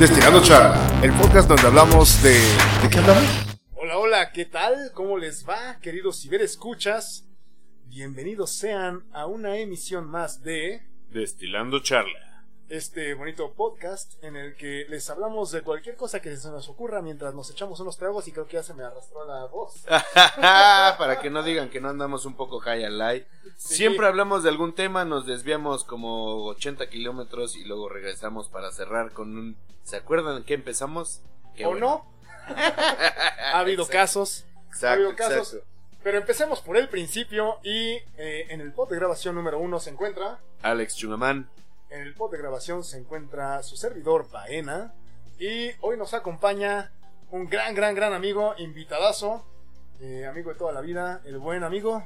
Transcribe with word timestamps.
Destilando 0.00 0.42
Charla, 0.42 1.02
el 1.02 1.12
podcast 1.12 1.46
donde 1.46 1.66
hablamos 1.66 2.22
de... 2.22 2.30
¿De 2.30 2.88
qué 2.90 3.00
hablamos? 3.00 3.22
Hola, 3.74 3.98
hola, 3.98 4.32
¿qué 4.32 4.46
tal? 4.46 4.92
¿Cómo 4.94 5.18
les 5.18 5.46
va, 5.46 5.78
queridos 5.82 6.22
ciberescuchas? 6.22 7.28
Bienvenidos 7.84 8.50
sean 8.50 9.04
a 9.12 9.26
una 9.26 9.58
emisión 9.58 10.08
más 10.08 10.42
de 10.42 10.80
Destilando 11.10 11.80
Charla. 11.80 12.29
Este 12.70 13.14
bonito 13.14 13.50
podcast 13.52 14.22
en 14.22 14.36
el 14.36 14.54
que 14.54 14.86
les 14.88 15.10
hablamos 15.10 15.50
de 15.50 15.62
cualquier 15.62 15.96
cosa 15.96 16.22
que 16.22 16.36
se 16.36 16.48
nos 16.50 16.68
ocurra 16.68 17.02
mientras 17.02 17.34
nos 17.34 17.50
echamos 17.50 17.80
unos 17.80 17.98
tragos 17.98 18.28
y 18.28 18.32
creo 18.32 18.46
que 18.46 18.54
ya 18.58 18.62
se 18.62 18.74
me 18.74 18.84
arrastró 18.84 19.24
la 19.26 19.44
voz. 19.46 19.74
Para 20.40 21.18
que 21.20 21.30
no 21.30 21.42
digan 21.42 21.68
que 21.68 21.80
no 21.80 21.88
andamos 21.88 22.26
un 22.26 22.34
poco 22.34 22.60
high 22.60 22.84
and 22.84 22.96
light. 22.96 23.26
Sí. 23.56 23.74
Siempre 23.74 24.06
hablamos 24.06 24.44
de 24.44 24.50
algún 24.50 24.72
tema, 24.72 25.04
nos 25.04 25.26
desviamos 25.26 25.82
como 25.82 26.44
80 26.46 26.88
kilómetros 26.88 27.56
y 27.56 27.64
luego 27.64 27.88
regresamos 27.88 28.48
para 28.48 28.70
cerrar 28.70 29.10
con 29.10 29.36
un... 29.36 29.56
¿Se 29.82 29.96
acuerdan 29.96 30.44
que 30.44 30.54
empezamos? 30.54 31.22
Qué 31.56 31.66
¿O 31.66 31.70
bueno. 31.70 32.06
no? 32.48 32.54
ha 32.56 33.58
habido 33.58 33.82
Exacto. 33.82 33.98
casos. 33.98 34.44
ha 34.44 34.66
Exacto, 34.68 34.86
habido 34.94 35.16
casos. 35.16 35.54
exacto. 35.54 35.66
Pero 36.04 36.18
empecemos 36.18 36.60
por 36.60 36.76
el 36.76 36.88
principio 36.88 37.58
y 37.64 37.94
eh, 38.16 38.46
en 38.48 38.60
el 38.60 38.72
pod 38.72 38.88
de 38.90 38.96
grabación 38.96 39.34
número 39.34 39.58
uno 39.58 39.80
se 39.80 39.90
encuentra... 39.90 40.38
Alex 40.62 40.96
Chungamán. 40.96 41.50
En 41.90 42.02
el 42.02 42.14
pod 42.14 42.30
de 42.32 42.38
grabación 42.38 42.84
se 42.84 42.98
encuentra 42.98 43.62
su 43.62 43.76
servidor 43.76 44.30
Baena 44.30 44.94
y 45.38 45.70
hoy 45.80 45.96
nos 45.96 46.14
acompaña 46.14 46.92
un 47.30 47.48
gran, 47.48 47.74
gran, 47.74 47.94
gran 47.94 48.12
amigo, 48.12 48.54
invitadazo, 48.58 49.44
eh, 50.00 50.26
amigo 50.26 50.50
de 50.52 50.56
toda 50.58 50.72
la 50.72 50.80
vida, 50.80 51.20
el 51.24 51.38
buen 51.38 51.64
amigo, 51.64 52.04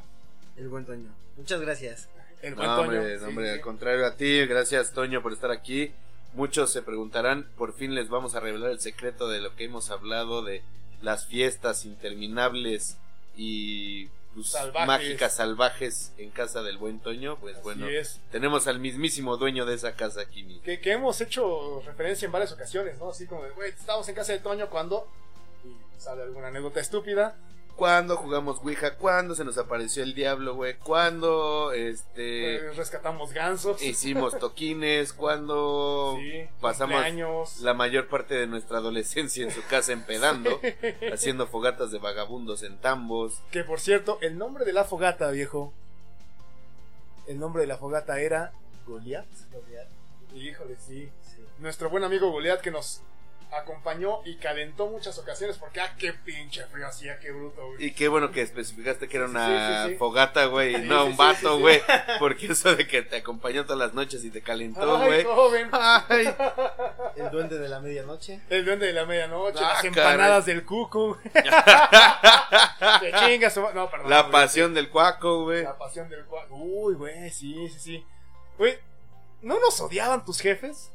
El 0.57 0.69
buen 0.69 0.85
Toño. 0.87 1.11
Muchas 1.37 1.61
gracias. 1.61 2.09
el 2.43 2.55
buen 2.55 2.67
No, 2.69 2.77
Toño. 2.77 2.89
hombre, 2.99 3.19
Sí, 3.19 3.25
hombre, 3.25 3.47
sí. 3.47 3.53
al 3.53 3.61
contrario 3.61 4.07
a 4.07 4.17
ti, 4.17 4.47
gracias 4.47 4.93
Toño 4.93 5.23
por 5.23 5.33
estar 5.33 5.51
aquí. 5.51 5.93
Muchos 6.35 6.73
se 6.73 6.83
preguntarán, 6.83 7.49
por 7.57 7.73
fin 7.75 7.95
les 7.95 8.09
vamos 8.09 8.35
a 8.35 8.41
revelar 8.41 8.71
el 8.71 8.81
secreto 8.81 9.29
de 9.29 9.41
lo 9.41 9.55
que 9.55 9.65
hemos 9.65 9.91
hablado 9.91 10.43
de 10.43 10.63
las 11.03 11.27
fiestas 11.27 11.85
interminables 11.85 12.97
y 13.37 14.09
pues, 14.35 14.49
Salvajes. 14.51 14.87
mágicas 14.87 15.35
salvajes 15.37 16.13
en 16.19 16.31
casa 16.31 16.63
del 16.63 16.79
buen 16.79 17.01
Toño. 17.01 17.37
Pues 17.41 17.55
Así 17.55 17.63
bueno, 17.63 17.89
es. 17.89 18.21
tenemos 18.31 18.67
al 18.67 18.79
mismísimo 18.81 19.37
dueño 19.37 19.65
de 19.67 19.75
esa 19.75 19.95
casa 19.95 20.21
aquí. 20.23 20.43
mi- 20.45 20.61
Que, 20.61 20.81
que 20.81 20.93
hemos 20.93 21.21
hecho 21.21 21.83
referencia 21.87 22.27
en 22.27 22.33
varias 22.33 22.53
ocasiones, 22.53 22.99
¿no? 22.99 23.11
Así 23.11 23.27
como 23.27 23.45
de, 23.45 23.51
güey, 23.51 23.71
estábamos 23.71 24.09
en 24.09 24.15
casa 24.15 24.33
de 24.33 24.41
Toño 24.41 24.69
cuando... 24.69 25.09
Y 25.65 26.01
sale 26.01 26.23
alguna 26.23 26.49
anécdota 26.49 26.81
estúpida. 26.81 27.37
¿Cuándo 27.77 28.17
jugamos 28.17 28.61
Ouija? 28.63 28.97
¿Cuándo 28.97 29.35
se 29.35 29.45
nos 29.45 29.59
apareció 29.59 30.05
el 30.05 30.15
diablo, 30.15 30.55
güey? 30.55 30.77
¿Cuándo 30.79 31.73
este, 31.73 32.57
eh, 32.57 32.73
rescatamos 32.73 33.33
gansos. 33.33 33.83
hicimos 33.83 34.39
toquines? 34.39 35.13
¿Cuándo 35.13 36.17
Sí, 36.21 36.49
pasamos 36.61 36.95
cumpleaños. 36.95 37.61
la 37.61 37.75
mayor 37.75 38.09
parte 38.09 38.35
de 38.35 38.47
nuestra 38.47 38.79
adolescencia 38.79 39.43
en 39.45 39.51
su 39.51 39.63
casa 39.67 39.93
empedando, 39.93 40.61
haciendo 41.13 41.49
fogatas 41.49 41.91
de 41.91 41.99
vagabundos 41.99 42.63
en 42.63 42.79
tambos. 42.79 43.41
Que 43.51 43.65
por 43.65 43.81
cierto, 43.81 44.19
el 44.21 44.39
nombre 44.39 44.65
de 44.65 44.73
la 44.73 44.85
fogata, 44.85 45.31
viejo. 45.33 45.73
El 47.27 47.41
nombre 47.41 47.63
de 47.63 47.67
la 47.67 47.79
fogata 47.79 48.21
era 48.21 48.53
Goliath. 48.87 49.27
Híjole, 50.35 50.77
sí. 50.79 51.11
Sí. 51.23 51.43
Nuestro 51.59 51.91
buen 51.91 52.05
amigo 52.05 52.31
Goliath 52.31 52.61
que 52.61 52.71
nos 52.71 53.03
acompañó 53.57 54.21
y 54.25 54.37
calentó 54.37 54.87
muchas 54.87 55.19
ocasiones 55.19 55.57
porque, 55.59 55.81
ah, 55.81 55.95
qué 55.99 56.13
pinche 56.13 56.65
frío 56.67 56.87
hacía, 56.87 57.19
qué 57.21 57.31
bruto, 57.31 57.67
güey. 57.69 57.87
Y 57.87 57.93
qué 57.93 58.09
bueno 58.09 58.31
que 58.31 58.43
especificaste 58.43 59.09
que 59.09 59.17
era 59.17 59.27
Sí, 59.27 59.31
una 59.33 59.85
sí, 59.85 59.91
sí. 59.91 59.97
fogata, 59.97 60.47
güey, 60.47 60.73
y 60.75 60.77
Sí, 60.77 60.83
no 60.83 61.05
sí, 61.05 61.11
un 61.11 61.17
vato, 61.17 61.37
sí, 61.51 61.55
sí. 61.57 61.61
güey. 61.61 61.83
Porque 62.19 62.47
eso 62.47 62.75
de 62.77 62.87
que 62.87 63.03
te 63.03 63.17
acompañó 63.17 63.65
todas 63.65 63.79
las 63.79 63.95
noches 63.95 64.25
y 64.25 64.31
te 64.31 64.43
calentó, 64.43 64.97
Ay, 64.97 65.07
güey. 65.07 65.25
joven. 65.25 65.69
Ay, 65.73 66.35
El 67.17 67.31
duende 67.31 67.59
de 67.59 67.69
la 67.69 67.81
medianoche. 67.81 68.41
El 68.51 68.65
duende 68.65 68.87
de 68.87 68.93
la 68.93 69.05
medianoche, 69.07 69.59
Ah, 69.61 69.69
las 69.69 69.77
caray. 69.83 69.89
empanadas 69.89 70.47
del 70.47 70.65
cucu. 70.65 71.17
Te 73.01 73.13
chingas. 73.27 73.57
No, 73.57 73.91
perdón. 73.91 74.11
la 74.11 74.21
güey. 74.23 74.33
pasión 74.33 74.75
del 74.75 74.91
cuaco, 74.91 75.45
güey. 75.45 75.63
La 75.65 75.77
pasión 75.79 76.09
del 76.09 76.25
cuaco. 76.25 76.55
Uy, 76.57 76.95
güey, 76.95 77.31
sí, 77.31 77.69
sí, 77.69 77.79
sí. 77.79 78.07
Güey, 78.59 78.79
¿no 79.43 79.59
nos 79.61 79.81
odiaban 79.81 80.25
tus 80.25 80.41
jefes? 80.41 80.91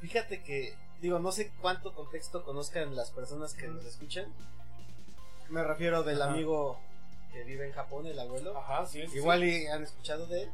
Fíjate 0.00 0.42
que, 0.42 0.74
digo, 1.00 1.18
no 1.18 1.32
sé 1.32 1.52
cuánto 1.60 1.92
contexto 1.94 2.42
conozcan 2.44 2.94
las 2.94 3.10
personas 3.10 3.54
que 3.54 3.68
nos 3.68 3.84
escuchan. 3.84 4.26
Me 5.48 5.62
refiero 5.64 6.02
del 6.02 6.22
Ajá. 6.22 6.32
amigo 6.32 6.78
que 7.32 7.42
vive 7.44 7.66
en 7.66 7.72
Japón, 7.72 8.06
el 8.06 8.18
abuelo. 8.18 8.56
Ajá, 8.56 8.86
sí. 8.86 9.06
sí, 9.08 9.16
Igual 9.16 9.44
y 9.44 9.66
han 9.66 9.82
escuchado 9.82 10.26
de 10.26 10.42
él. 10.42 10.50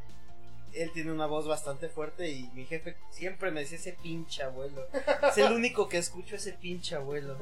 Él 0.72 0.90
tiene 0.92 1.10
una 1.10 1.26
voz 1.26 1.46
bastante 1.48 1.88
fuerte 1.88 2.28
y 2.30 2.50
mi 2.54 2.66
jefe 2.66 2.96
siempre 3.10 3.50
me 3.50 3.60
decía 3.60 3.78
ese 3.78 3.94
pinche 3.94 4.42
abuelo. 4.42 4.86
Es 5.22 5.38
el 5.38 5.52
único 5.52 5.88
que 5.88 5.96
escucho 5.98 6.36
ese 6.36 6.52
pinche 6.52 6.94
abuelo. 6.96 7.36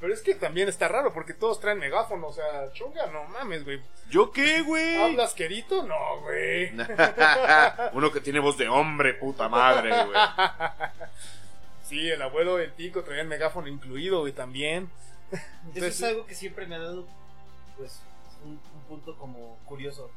Pero 0.00 0.12
es 0.12 0.20
que 0.20 0.34
también 0.34 0.68
está 0.68 0.88
raro 0.88 1.12
porque 1.12 1.32
todos 1.32 1.60
traen 1.60 1.78
megáfono. 1.78 2.26
O 2.26 2.32
sea, 2.32 2.72
chunga, 2.72 3.06
no 3.06 3.22
mames, 3.26 3.64
güey. 3.64 3.80
¿Yo 4.10 4.32
qué, 4.32 4.62
güey? 4.62 4.96
¿Hablas 5.00 5.32
querito? 5.32 5.84
No, 5.84 6.20
güey. 6.22 6.72
Uno 7.92 8.10
que 8.10 8.20
tiene 8.20 8.40
voz 8.40 8.58
de 8.58 8.68
hombre, 8.68 9.14
puta 9.14 9.48
madre, 9.48 9.90
güey. 9.90 10.18
Sí, 11.82 12.08
el 12.08 12.22
abuelo, 12.22 12.58
el 12.58 12.72
tico 12.72 13.02
traían 13.02 13.28
megáfono 13.28 13.68
incluido, 13.68 14.20
güey, 14.20 14.32
también. 14.32 14.88
Eso 15.74 15.86
es 15.86 16.02
algo 16.02 16.26
que 16.26 16.34
siempre 16.34 16.66
me 16.66 16.76
ha 16.76 16.78
dado, 16.78 17.06
pues, 17.76 18.00
un, 18.44 18.52
un 18.52 18.82
punto 18.88 19.16
como 19.16 19.58
curioso. 19.64 20.10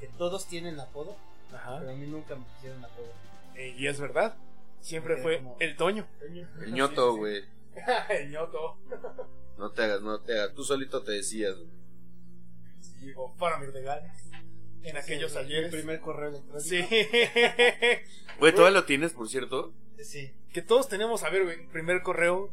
Que 0.00 0.08
todos 0.08 0.46
tienen 0.46 0.78
apodo, 0.78 1.16
Ajá. 1.54 1.78
pero 1.78 1.90
a 1.92 1.94
mí 1.94 2.06
nunca 2.06 2.34
me 2.36 2.44
pusieron 2.44 2.84
apodo. 2.84 3.12
Eh, 3.54 3.74
y 3.78 3.86
es 3.86 3.98
verdad. 4.00 4.36
Siempre 4.80 5.16
fue 5.22 5.38
como- 5.38 5.56
el 5.58 5.76
Toño. 5.76 6.06
El 6.20 6.72
ñoto, 6.74 7.16
güey. 7.16 7.44
el 8.10 8.30
ñoto. 8.30 8.76
No 9.56 9.70
te 9.70 9.84
hagas, 9.84 10.02
no 10.02 10.20
te 10.20 10.38
hagas. 10.38 10.54
Tú 10.54 10.64
solito 10.64 11.02
te 11.02 11.12
decías, 11.12 11.56
güey. 11.56 11.70
Sí, 12.80 13.12
o 13.16 13.32
para 13.34 13.58
mis 13.58 13.72
regalos. 13.72 14.10
En 14.86 14.96
aquellos 14.96 15.32
Sí, 15.32 15.38
ayeres. 15.38 15.72
Mi 15.72 15.78
primer 15.78 16.00
correo 16.00 16.28
electrónico. 16.30 16.60
Sí. 16.60 16.78
Güey, 18.38 18.54
¿todavía 18.54 18.80
lo 18.80 18.84
tienes, 18.84 19.12
por 19.12 19.28
cierto? 19.28 19.72
Sí. 19.98 20.30
que 20.52 20.60
todos 20.62 20.88
tenemos, 20.88 21.22
a 21.22 21.30
ver, 21.30 21.44
güey, 21.44 21.66
primer 21.68 22.02
correo. 22.02 22.50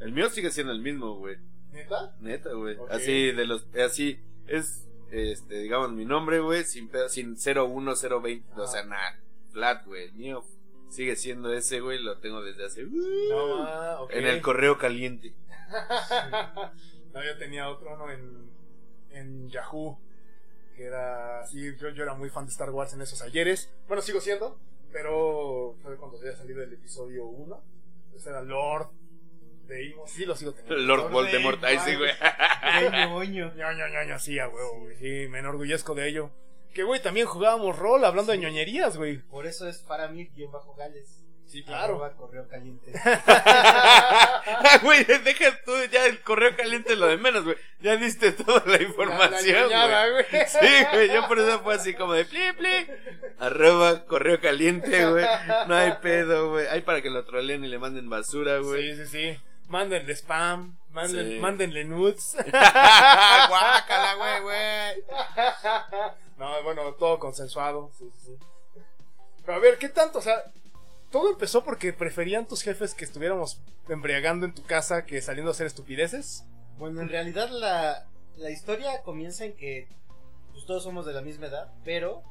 El 0.00 0.12
mío 0.12 0.30
sigue 0.30 0.50
siendo 0.50 0.72
el 0.72 0.80
mismo, 0.80 1.16
güey. 1.16 1.36
¿Neta? 1.72 2.14
Neta, 2.20 2.52
güey. 2.54 2.76
Así 2.90 3.32
de 3.32 3.44
los 3.44 3.66
así 3.76 4.20
es 4.46 4.84
este 5.10 5.58
digamos 5.60 5.92
mi 5.92 6.04
nombre, 6.04 6.40
güey, 6.40 6.64
sin 6.64 6.88
pedo- 6.88 7.08
sin 7.08 7.36
01020, 7.36 8.60
o 8.60 8.66
sea, 8.66 8.84
nada. 8.84 9.18
Flat, 9.52 9.84
güey. 9.86 10.04
El 10.04 10.12
mío 10.14 10.44
sigue 10.88 11.14
siendo 11.16 11.52
ese, 11.52 11.80
güey, 11.80 11.98
lo 12.02 12.18
tengo 12.18 12.42
desde 12.42 12.64
hace 12.64 12.84
uh, 12.84 12.90
No, 13.30 13.62
ah, 13.64 14.06
en 14.10 14.24
el 14.26 14.40
correo 14.40 14.78
caliente. 14.78 15.34
no, 17.12 17.24
yo 17.24 17.36
tenía 17.38 17.68
otro, 17.68 17.96
¿no? 17.98 18.10
En, 18.10 18.50
en 19.10 19.48
Yahoo. 19.50 19.98
Que 20.78 20.84
era. 20.84 21.44
Sí, 21.44 21.76
yo, 21.76 21.88
yo 21.88 22.04
era 22.04 22.14
muy 22.14 22.30
fan 22.30 22.44
de 22.46 22.52
Star 22.52 22.70
Wars 22.70 22.92
en 22.92 23.02
esos 23.02 23.20
ayeres. 23.20 23.68
Bueno, 23.88 24.00
sigo 24.00 24.20
siendo. 24.20 24.60
Pero 24.92 25.74
fue 25.82 25.96
cuando 25.96 26.18
había 26.18 26.36
salido 26.36 26.62
el 26.62 26.72
episodio 26.72 27.26
1. 27.26 27.62
Ese 28.14 28.30
era 28.30 28.42
Lord 28.42 28.86
Deimos. 29.66 30.08
Sí, 30.08 30.24
lo 30.24 30.36
sigo 30.36 30.52
teniendo. 30.52 30.76
Lord 30.76 31.10
Voldemort, 31.10 31.62
ahí 31.64 31.80
sí, 31.80 31.96
güey. 31.96 32.12
Pequeño 32.80 33.16
oño. 33.16 33.54
Ño, 33.56 33.72
Ño, 33.72 33.88
Ño, 33.88 34.04
Ño, 34.04 34.18
sí, 34.20 34.38
a 34.38 34.48
huevo, 34.48 34.78
güey. 34.82 34.96
Sí, 34.98 35.28
me 35.28 35.40
enorgullezco 35.40 35.96
de 35.96 36.08
ello. 36.08 36.30
Que, 36.72 36.84
güey, 36.84 37.02
también 37.02 37.26
jugábamos 37.26 37.76
rol 37.76 38.04
hablando 38.04 38.30
de 38.30 38.38
ñoñerías, 38.38 38.96
güey. 38.96 39.18
Por 39.18 39.46
eso 39.46 39.68
es 39.68 39.78
para 39.78 40.06
mí 40.06 40.28
guion 40.28 40.52
bajo 40.52 40.74
Gales. 40.74 41.24
Sí, 41.48 41.62
claro. 41.64 41.84
Arroba 42.04 42.12
correo 42.12 42.46
caliente. 42.48 42.92
Güey, 44.82 45.04
deja 45.04 45.58
tú 45.64 45.72
ya 45.90 46.04
el 46.06 46.20
correo 46.20 46.54
caliente 46.56 46.94
lo 46.96 47.06
de 47.06 47.16
menos, 47.16 47.44
güey. 47.44 47.56
Ya 47.80 47.96
diste 47.96 48.32
toda 48.32 48.62
la 48.66 48.82
información, 48.82 49.70
La- 49.70 49.86
la 49.86 50.06
güey. 50.06 50.06
ñoñada, 50.06 50.10
güey. 50.10 50.24
Sí, 50.46 50.84
güey, 50.92 51.08
yo 51.12 51.26
por 51.28 51.38
eso 51.38 51.60
fue 51.60 51.74
así 51.74 51.94
como 51.94 52.12
de 52.12 52.24
pli, 52.24 52.52
pli. 52.52 52.86
Arroba 53.38 54.04
correo 54.04 54.40
caliente, 54.40 55.06
güey. 55.10 55.24
No 55.66 55.74
hay 55.74 55.92
pedo, 56.02 56.50
güey. 56.50 56.66
Hay 56.68 56.82
para 56.82 57.00
que 57.02 57.10
lo 57.10 57.24
troleen 57.24 57.64
y 57.64 57.68
le 57.68 57.78
manden 57.78 58.08
basura, 58.10 58.58
güey. 58.58 58.94
Sí, 58.96 59.04
sí, 59.04 59.10
sí. 59.34 59.40
Mándenle 59.68 60.12
spam. 60.16 60.76
Manden, 60.90 61.28
Sí. 61.28 61.38
Mándenle 61.38 61.84
nudes. 61.84 62.36
Guácala, 62.46 64.14
güey, 64.16 64.40
güey. 64.42 65.04
no, 66.38 66.62
bueno, 66.62 66.92
todo 66.94 67.18
consensuado. 67.18 67.90
Sí, 67.98 68.10
sí, 68.14 68.26
sí. 68.26 68.46
Pero 69.44 69.58
a 69.58 69.60
ver, 69.60 69.78
¿qué 69.78 69.88
tanto? 69.88 70.18
O 70.18 70.22
sea, 70.22 70.42
todo 71.10 71.30
empezó 71.30 71.64
porque 71.64 71.92
preferían 71.92 72.46
tus 72.46 72.62
jefes 72.62 72.94
que 72.94 73.04
estuviéramos 73.04 73.60
embriagando 73.88 74.46
en 74.46 74.54
tu 74.54 74.62
casa 74.64 75.04
que 75.04 75.20
saliendo 75.22 75.50
a 75.50 75.52
hacer 75.54 75.66
estupideces. 75.66 76.44
Bueno, 76.78 77.00
en 77.00 77.08
realidad 77.08 77.48
la, 77.50 78.06
la 78.36 78.50
historia 78.50 79.02
comienza 79.02 79.44
en 79.44 79.54
que 79.56 79.88
pues, 80.52 80.66
todos 80.66 80.82
somos 80.82 81.06
de 81.06 81.12
la 81.12 81.20
misma 81.22 81.46
edad, 81.46 81.72
pero 81.84 82.22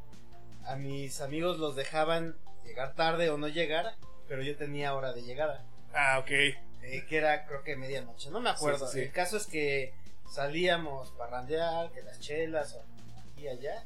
a 0.65 0.75
mis 0.75 1.21
amigos 1.21 1.57
los 1.59 1.75
dejaban 1.75 2.35
llegar 2.65 2.93
tarde 2.95 3.29
o 3.29 3.37
no 3.37 3.47
llegar, 3.47 3.95
pero 4.27 4.41
yo 4.41 4.55
tenía 4.57 4.93
hora 4.93 5.13
de 5.13 5.21
llegada. 5.23 5.63
Ah, 5.93 6.19
ok. 6.19 6.29
eh, 6.31 7.05
que 7.07 7.17
era 7.17 7.45
creo 7.47 7.63
que 7.63 7.75
medianoche, 7.75 8.29
no 8.29 8.39
me 8.39 8.49
acuerdo. 8.49 8.85
Sí, 8.87 8.93
sí, 8.93 8.99
sí. 8.99 9.05
El 9.05 9.11
caso 9.11 9.37
es 9.37 9.47
que 9.47 9.93
salíamos 10.29 11.09
parrandear, 11.11 11.91
que 11.91 12.03
las 12.03 12.19
chelas 12.19 12.73
o 12.73 12.81
aquí 12.81 13.43
y 13.43 13.47
allá, 13.47 13.83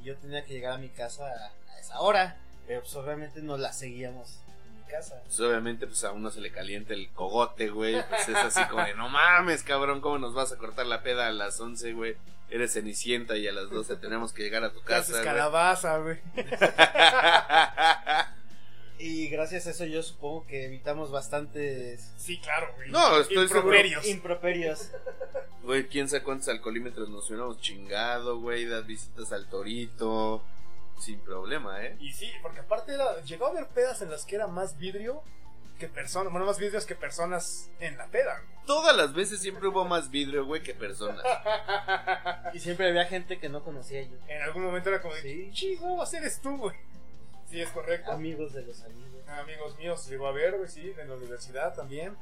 y 0.00 0.04
yo 0.04 0.16
tenía 0.16 0.44
que 0.44 0.54
llegar 0.54 0.72
a 0.72 0.78
mi 0.78 0.88
casa 0.88 1.24
a 1.26 1.78
esa 1.80 2.00
hora, 2.00 2.36
pero 2.72 2.82
pues 2.84 2.96
obviamente 2.96 3.42
no 3.42 3.58
la 3.58 3.70
seguíamos 3.72 4.38
en 4.64 4.78
mi 4.78 4.82
casa. 4.90 5.20
Pues 5.24 5.38
obviamente, 5.40 5.86
pues 5.86 6.02
a 6.04 6.12
uno 6.12 6.30
se 6.30 6.40
le 6.40 6.50
calienta 6.50 6.94
el 6.94 7.10
cogote, 7.10 7.68
güey. 7.68 8.02
Pues 8.08 8.28
es 8.30 8.36
así 8.36 8.64
como 8.70 8.82
de, 8.82 8.94
no 8.94 9.10
mames, 9.10 9.62
cabrón, 9.62 10.00
¿cómo 10.00 10.16
nos 10.18 10.32
vas 10.32 10.52
a 10.52 10.56
cortar 10.56 10.86
la 10.86 11.02
peda 11.02 11.26
a 11.26 11.32
las 11.32 11.60
11, 11.60 11.92
güey? 11.92 12.16
Eres 12.48 12.72
cenicienta 12.72 13.36
y 13.36 13.46
a 13.46 13.52
las 13.52 13.68
12 13.68 13.96
tenemos 13.96 14.32
que 14.32 14.42
llegar 14.42 14.64
a 14.64 14.72
tu 14.72 14.80
casa, 14.84 15.12
güey. 15.12 15.24
calabaza, 15.24 15.98
güey. 15.98 16.18
Y 18.98 19.28
gracias 19.30 19.66
a 19.66 19.70
eso 19.70 19.84
yo 19.84 20.00
supongo 20.00 20.46
que 20.46 20.66
evitamos 20.66 21.10
bastantes 21.10 22.12
Sí, 22.16 22.38
claro, 22.38 22.72
güey. 22.76 22.88
No, 22.90 23.18
estoy 23.18 23.48
seguro. 23.48 23.74
Improperios. 23.74 24.06
improperios. 24.06 24.90
Güey, 25.64 25.88
quién 25.88 26.08
sabe 26.08 26.22
cuántos 26.22 26.48
alcoholímetros 26.48 27.08
nos 27.08 27.28
hubiéramos 27.28 27.60
chingado, 27.60 28.38
güey. 28.38 28.64
Das 28.64 28.86
visitas 28.86 29.32
al 29.32 29.48
torito. 29.48 30.44
Sin 31.02 31.18
problema, 31.20 31.82
¿eh? 31.84 31.96
Y 31.98 32.12
sí, 32.12 32.30
porque 32.42 32.60
aparte 32.60 32.94
era, 32.94 33.20
llegó 33.22 33.46
a 33.46 33.50
haber 33.50 33.66
pedas 33.68 34.00
en 34.02 34.10
las 34.10 34.24
que 34.24 34.36
era 34.36 34.46
más 34.46 34.78
vidrio 34.78 35.22
que 35.80 35.88
personas, 35.88 36.30
bueno, 36.32 36.46
más 36.46 36.58
vidrios 36.58 36.86
que 36.86 36.94
personas 36.94 37.68
en 37.80 37.96
la 37.98 38.06
peda. 38.06 38.38
güey. 38.40 38.66
Todas 38.66 38.96
las 38.96 39.12
veces 39.12 39.40
siempre 39.40 39.66
hubo 39.66 39.84
más 39.84 40.10
vidrio, 40.10 40.44
güey, 40.46 40.62
que 40.62 40.74
personas. 40.74 41.24
Y 42.54 42.60
siempre 42.60 42.88
había 42.88 43.04
gente 43.06 43.38
que 43.40 43.48
no 43.48 43.64
conocía 43.64 44.02
yo. 44.02 44.16
En 44.28 44.42
algún 44.42 44.62
momento 44.62 44.90
era 44.90 45.00
como 45.02 45.14
de, 45.14 45.22
Sí. 45.22 45.50
chido, 45.52 45.96
vas 45.96 46.12
eres 46.14 46.40
tú, 46.40 46.56
güey. 46.56 46.76
Sí, 47.50 47.60
es 47.60 47.70
correcto. 47.70 48.12
Amigos 48.12 48.52
de 48.52 48.62
los 48.62 48.80
amigos. 48.84 49.28
Amigos 49.28 49.76
míos 49.78 50.06
llegó 50.08 50.28
a 50.28 50.32
ver, 50.32 50.56
güey, 50.56 50.68
sí, 50.68 50.92
en 50.98 51.08
la 51.08 51.16
universidad 51.16 51.74
también. 51.74 52.16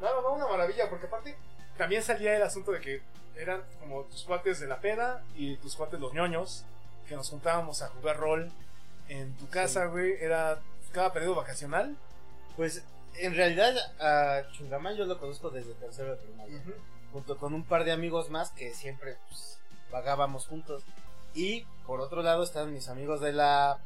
No, 0.00 0.12
no, 0.14 0.22
no, 0.22 0.32
una 0.34 0.48
maravilla, 0.48 0.90
porque 0.90 1.06
aparte 1.06 1.36
también 1.76 2.02
salía 2.02 2.34
el 2.34 2.42
asunto 2.42 2.72
de 2.72 2.80
que 2.80 3.02
eran 3.36 3.62
como 3.78 4.02
tus 4.04 4.24
cuates 4.24 4.58
de 4.60 4.66
la 4.66 4.80
peda 4.80 5.22
y 5.36 5.56
tus 5.58 5.76
cuates 5.76 6.00
los 6.00 6.12
ñoños, 6.12 6.64
que 7.06 7.16
nos 7.16 7.30
juntábamos 7.30 7.82
a 7.82 7.88
jugar 7.88 8.18
rol 8.18 8.50
en 9.08 9.34
tu 9.36 9.48
casa, 9.48 9.86
güey. 9.86 10.14
Era 10.20 10.60
cada 10.92 11.12
periodo 11.12 11.34
vacacional. 11.36 11.96
Pues 12.56 12.84
en 13.14 13.34
realidad 13.34 13.74
a 14.00 14.50
Chungamán 14.52 14.96
yo 14.96 15.04
lo 15.04 15.18
conozco 15.18 15.50
desde 15.50 15.74
tercero 15.74 16.10
de 16.10 16.16
primaria. 16.16 16.62
Junto 17.12 17.36
con 17.36 17.54
un 17.54 17.64
par 17.64 17.84
de 17.84 17.92
amigos 17.92 18.30
más 18.30 18.50
que 18.50 18.74
siempre 18.74 19.16
pues, 19.28 19.58
vagábamos 19.90 20.46
juntos. 20.46 20.82
Y 21.34 21.64
por 21.86 22.00
otro 22.00 22.22
lado 22.22 22.42
están 22.42 22.72
mis 22.72 22.88
amigos 22.88 23.20
de 23.20 23.32
la, 23.32 23.78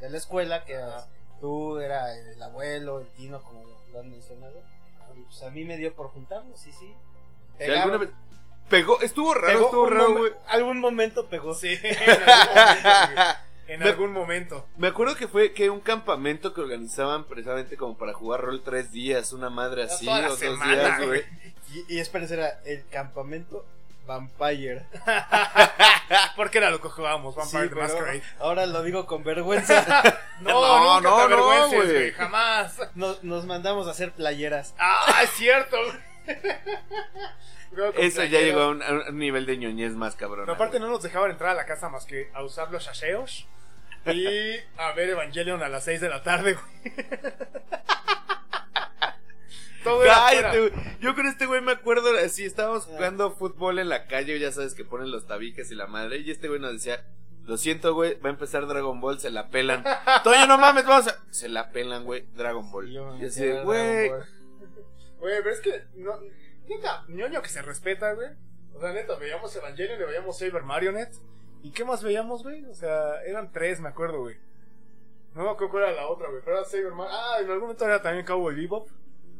de 0.00 0.10
la 0.10 0.16
escuela, 0.18 0.64
que 0.64 0.76
Ajá. 0.76 1.06
tú 1.40 1.78
era 1.78 2.14
el 2.14 2.42
abuelo, 2.42 3.00
el 3.00 3.08
tino, 3.08 3.42
como 3.42 3.62
lo 3.92 4.00
han 4.00 4.10
mencionado. 4.10 4.60
Y 5.16 5.22
pues 5.22 5.42
a 5.42 5.50
mí 5.50 5.64
me 5.64 5.76
dio 5.76 5.94
por 5.94 6.08
juntarnos, 6.08 6.58
sí, 6.58 6.72
sí. 6.72 6.94
Si 7.58 7.64
alguna 7.70 7.98
vez- 7.98 8.10
Pegó, 8.68 9.00
estuvo 9.02 9.34
raro, 9.34 9.46
Pegó 9.52 9.64
estuvo 9.66 9.86
raro, 9.90 10.14
güey. 10.16 10.32
Algún 10.48 10.80
momento 10.80 11.26
pegó. 11.28 11.54
Sí, 11.54 11.78
en 11.82 11.90
algún 12.10 12.22
momento. 12.24 13.36
En 13.68 13.80
Me- 13.80 13.88
algún 13.90 14.12
momento. 14.12 14.66
Me 14.76 14.88
acuerdo 14.88 15.14
que 15.14 15.28
fue 15.28 15.52
que 15.52 15.70
un 15.70 15.80
campamento 15.80 16.52
que 16.52 16.60
organizaban 16.60 17.24
precisamente 17.24 17.76
como 17.76 17.96
para 17.96 18.12
jugar 18.12 18.40
rol 18.40 18.62
tres 18.64 18.92
días, 18.92 19.32
una 19.32 19.50
madre 19.50 19.84
así, 19.84 20.06
o 20.08 20.22
dos 20.22 20.38
semana, 20.38 20.72
días, 20.98 21.06
güey. 21.06 21.22
Y, 21.88 21.96
y 21.96 21.98
espérense, 22.00 22.34
era 22.34 22.60
el 22.66 22.84
campamento 22.90 23.64
Vampire. 24.06 24.84
Porque 26.36 26.58
era 26.58 26.70
lo 26.70 26.80
que 26.82 26.88
jugábamos, 26.88 27.34
Vampire 27.34 27.68
Sí, 27.68 27.74
Masquerade. 27.74 28.22
ahora 28.40 28.66
lo 28.66 28.82
digo 28.82 29.06
con 29.06 29.22
vergüenza. 29.22 30.02
No, 30.40 30.50
No, 30.50 30.94
nunca 31.00 31.08
no, 31.10 31.28
te 31.28 31.36
no, 31.36 31.68
güey, 31.68 32.12
jamás. 32.12 32.76
Nos, 32.96 33.22
nos 33.22 33.46
mandamos 33.46 33.86
a 33.86 33.92
hacer 33.92 34.10
playeras. 34.12 34.74
Ah, 34.78 35.20
es 35.22 35.30
cierto. 35.30 35.76
Luego 37.74 37.98
Eso 37.98 38.24
ya 38.24 38.40
llegó 38.40 38.60
a 38.60 38.68
un, 38.68 38.82
a 38.82 39.08
un 39.08 39.18
nivel 39.18 39.46
de 39.46 39.56
ñoñez 39.56 39.94
más 39.94 40.14
cabrón. 40.14 40.44
Pero 40.44 40.54
aparte 40.54 40.78
no 40.78 40.88
nos 40.88 41.02
dejaban 41.02 41.30
entrar 41.30 41.50
a 41.50 41.54
la 41.54 41.66
casa 41.66 41.88
más 41.88 42.04
que 42.04 42.30
a 42.34 42.42
usar 42.42 42.70
los 42.70 42.84
shacheos 42.84 43.46
y 44.06 44.56
a 44.76 44.92
ver 44.92 45.10
Evangelion 45.10 45.62
a 45.62 45.68
las 45.68 45.84
6 45.84 46.00
de 46.00 46.08
la 46.08 46.22
tarde, 46.22 46.54
güey. 46.54 46.94
Todo 49.84 50.04
Cállate, 50.04 50.58
güey. 50.60 50.72
Yo 51.00 51.14
con 51.14 51.26
este 51.26 51.46
güey 51.46 51.60
me 51.60 51.72
acuerdo 51.72 52.16
así, 52.18 52.44
estábamos 52.44 52.86
jugando 52.86 53.32
fútbol 53.32 53.78
en 53.78 53.88
la 53.88 54.06
calle, 54.06 54.38
ya 54.38 54.52
sabes 54.52 54.74
que 54.74 54.84
ponen 54.84 55.10
los 55.10 55.26
tabiques 55.26 55.70
y 55.70 55.74
la 55.74 55.86
madre, 55.86 56.18
y 56.18 56.30
este 56.30 56.48
güey 56.48 56.60
nos 56.60 56.72
decía, 56.72 57.04
lo 57.44 57.56
siento, 57.56 57.94
güey, 57.94 58.18
va 58.20 58.28
a 58.28 58.32
empezar 58.32 58.66
Dragon 58.66 59.00
Ball, 59.00 59.18
se 59.18 59.30
la 59.30 59.48
pelan. 59.48 59.84
Toño, 60.24 60.46
no 60.46 60.58
mames, 60.58 60.84
vamos 60.86 61.08
a... 61.08 61.24
Se 61.30 61.48
la 61.48 61.70
pelan, 61.70 62.04
güey, 62.04 62.26
Dragon 62.34 62.70
Ball. 62.70 62.92
Y 63.20 63.24
así, 63.24 63.48
güey, 63.64 64.10
Güey, 65.18 65.36
pero 65.42 65.50
es 65.50 65.60
que 65.60 65.84
no, 65.94 66.18
neta, 66.68 67.04
ñoño 67.08 67.42
que 67.42 67.48
se 67.48 67.62
respeta, 67.62 68.12
güey. 68.14 68.28
O 68.74 68.80
sea, 68.80 68.92
neta, 68.92 69.16
veíamos 69.16 69.54
Evangelion 69.54 70.00
y 70.00 70.04
veíamos 70.04 70.38
Saber 70.38 70.62
Marionette. 70.62 71.14
¿Y 71.62 71.70
qué 71.70 71.84
más 71.84 72.02
veíamos, 72.02 72.42
güey? 72.42 72.64
O 72.64 72.74
sea, 72.74 73.22
eran 73.24 73.52
tres, 73.52 73.80
me 73.80 73.88
acuerdo, 73.88 74.20
güey. 74.20 74.36
No 75.34 75.44
me 75.44 75.50
acuerdo 75.50 75.70
cuál 75.70 75.82
era 75.84 75.92
la 75.92 76.08
otra, 76.08 76.28
güey. 76.28 76.42
Pero 76.44 76.56
era 76.58 76.64
Saber 76.64 76.92
Mar 76.92 77.08
Ah, 77.10 77.36
en 77.40 77.46
algún 77.46 77.62
momento 77.62 77.84
era 77.84 78.02
también 78.02 78.26
Cowboy 78.26 78.54
Bebop. 78.54 78.88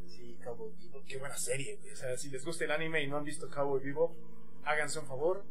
Sí, 0.06 0.38
Cowboy 0.44 0.72
Bebop. 0.80 1.04
Qué 1.06 1.18
buena 1.18 1.36
serie, 1.36 1.76
güey. 1.80 1.92
O 1.92 1.96
sea, 1.96 2.16
si 2.16 2.30
les 2.30 2.44
gusta 2.44 2.64
el 2.64 2.70
anime 2.70 3.02
y 3.02 3.08
no 3.08 3.16
han 3.16 3.24
visto 3.24 3.50
Cowboy 3.50 3.82
Bebop, 3.82 4.14
háganse 4.64 5.00
un 5.00 5.06
favor 5.06 5.44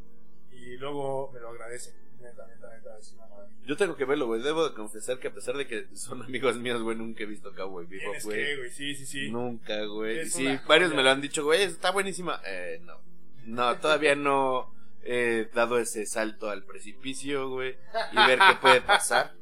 y 0.51 0.77
luego 0.77 1.31
me 1.33 1.39
lo 1.39 1.50
agradecen. 1.50 1.94
Neta, 2.21 2.47
neta, 2.47 2.69
neta, 2.75 2.97
es 2.97 3.13
una 3.13 3.25
maravilla. 3.27 3.59
Yo 3.65 3.77
tengo 3.77 3.95
que 3.95 4.06
verlo, 4.06 4.27
güey. 4.27 4.41
Debo 4.41 4.68
de 4.69 4.75
confesar 4.75 5.19
que 5.19 5.27
a 5.29 5.33
pesar 5.33 5.57
de 5.57 5.68
que 5.68 5.88
son 5.95 6.21
amigos 6.23 6.57
míos, 6.57 6.81
güey, 6.81 6.97
nunca 6.97 7.23
he 7.23 7.25
visto 7.25 7.53
Cowboy 7.53 7.85
Bebop, 7.85 8.21
güey. 8.23 8.57
güey, 8.57 8.69
sí, 8.71 8.95
sí, 8.95 9.06
sí. 9.06 9.31
Nunca, 9.31 9.83
güey. 9.85 10.27
Sí, 10.29 10.59
varios 10.68 10.94
me 10.94 11.03
lo 11.03 11.09
han 11.09 11.21
dicho, 11.21 11.44
güey, 11.44 11.63
está 11.63 11.91
buenísima. 11.91 12.41
Eh, 12.45 12.79
no. 12.83 13.00
No, 13.45 13.77
todavía 13.79 14.15
no 14.15 14.73
he 15.03 15.50
dado 15.53 15.79
ese 15.79 16.06
salto 16.06 16.50
al 16.50 16.63
precipicio, 16.63 17.50
güey. 17.50 17.75
Y 18.12 18.15
ver 18.27 18.39
qué 18.39 18.56
puede 18.62 18.81
pasar. 18.81 19.33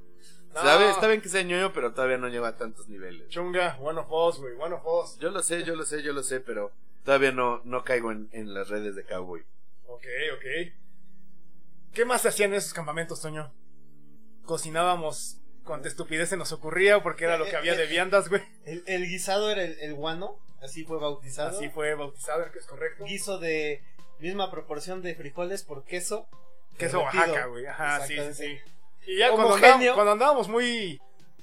No. 0.51 0.61
¿Sabes? 0.61 0.89
Está 0.89 1.07
bien 1.07 1.21
que 1.21 1.29
sea 1.29 1.43
ñoño, 1.43 1.71
pero 1.73 1.93
todavía 1.93 2.17
no 2.17 2.27
lleva 2.27 2.47
a 2.47 2.57
tantos 2.57 2.89
niveles. 2.89 3.29
Chunga, 3.29 3.77
one 3.79 3.99
of 3.99 4.07
us, 4.11 4.39
güey, 4.41 4.55
one 4.55 4.73
of 4.73 4.81
us. 4.83 5.19
Yo 5.19 5.29
lo 5.29 5.43
sé, 5.43 5.63
yo 5.63 5.75
lo 5.75 5.85
sé, 5.85 6.01
yo 6.01 6.11
lo 6.11 6.23
sé, 6.23 6.39
pero 6.39 6.71
todavía 7.05 7.31
no, 7.31 7.61
no 7.65 7.83
caigo 7.83 8.11
en, 8.11 8.29
en 8.31 8.55
las 8.55 8.67
redes 8.67 8.95
de 8.95 9.03
Cowboy. 9.03 9.41
Ok, 9.85 10.05
ok. 10.33 10.73
¿Qué 11.93 12.05
más 12.05 12.25
hacían 12.25 12.51
en 12.51 12.57
esos 12.57 12.73
campamentos, 12.73 13.21
Toño? 13.21 13.51
Cocinábamos 14.45 15.37
cuanta 15.63 15.87
estupidez 15.87 16.29
se 16.29 16.37
nos 16.37 16.51
ocurría 16.51 17.03
porque 17.03 17.25
era 17.25 17.37
lo 17.37 17.45
que 17.45 17.55
había 17.55 17.75
de 17.75 17.85
viandas, 17.85 18.29
güey. 18.29 18.41
El, 18.65 18.83
el 18.87 19.07
guisado 19.07 19.51
era 19.51 19.63
el, 19.63 19.79
el 19.79 19.93
guano, 19.93 20.39
así 20.61 20.83
fue 20.85 20.97
bautizado. 20.99 21.55
Así 21.55 21.69
fue 21.69 21.93
bautizado, 21.93 22.51
que 22.51 22.59
es 22.59 22.65
correcto. 22.65 23.05
Guiso 23.05 23.37
de 23.39 23.83
misma 24.19 24.49
proporción 24.49 25.01
de 25.01 25.13
frijoles 25.15 25.63
por 25.63 25.83
queso. 25.83 26.27
Queso. 26.77 27.01
Oaxaca, 27.01 27.45
güey. 27.45 27.65
Ajá, 27.67 28.05
sí, 28.05 28.17
sí. 28.33 28.57
Y 29.05 29.17
ya 29.17 29.31
cuando 29.31 29.55
andábamos, 29.55 29.93
cuando 29.93 30.11
andábamos 30.13 30.47
muy 30.47 30.99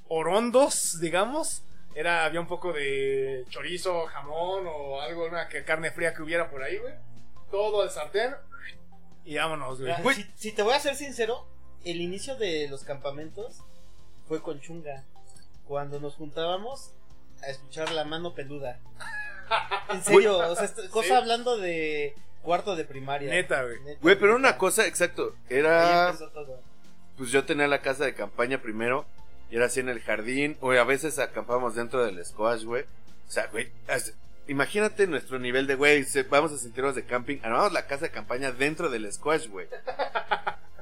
orondos, 0.08 0.98
digamos, 1.00 1.62
era 1.94 2.24
había 2.24 2.40
un 2.40 2.46
poco 2.46 2.72
de 2.72 3.44
chorizo, 3.48 4.06
jamón 4.06 4.64
o 4.66 5.00
algo, 5.00 5.26
una 5.26 5.48
que- 5.48 5.64
carne 5.64 5.90
fría 5.90 6.14
que 6.14 6.22
hubiera 6.22 6.50
por 6.50 6.62
ahí, 6.62 6.78
güey. 6.78 6.94
Todo 7.50 7.82
al 7.82 7.90
sartén 7.90 8.34
y 9.26 9.36
vámonos, 9.36 9.80
güey. 9.80 10.14
Si, 10.14 10.26
si 10.36 10.52
te 10.52 10.62
voy 10.62 10.72
a 10.74 10.80
ser 10.80 10.96
sincero, 10.96 11.46
el 11.84 12.00
inicio 12.00 12.36
de 12.36 12.68
los 12.68 12.84
campamentos 12.84 13.58
fue 14.28 14.40
con 14.40 14.60
chunga. 14.60 15.04
Cuando 15.66 16.00
nos 16.00 16.14
juntábamos 16.14 16.92
a 17.42 17.48
escuchar 17.48 17.90
la 17.92 18.04
mano 18.04 18.34
peluda. 18.34 18.78
En 19.90 20.02
serio, 20.02 20.38
o 20.38 20.56
sea, 20.56 20.68
cosa 20.90 21.06
Sí. 21.08 21.14
hablando 21.14 21.56
de 21.56 22.16
cuarto 22.42 22.74
de 22.74 22.84
primaria. 22.84 23.30
Neta, 23.30 23.62
güey. 23.62 23.76
Güey, 24.00 24.16
pero 24.16 24.32
neta. 24.32 24.48
una 24.48 24.58
cosa, 24.58 24.86
exacto, 24.88 25.36
Ahí 25.48 25.58
era... 25.58 26.06
empezó 26.08 26.28
todo. 26.30 26.60
Pues 27.16 27.30
yo 27.30 27.44
tenía 27.44 27.68
la 27.68 27.80
casa 27.80 28.04
de 28.04 28.14
campaña 28.14 28.60
primero, 28.60 29.06
y 29.48 29.54
era 29.54 29.66
así 29.66 29.78
en 29.78 29.88
el 29.88 30.00
jardín, 30.00 30.56
o 30.60 30.72
a 30.72 30.82
veces 30.82 31.20
acampábamos 31.20 31.76
dentro 31.76 32.04
del 32.04 32.24
squash, 32.24 32.64
güey. 32.64 32.82
O 33.28 33.30
sea, 33.30 33.46
güey, 33.46 33.70
imagínate 34.48 35.06
nuestro 35.06 35.38
nivel 35.38 35.66
de, 35.66 35.74
güey, 35.74 36.04
se- 36.04 36.22
vamos 36.24 36.52
a 36.52 36.58
sentirnos 36.58 36.94
de 36.94 37.04
camping, 37.04 37.38
armamos 37.42 37.72
la 37.72 37.86
casa 37.86 38.06
de 38.06 38.10
campaña 38.10 38.52
dentro 38.52 38.90
del 38.90 39.10
squash, 39.12 39.48
güey. 39.48 39.66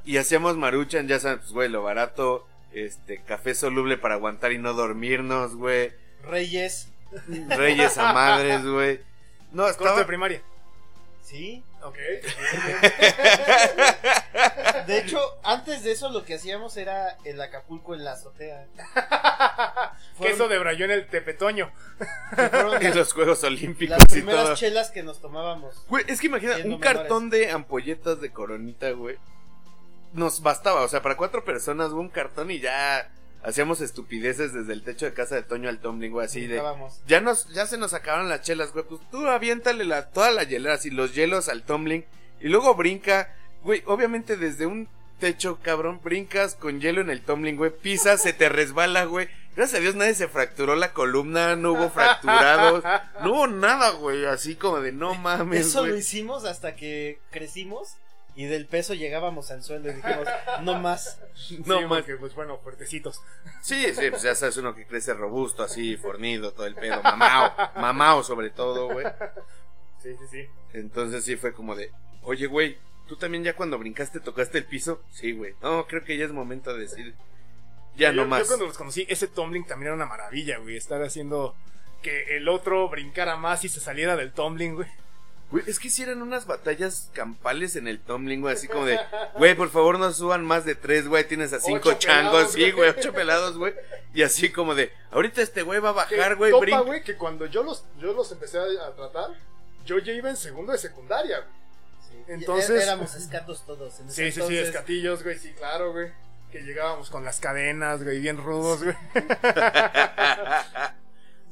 Y 0.05 0.19
hacíamos 0.19 0.57
maruchan, 0.57 1.09
ya 1.09 1.19
sabes, 1.19 1.39
pues, 1.41 1.53
güey, 1.53 1.69
lo 1.69 1.83
barato, 1.83 2.47
este, 2.73 3.23
café 3.23 3.55
soluble 3.55 3.97
para 3.97 4.15
aguantar 4.15 4.53
y 4.53 4.59
no 4.59 4.75
dormirnos, 4.75 5.55
güey. 5.57 5.93
Reyes, 6.25 6.89
Reyes 7.49 7.97
a 7.99 8.13
madres, 8.13 8.65
güey. 8.67 9.01
No, 9.53 9.63
Cuarto 9.65 9.85
de 9.85 9.89
estaba... 9.91 10.07
primaria. 10.07 10.43
sí. 11.23 11.63
Ok. 11.83 11.97
De 14.87 14.99
hecho, 14.99 15.19
antes 15.43 15.85
de 15.85 15.93
eso 15.93 16.09
lo 16.11 16.25
que 16.25 16.35
hacíamos 16.35 16.77
era 16.77 17.17
el 17.25 17.41
Acapulco 17.41 17.95
en 17.95 18.05
la 18.05 18.13
azotea. 18.13 18.67
Queso 20.21 20.49
de 20.49 20.59
brayón 20.59 20.91
el 20.91 21.07
tepetoño. 21.09 21.71
En 22.37 22.95
los 22.97 23.13
Juegos 23.13 23.45
Olímpicos 23.45 23.99
las 23.99 24.03
y 24.11 24.13
primeras 24.13 24.45
todo. 24.45 24.55
chelas 24.57 24.91
que 24.91 25.03
nos 25.03 25.21
tomábamos. 25.21 25.85
Güey, 25.89 26.05
es 26.09 26.21
que 26.21 26.27
imagina, 26.27 26.57
un 26.57 26.63
menores. 26.63 26.81
cartón 26.81 27.31
de 27.31 27.51
ampolletas 27.51 28.21
de 28.21 28.33
coronita, 28.33 28.91
güey. 28.91 29.17
Nos 30.13 30.43
bastaba, 30.43 30.83
o 30.83 30.89
sea, 30.89 31.03
para 31.03 31.17
cuatro 31.17 31.45
personas, 31.45 31.91
güey, 31.91 32.05
un 32.05 32.11
cartón 32.11 32.51
y 32.51 32.61
ya 32.61 33.11
hacíamos 33.45 33.81
estupideces 33.81 34.53
desde 34.53 34.73
el 34.73 34.83
techo 34.83 35.07
de 35.07 35.13
casa 35.13 35.35
de 35.35 35.43
Toño 35.43 35.69
al 35.69 35.79
Tumbling, 35.79 36.13
güey, 36.13 36.25
así 36.27 36.47
de... 36.47 36.63
Ya 37.07 37.21
nos, 37.21 37.49
ya 37.53 37.67
se 37.67 37.77
nos 37.77 37.93
acabaron 37.93 38.29
las 38.29 38.41
chelas, 38.41 38.73
güey, 38.73 38.85
pues 38.87 39.01
tú 39.11 39.27
aviéntale 39.29 39.85
la, 39.85 40.11
toda 40.11 40.31
la 40.31 40.45
hielera, 40.45 40.75
así, 40.77 40.91
los 40.91 41.15
hielos 41.15 41.49
al 41.49 41.63
tumbling, 41.63 42.07
y 42.41 42.49
luego 42.49 42.75
brinca, 42.75 43.35
güey, 43.65 43.83
obviamente 43.87 44.37
desde 44.37 44.67
un 44.67 44.89
techo, 45.19 45.59
cabrón, 45.63 46.01
brincas 46.03 46.55
con 46.55 46.81
hielo 46.81 47.01
en 47.01 47.11
el 47.11 47.23
tumbling, 47.23 47.57
güey, 47.57 47.71
pisas, 47.71 48.23
se 48.23 48.33
te 48.33 48.49
resbala, 48.49 49.05
güey, 49.05 49.29
Gracias 49.57 49.79
a 49.79 49.83
Dios 49.83 49.95
nadie 49.95 50.15
se 50.15 50.27
fracturó 50.27 50.75
la 50.75 50.93
columna, 50.93 51.55
no 51.55 51.73
hubo 51.73 51.89
fracturados, 51.89 52.83
no 53.23 53.33
hubo 53.33 53.47
nada, 53.47 53.91
güey. 53.91 54.25
Así 54.27 54.57
como 54.57 54.81
de 54.81 54.91
no 54.91 55.15
mames, 55.15 55.67
Eso 55.67 55.87
lo 55.87 55.97
hicimos 55.97 56.45
hasta 56.45 56.75
que 56.75 57.21
crecimos 57.31 57.97
y 58.35 58.47
del 58.47 58.67
peso 58.67 58.95
llegábamos 58.95 59.53
al 59.53 59.63
suelo 59.63 59.91
y 59.91 59.95
dijimos, 59.95 60.27
no 60.63 60.81
más. 60.81 61.21
No 61.67 61.79
Sí, 61.79 61.85
más. 61.85 61.99
porque, 61.99 62.17
pues 62.17 62.35
bueno, 62.35 62.59
fuertecitos. 62.59 63.21
Sí, 63.61 63.93
sí, 63.95 64.11
pues 64.11 64.23
ya 64.23 64.35
sabes 64.35 64.57
uno 64.57 64.75
que 64.75 64.87
crece 64.87 65.15
robusto, 65.15 65.63
así, 65.65 65.97
fornido, 65.97 66.53
todo 66.53 66.67
el 66.67 66.75
pedo, 66.77 67.03
mamao, 67.03 67.53
mamao 67.77 68.23
sobre 68.23 68.51
todo, 68.51 68.89
güey. 68.89 69.05
Sí, 70.03 70.11
sí, 70.19 70.27
sí. 70.31 70.49
Entonces 70.73 71.25
sí 71.25 71.37
fue 71.37 71.53
como 71.53 71.75
de, 71.75 71.91
oye, 72.23 72.47
güey, 72.47 72.79
¿tú 73.07 73.17
también 73.17 73.45
ya 73.45 73.55
cuando 73.55 73.79
brincaste 73.79 74.21
tocaste 74.21 74.59
el 74.59 74.65
piso? 74.65 75.03
Sí, 75.11 75.33
güey. 75.33 75.55
No, 75.63 75.87
creo 75.87 76.05
que 76.05 76.17
ya 76.17 76.25
es 76.25 76.33
momento 76.33 76.73
de 76.75 76.81
decir, 76.81 77.15
ya 77.97 78.11
yo, 78.11 78.17
no 78.17 78.23
Yo 78.23 78.29
más. 78.29 78.47
cuando 78.49 78.67
los 78.67 78.77
conocí, 78.79 79.07
ese 79.09 79.29
tumbling 79.29 79.67
también 79.67 79.89
era 79.89 79.97
una 79.97 80.07
maravilla, 80.07 80.59
güey. 80.59 80.77
Estar 80.77 81.03
haciendo 81.03 81.55
que 82.03 82.37
el 82.37 82.49
otro 82.49 82.89
brincara 82.89 83.37
más 83.37 83.65
y 83.65 83.69
se 83.69 83.81
saliera 83.81 84.17
del 84.17 84.33
tumbling, 84.33 84.75
güey. 84.75 84.89
Güey, 85.51 85.65
es 85.69 85.79
que 85.79 85.91
si 85.91 86.03
eran 86.03 86.21
unas 86.23 86.47
batallas 86.47 87.11
campales 87.13 87.77
en 87.77 87.87
el 87.87 88.01
tumbling, 88.01 88.41
güey, 88.41 88.55
así 88.55 88.67
como 88.67 88.87
de, 88.87 88.99
güey, 89.37 89.55
por 89.55 89.71
favor 89.71 89.99
no 89.99 90.13
suban 90.13 90.45
más 90.45 90.65
de 90.65 90.75
tres, 90.75 91.07
güey, 91.07 91.29
tienes 91.29 91.53
a 91.53 91.61
cinco 91.61 91.91
Ocho 91.91 91.99
changos, 91.99 92.53
sí, 92.53 92.73
güey. 92.73 92.91
ocho 92.91 93.13
pelados, 93.13 93.57
güey, 93.57 93.75
y 94.15 94.23
así 94.23 94.51
como 94.51 94.75
de, 94.75 94.91
ahorita 95.13 95.43
este 95.43 95.63
güey 95.63 95.81
va 95.81 95.91
a 95.91 95.93
bajar, 95.93 96.37
güey, 96.37 96.51
topa, 96.51 96.81
güey, 96.81 97.05
que 97.05 97.17
cuando 97.17 97.47
yo 97.47 97.63
los, 97.63 97.85
yo 98.01 98.15
los 98.15 98.33
empecé 98.33 98.59
a, 98.59 98.87
a 98.87 98.97
tratar, 98.97 99.31
yo 99.85 99.99
ya 99.99 100.13
iba 100.15 100.31
en 100.31 100.37
segundo 100.37 100.73
de 100.73 100.79
secundaria, 100.79 101.39
güey. 101.41 101.64
Entonces- 102.29 102.83
Éramos 102.83 103.15
escatos 103.15 103.65
todos. 103.67 104.01
En 104.01 104.09
ese 104.09 104.31
Sí, 104.33 104.41
sí, 104.41 104.47
sí, 104.49 104.57
escatillos, 104.59 105.23
güey, 105.23 105.39
sí, 105.39 105.53
claro, 105.53 105.93
güey. 105.93 106.13
Que 106.51 106.61
llegábamos 106.63 107.11
con 107.11 107.25
las 107.25 107.41
cadenas, 107.41 108.03
güey, 108.05 108.21
bien 108.21 108.37
rudos, 108.39 108.83
güey. 108.85 108.97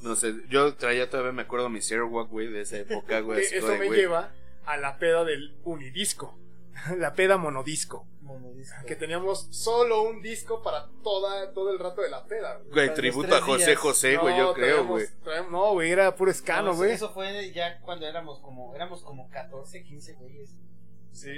No 0.03 0.17
sé, 0.17 0.35
yo 0.49 0.75
traía 0.75 1.09
todavía, 1.09 1.31
me 1.31 1.43
acuerdo, 1.43 1.69
mi 1.69 1.79
Walk, 2.09 2.29
güey, 2.29 2.49
de 2.49 2.63
esa 2.63 2.79
época, 2.79 3.21
güey, 3.21 3.45
eso 3.53 3.69
me 3.69 3.87
güey, 3.87 4.01
lleva 4.01 4.31
a 4.67 4.77
la 4.77 4.99
peda 4.99 5.25
del 5.25 5.55
unidisco. 5.63 6.37
La 6.99 7.15
peda 7.15 7.37
monodisco. 7.37 8.07
Monodisco. 8.23 8.87
Que 8.87 8.97
teníamos 8.97 9.49
solo 9.51 10.03
un 10.03 10.23
disco 10.23 10.63
para 10.63 10.89
toda, 11.03 11.53
todo 11.53 11.71
el 11.71 11.79
rato 11.79 12.01
de 12.03 12.11
la 12.11 12.25
peda, 12.25 12.57
güey. 12.59 12.71
güey, 12.73 12.87
los 12.87 12.97
tributo 12.97 13.35
a 13.35 13.41
José 13.41 13.67
días. 13.67 13.79
José, 13.79 14.17
güey, 14.17 14.37
No, 14.39 14.47
yo 14.47 14.55
creo, 14.55 14.87
güey. 14.87 15.07
No, 15.51 15.73
güey, 15.73 15.91
era 15.91 16.15
puro 16.17 16.31
No, 16.31 16.33
escano, 16.37 16.75
güey. 16.75 16.93
Eso 16.93 17.13
fue 17.13 17.53
ya 17.53 17.81
cuando 17.81 18.07
éramos 18.07 18.39
como, 18.41 18.75
éramos 18.75 19.03
como 19.03 19.29
14, 19.31 19.83
15 19.85 20.13
güeyes. 20.15 20.51
Sí. 21.13 21.31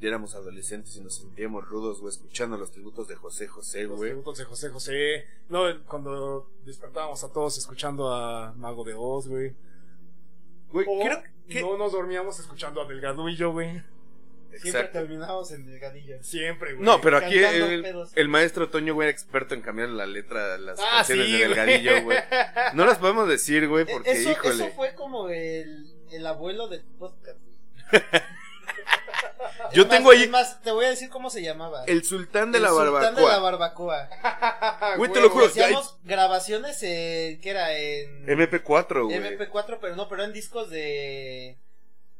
Ya 0.00 0.08
éramos 0.08 0.36
adolescentes 0.36 0.94
y 0.94 1.00
nos 1.00 1.16
sentíamos 1.16 1.66
rudos, 1.66 2.00
güey, 2.00 2.12
escuchando 2.12 2.56
los 2.56 2.70
tributos 2.70 3.08
de 3.08 3.16
José 3.16 3.48
José, 3.48 3.82
Los 3.84 3.96
güey. 3.98 4.10
tributos 4.10 4.38
de 4.38 4.44
José 4.44 4.68
José. 4.68 5.24
No, 5.48 5.62
cuando 5.86 6.48
despertábamos 6.64 7.24
a 7.24 7.32
todos 7.32 7.58
escuchando 7.58 8.14
a 8.14 8.52
Mago 8.52 8.84
de 8.84 8.94
Oz, 8.96 9.26
güey. 9.26 9.56
Güey, 10.70 10.86
O 10.88 11.00
creo 11.02 11.22
que... 11.48 11.62
no 11.62 11.76
nos 11.78 11.90
dormíamos 11.92 12.38
escuchando 12.38 12.80
a 12.80 12.84
Delgadillo, 12.86 13.50
güey. 13.52 13.82
Siempre 14.50 14.68
Exacto. 14.70 14.98
terminábamos 15.00 15.50
en 15.52 15.66
delgadillo. 15.66 16.22
Siempre, 16.22 16.72
güey. 16.74 16.84
No, 16.84 17.00
pero 17.00 17.18
aquí 17.18 17.38
el, 17.38 17.84
el 18.14 18.28
maestro 18.28 18.68
Toño, 18.70 18.94
güey, 18.94 19.08
era 19.08 19.12
experto 19.12 19.54
en 19.54 19.60
cambiar 19.62 19.90
la 19.90 20.06
letra 20.06 20.52
de 20.52 20.58
las 20.58 20.80
Ah, 20.80 20.96
canciones 20.96 21.26
sí, 21.26 21.32
de. 21.32 21.38
Delgadillo, 21.48 22.02
güey. 22.02 22.18
No 22.74 22.84
las 22.86 22.98
podemos 22.98 23.28
decir, 23.28 23.68
güey, 23.68 23.84
E- 23.84 23.92
porque, 23.92 24.10
eso, 24.12 24.30
híjole. 24.32 24.64
eso 24.66 24.74
fue 24.74 24.94
como 24.94 25.28
el, 25.28 25.92
el 26.10 26.26
abuelo 26.26 26.66
del 26.68 26.82
podcast. 26.98 27.38
güey. 27.90 28.02
Yo 29.72 29.84
más- 29.86 29.90
tengo 29.96 30.10
ahí- 30.10 30.22
es 30.24 30.30
más, 30.30 30.62
te 30.62 30.70
voy 30.70 30.84
a 30.86 30.88
decir 30.90 31.08
cómo 31.10 31.30
se 31.30 31.42
llamaba. 31.42 31.84
El 31.86 32.04
sultán 32.04 32.52
de 32.52 32.58
El 32.58 32.62
la 32.64 32.70
sultán 32.70 32.92
barbacoa. 33.14 33.20
de 33.22 33.28
la 33.28 33.38
barbacoa. 33.38 34.08
Güey, 34.96 35.12
te 35.12 35.20
lo 35.20 35.30
juro, 35.30 35.46
Hacíamos 35.46 35.98
grabaciones 36.04 36.82
en, 36.82 37.40
¿qué 37.40 37.50
era? 37.50 37.76
En 37.76 38.26
MP4, 38.26 39.04
güey. 39.04 39.16
MP4, 39.18 39.78
pero 39.80 39.94
no, 39.96 40.08
pero 40.08 40.24
en 40.24 40.32
discos 40.32 40.70
de, 40.70 41.58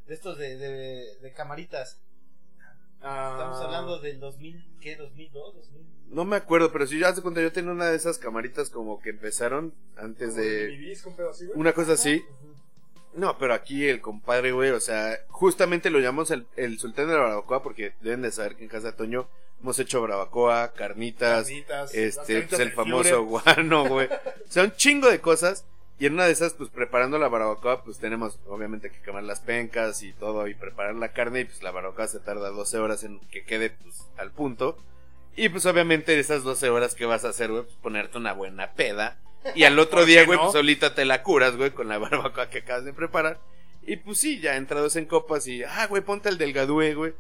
de 0.07 0.15
estos 0.15 0.37
de, 0.39 0.57
de, 0.57 1.17
de 1.21 1.33
camaritas. 1.33 2.01
Ah, 3.03 3.31
Estamos 3.33 3.61
hablando 3.63 3.99
del 4.01 4.19
2000, 4.21 4.65
¿qué? 4.81 4.97
2002, 4.97 5.55
2000. 5.55 5.83
No 6.11 6.25
me 6.25 6.37
acuerdo, 6.37 6.73
pero 6.73 6.87
si 6.87 6.99
ya 6.99 7.09
hace 7.09 7.23
cuenta, 7.23 7.41
yo 7.41 7.53
tenía 7.53 7.71
una 7.71 7.87
de 7.87 7.97
esas 7.97 8.19
camaritas 8.19 8.71
como 8.71 9.01
que 9.01 9.11
empezaron 9.11 9.75
antes 9.97 10.31
como 10.31 10.43
de... 10.43 10.93
así, 11.31 11.47
güey. 11.47 11.59
Una 11.59 11.73
cosa 11.73 11.93
así. 11.93 12.25
No, 13.15 13.37
pero 13.39 13.55
aquí 13.55 13.87
el 13.87 14.01
compadre, 14.01 14.53
güey, 14.53 14.71
o 14.71 14.81
sea, 14.81 15.19
justamente 15.29 15.91
lo 15.91 15.99
llamamos 15.99 16.31
el, 16.31 16.47
el 16.57 16.79
sultán 16.79 17.09
de 17.09 17.15
la 17.15 17.21
barbacoa 17.21 17.63
porque 17.63 17.95
deben 18.01 18.23
de 18.23 18.33
saber 18.33 18.57
que 18.57 18.65
en 18.65 18.69
casa 18.69 18.89
de 18.89 18.97
Toño 18.97 19.29
hemos 19.61 19.79
hecho 19.79 20.01
barbacoa, 20.01 20.73
carnitas, 20.73 21.49
este, 21.93 22.15
carnitas 22.15 22.49
pues 22.49 22.61
el 22.61 22.73
famoso 22.73 23.25
guano, 23.25 23.89
güey. 23.89 24.07
O 24.07 24.51
sea, 24.51 24.65
un 24.65 24.73
chingo 24.73 25.09
de 25.11 25.21
cosas. 25.21 25.65
Y 25.99 26.07
en 26.07 26.15
una 26.15 26.27
de 26.27 26.33
esas, 26.33 26.55
pues 26.55 26.71
preparando 26.71 27.19
la 27.19 27.29
barbacoa, 27.29 27.83
pues 27.83 27.99
tenemos 27.99 28.39
obviamente 28.47 28.91
que 28.91 29.01
quemar 29.01 29.25
las 29.25 29.41
pencas 29.41 30.03
y 30.03 30.13
todo 30.13 30.47
y 30.47 30.55
preparar 30.55 30.95
la 30.95 31.13
carne. 31.13 31.41
Y 31.41 31.45
pues 31.45 31.63
la 31.63 31.73
barbacoa 31.73 32.07
se 32.07 32.21
tarda 32.21 32.51
12 32.51 32.79
horas 32.79 33.03
en 33.03 33.19
que 33.31 33.45
quede 33.45 33.71
pues 33.71 34.07
al 34.17 34.31
punto. 34.31 34.79
Y 35.35 35.49
pues 35.49 35.67
obviamente 35.67 36.19
esas 36.19 36.45
12 36.45 36.71
horas 36.71 36.95
que 36.95 37.05
vas 37.05 37.25
a 37.25 37.31
hacer, 37.31 37.51
güey, 37.51 37.65
pues 37.65 37.77
ponerte 37.77 38.19
una 38.19 38.33
buena 38.33 38.73
peda. 38.73 39.19
Y 39.55 39.65
al 39.65 39.79
otro 39.79 39.99
¿Por 40.01 40.07
día, 40.07 40.25
güey, 40.25 40.37
no? 40.39 40.45
pues 40.45 40.53
solita 40.53 40.95
te 40.95 41.05
la 41.05 41.23
curas, 41.23 41.57
güey, 41.57 41.71
con 41.71 41.89
la 41.89 41.99
barbacoa 41.99 42.49
que 42.49 42.59
acabas 42.59 42.85
de 42.85 42.93
preparar. 42.93 43.41
Y 43.83 43.97
pues 43.97 44.19
sí, 44.19 44.39
ya 44.41 44.57
entrados 44.57 44.97
en 44.97 45.07
copas 45.07 45.47
y, 45.49 45.65
ah, 45.65 45.87
güey, 45.89 46.03
ponte 46.03 46.29
el 46.29 46.39
delgadue, 46.39 46.95
güey. 46.95 47.15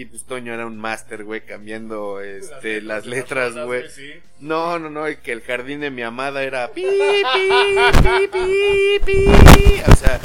Y 0.00 0.06
pues 0.06 0.24
Toño 0.24 0.54
era 0.54 0.64
un 0.64 0.78
máster, 0.78 1.24
güey, 1.24 1.42
cambiando 1.42 2.22
este, 2.22 2.80
las 2.80 3.04
letras, 3.04 3.54
güey. 3.54 3.86
sí. 3.90 4.14
No, 4.38 4.78
no, 4.78 4.88
no, 4.88 5.06
y 5.06 5.18
que 5.18 5.30
el 5.30 5.42
jardín 5.42 5.80
de 5.80 5.90
mi 5.90 6.00
amada 6.00 6.42
era 6.42 6.72
pi, 6.72 6.80
pi, 6.80 6.88
pi, 8.32 8.98
pi, 9.04 9.04
pi. 9.04 9.82
O 9.86 9.94
sea, 9.94 10.18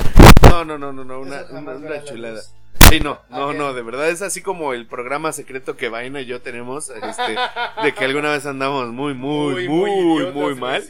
no, 0.49 0.63
no, 0.63 0.77
no, 0.77 0.93
no, 0.93 1.03
no, 1.03 1.19
una, 1.19 1.43
una, 1.51 2.03
chulada. 2.05 2.41
Sí, 2.79 3.01
no, 3.01 3.19
no, 3.29 3.51
no, 3.51 3.73
de 3.73 3.81
verdad 3.81 4.07
es 4.07 4.21
así 4.21 4.41
como 4.41 4.71
el 4.71 4.85
programa 4.85 5.33
secreto 5.33 5.75
que 5.75 5.89
Vaina 5.89 6.21
y 6.21 6.25
yo 6.25 6.39
tenemos, 6.39 6.89
este, 6.89 7.35
de 7.83 7.93
que 7.93 8.05
alguna 8.05 8.31
vez 8.31 8.45
andamos 8.45 8.87
muy, 8.93 9.13
muy, 9.13 9.67
muy, 9.67 10.31
muy, 10.31 10.55
mal 10.55 10.85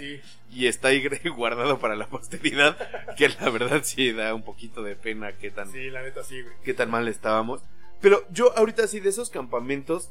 y 0.52 0.68
está 0.68 0.90
ahí 0.90 1.04
guardado 1.36 1.80
para 1.80 1.96
la 1.96 2.06
posteridad, 2.06 2.78
que 3.18 3.30
la 3.30 3.50
verdad 3.50 3.82
sí 3.84 4.12
da 4.12 4.36
un 4.36 4.44
poquito 4.44 4.84
de 4.84 4.96
pena 4.96 5.32
qué 5.32 5.50
tan, 5.50 5.72
Sí, 5.72 5.90
la 5.90 6.04
neta 6.04 6.24
sí, 6.24 6.40
güey. 6.44 6.54
qué 6.64 6.76
tan 6.76 6.92
mal 6.92 7.08
estábamos. 7.08 7.64
Pero 8.02 8.26
yo 8.32 8.58
ahorita 8.58 8.88
sí 8.88 9.00
de 9.00 9.10
esos 9.10 9.30
campamentos, 9.30 10.10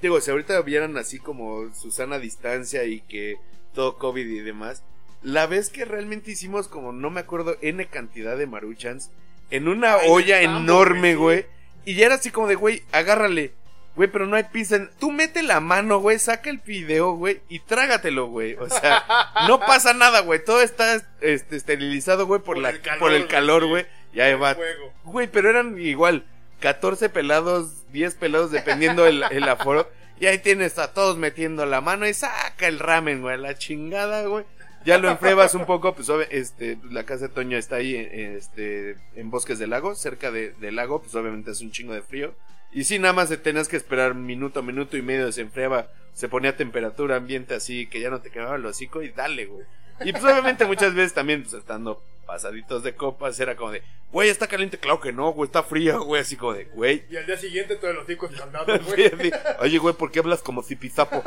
digo, 0.00 0.20
si 0.20 0.30
ahorita 0.30 0.60
vieran 0.62 0.96
así 0.96 1.18
como 1.18 1.72
Susana 1.74 2.16
a 2.16 2.20
distancia 2.20 2.84
y 2.84 3.00
que 3.00 3.36
todo 3.72 3.98
COVID 3.98 4.26
y 4.26 4.40
demás, 4.40 4.82
la 5.22 5.46
vez 5.46 5.70
que 5.70 5.84
realmente 5.84 6.32
hicimos 6.32 6.68
como 6.68 6.92
no 6.92 7.10
me 7.10 7.20
acuerdo 7.20 7.56
n 7.62 7.86
cantidad 7.86 8.36
de 8.36 8.46
maruchans 8.46 9.10
en 9.50 9.68
una 9.68 9.96
olla 9.98 10.42
enorme, 10.42 11.14
güey, 11.14 11.46
y 11.84 11.94
ya 11.94 12.06
era 12.06 12.16
así 12.16 12.30
como 12.30 12.46
de, 12.46 12.54
güey, 12.54 12.82
agárrale. 12.92 13.52
Güey, 13.94 14.10
pero 14.10 14.26
no 14.26 14.36
hay 14.36 14.44
pizza. 14.44 14.88
Tú 14.98 15.10
mete 15.10 15.42
la 15.42 15.60
mano, 15.60 15.98
güey, 15.98 16.18
saca 16.18 16.48
el 16.48 16.58
video, 16.58 17.12
güey, 17.12 17.42
y 17.50 17.58
trágatelo, 17.60 18.28
güey. 18.28 18.54
O 18.54 18.68
sea, 18.70 19.04
no 19.48 19.60
pasa 19.60 19.92
nada, 19.92 20.20
güey. 20.20 20.42
Todo 20.42 20.62
está 20.62 21.02
este, 21.20 21.56
esterilizado, 21.56 22.26
güey, 22.26 22.40
por, 22.40 22.54
Por 22.54 22.62
la, 22.62 22.70
el 22.70 22.80
calor, 22.80 22.98
por 22.98 23.12
el 23.12 23.18
güey, 23.18 23.28
calor, 23.28 23.66
güey. 23.66 23.86
Y 24.14 24.20
ahí 24.20 24.34
va. 24.34 24.56
Güey, 25.04 25.30
pero 25.30 25.50
eran 25.50 25.78
igual 25.78 26.24
14 26.62 27.08
pelados, 27.10 27.90
10 27.92 28.14
pelados, 28.14 28.50
dependiendo 28.50 29.06
el, 29.06 29.22
aforo. 29.48 29.90
Y 30.18 30.26
ahí 30.26 30.38
tienes 30.38 30.78
a 30.78 30.94
todos 30.94 31.18
metiendo 31.18 31.66
la 31.66 31.80
mano 31.80 32.06
y 32.06 32.14
saca 32.14 32.68
el 32.68 32.78
ramen, 32.78 33.20
güey, 33.20 33.36
la 33.36 33.58
chingada, 33.58 34.24
güey. 34.26 34.44
Ya 34.84 34.98
lo 34.98 35.10
enfriabas 35.10 35.54
un 35.54 35.66
poco, 35.66 35.94
pues 35.94 36.08
este, 36.30 36.78
la 36.90 37.04
casa 37.04 37.28
de 37.28 37.34
Toño 37.34 37.56
está 37.58 37.76
ahí, 37.76 37.94
eh, 37.94 38.36
este, 38.36 38.96
en 39.14 39.30
Bosques 39.30 39.58
del 39.58 39.70
Lago, 39.70 39.94
cerca 39.94 40.30
de- 40.30 40.52
del 40.54 40.74
lago, 40.76 41.02
pues 41.02 41.14
obviamente 41.14 41.52
es 41.52 41.60
un 41.60 41.70
chingo 41.70 41.94
de 41.94 42.02
frío. 42.02 42.34
Y 42.72 42.84
sí, 42.84 42.98
nada 42.98 43.12
más 43.12 43.28
te 43.28 43.36
tenías 43.36 43.68
que 43.68 43.76
esperar 43.76 44.14
minuto, 44.14 44.62
minuto 44.62 44.96
y 44.96 45.02
medio, 45.02 45.30
se 45.30 45.42
enfriaba, 45.42 45.88
se 46.14 46.28
ponía 46.28 46.56
temperatura 46.56 47.16
ambiente 47.16 47.54
así, 47.54 47.86
que 47.86 48.00
ya 48.00 48.10
no 48.10 48.20
te 48.20 48.30
quemaba 48.30 48.56
el 48.56 48.66
hocico 48.66 49.02
y 49.02 49.10
dale, 49.10 49.46
güey. 49.46 49.64
Y 50.04 50.12
pues 50.12 50.24
obviamente 50.24 50.64
muchas 50.64 50.94
veces 50.94 51.12
también, 51.14 51.42
pues 51.42 51.54
estando 51.54 52.02
pasaditos 52.26 52.82
de 52.82 52.94
copas, 52.94 53.38
era 53.40 53.56
como 53.56 53.72
de, 53.72 53.82
güey, 54.10 54.28
está 54.28 54.46
caliente, 54.46 54.78
claro 54.78 55.00
que 55.00 55.12
no, 55.12 55.30
güey, 55.32 55.46
está 55.46 55.62
frío, 55.62 56.02
güey, 56.04 56.22
así 56.22 56.36
como 56.36 56.54
de, 56.54 56.64
güey. 56.66 57.04
Y 57.10 57.16
al 57.16 57.26
día 57.26 57.36
siguiente 57.36 57.76
todos 57.76 57.94
los 57.94 58.06
ticos 58.06 58.32
escaldados, 58.32 58.80
Sí, 58.94 59.08
güey. 59.08 59.32
así, 59.32 59.32
Oye, 59.60 59.78
güey, 59.78 59.94
¿por 59.94 60.10
qué 60.10 60.20
hablas 60.20 60.42
como 60.42 60.62
zipizapo? 60.62 61.22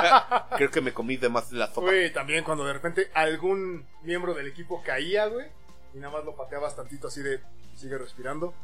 Creo 0.56 0.70
que 0.70 0.80
me 0.80 0.92
comí 0.92 1.16
de 1.16 1.28
más 1.28 1.52
la 1.52 1.68
sopa. 1.68 1.82
Güey, 1.82 2.12
también 2.12 2.44
cuando 2.44 2.64
de 2.64 2.72
repente 2.72 3.10
algún 3.14 3.86
miembro 4.02 4.34
del 4.34 4.46
equipo 4.46 4.82
caía, 4.82 5.26
güey, 5.26 5.46
y 5.94 5.98
nada 5.98 6.12
más 6.12 6.24
lo 6.24 6.34
pateabas 6.36 6.76
tantito 6.76 7.08
así 7.08 7.22
de, 7.22 7.40
sigue 7.76 7.98
respirando. 7.98 8.54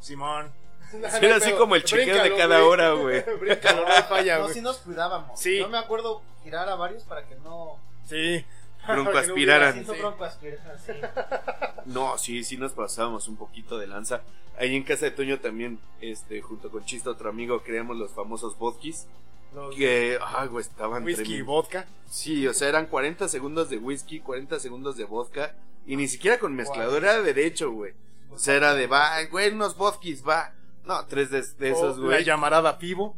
Simón. 0.00 0.52
Era 1.22 1.36
así 1.36 1.52
como 1.52 1.76
el 1.76 1.84
chequeo 1.84 2.22
de 2.22 2.36
cada 2.36 2.64
hora, 2.64 2.92
güey. 2.92 3.24
No 3.26 4.02
falla, 4.08 4.38
No, 4.38 4.48
sí 4.48 4.60
nos 4.60 4.78
cuidábamos. 4.78 5.40
Sí. 5.40 5.58
Yo 5.58 5.68
me 5.68 5.78
acuerdo 5.78 6.22
girar 6.42 6.68
a 6.68 6.74
varios 6.74 7.02
para 7.04 7.26
que 7.26 7.34
no. 7.36 7.78
Sí. 8.06 8.44
Broncoaspiraran. 8.88 9.84
Sí. 9.86 9.92
No, 11.86 12.16
sí, 12.16 12.44
sí 12.44 12.56
nos 12.56 12.72
pasábamos 12.72 13.28
un 13.28 13.36
poquito 13.36 13.76
de 13.78 13.86
lanza. 13.86 14.22
Ahí 14.58 14.74
en 14.74 14.84
casa 14.84 15.04
de 15.04 15.10
Toño 15.10 15.38
también, 15.40 15.78
este, 16.00 16.40
junto 16.40 16.70
con 16.70 16.84
Chista, 16.84 17.10
otro 17.10 17.28
amigo, 17.28 17.62
creamos 17.62 17.96
los 17.98 18.12
famosos 18.12 18.56
vodkis. 18.56 19.06
Los 19.54 19.74
Que, 19.76 20.18
ay, 20.24 20.48
güey, 20.48 20.62
estaban 20.62 21.04
whisky 21.04 21.34
y 21.36 21.42
vodka. 21.42 21.86
Sí, 22.08 22.46
o 22.46 22.54
sea, 22.54 22.68
eran 22.68 22.86
40 22.86 23.28
segundos 23.28 23.68
de 23.68 23.76
whisky, 23.76 24.20
40 24.20 24.58
segundos 24.60 24.96
de 24.96 25.04
vodka. 25.04 25.54
Y 25.86 25.96
ni 25.96 26.08
siquiera 26.08 26.38
con 26.38 26.54
mezclador 26.54 27.04
era 27.04 27.20
derecho, 27.20 27.70
güey. 27.70 27.92
O 28.30 28.38
sea, 28.38 28.54
era 28.54 28.74
de, 28.74 28.86
va, 28.86 29.22
güey, 29.30 29.52
unos 29.52 29.76
vodkis, 29.76 30.26
va. 30.26 30.54
No, 30.86 31.04
tres 31.06 31.30
de, 31.30 31.42
de 31.42 31.70
esos, 31.70 31.98
O 31.98 32.00
La 32.00 32.06
güey. 32.06 32.24
llamarada 32.24 32.78
pivo. 32.78 33.16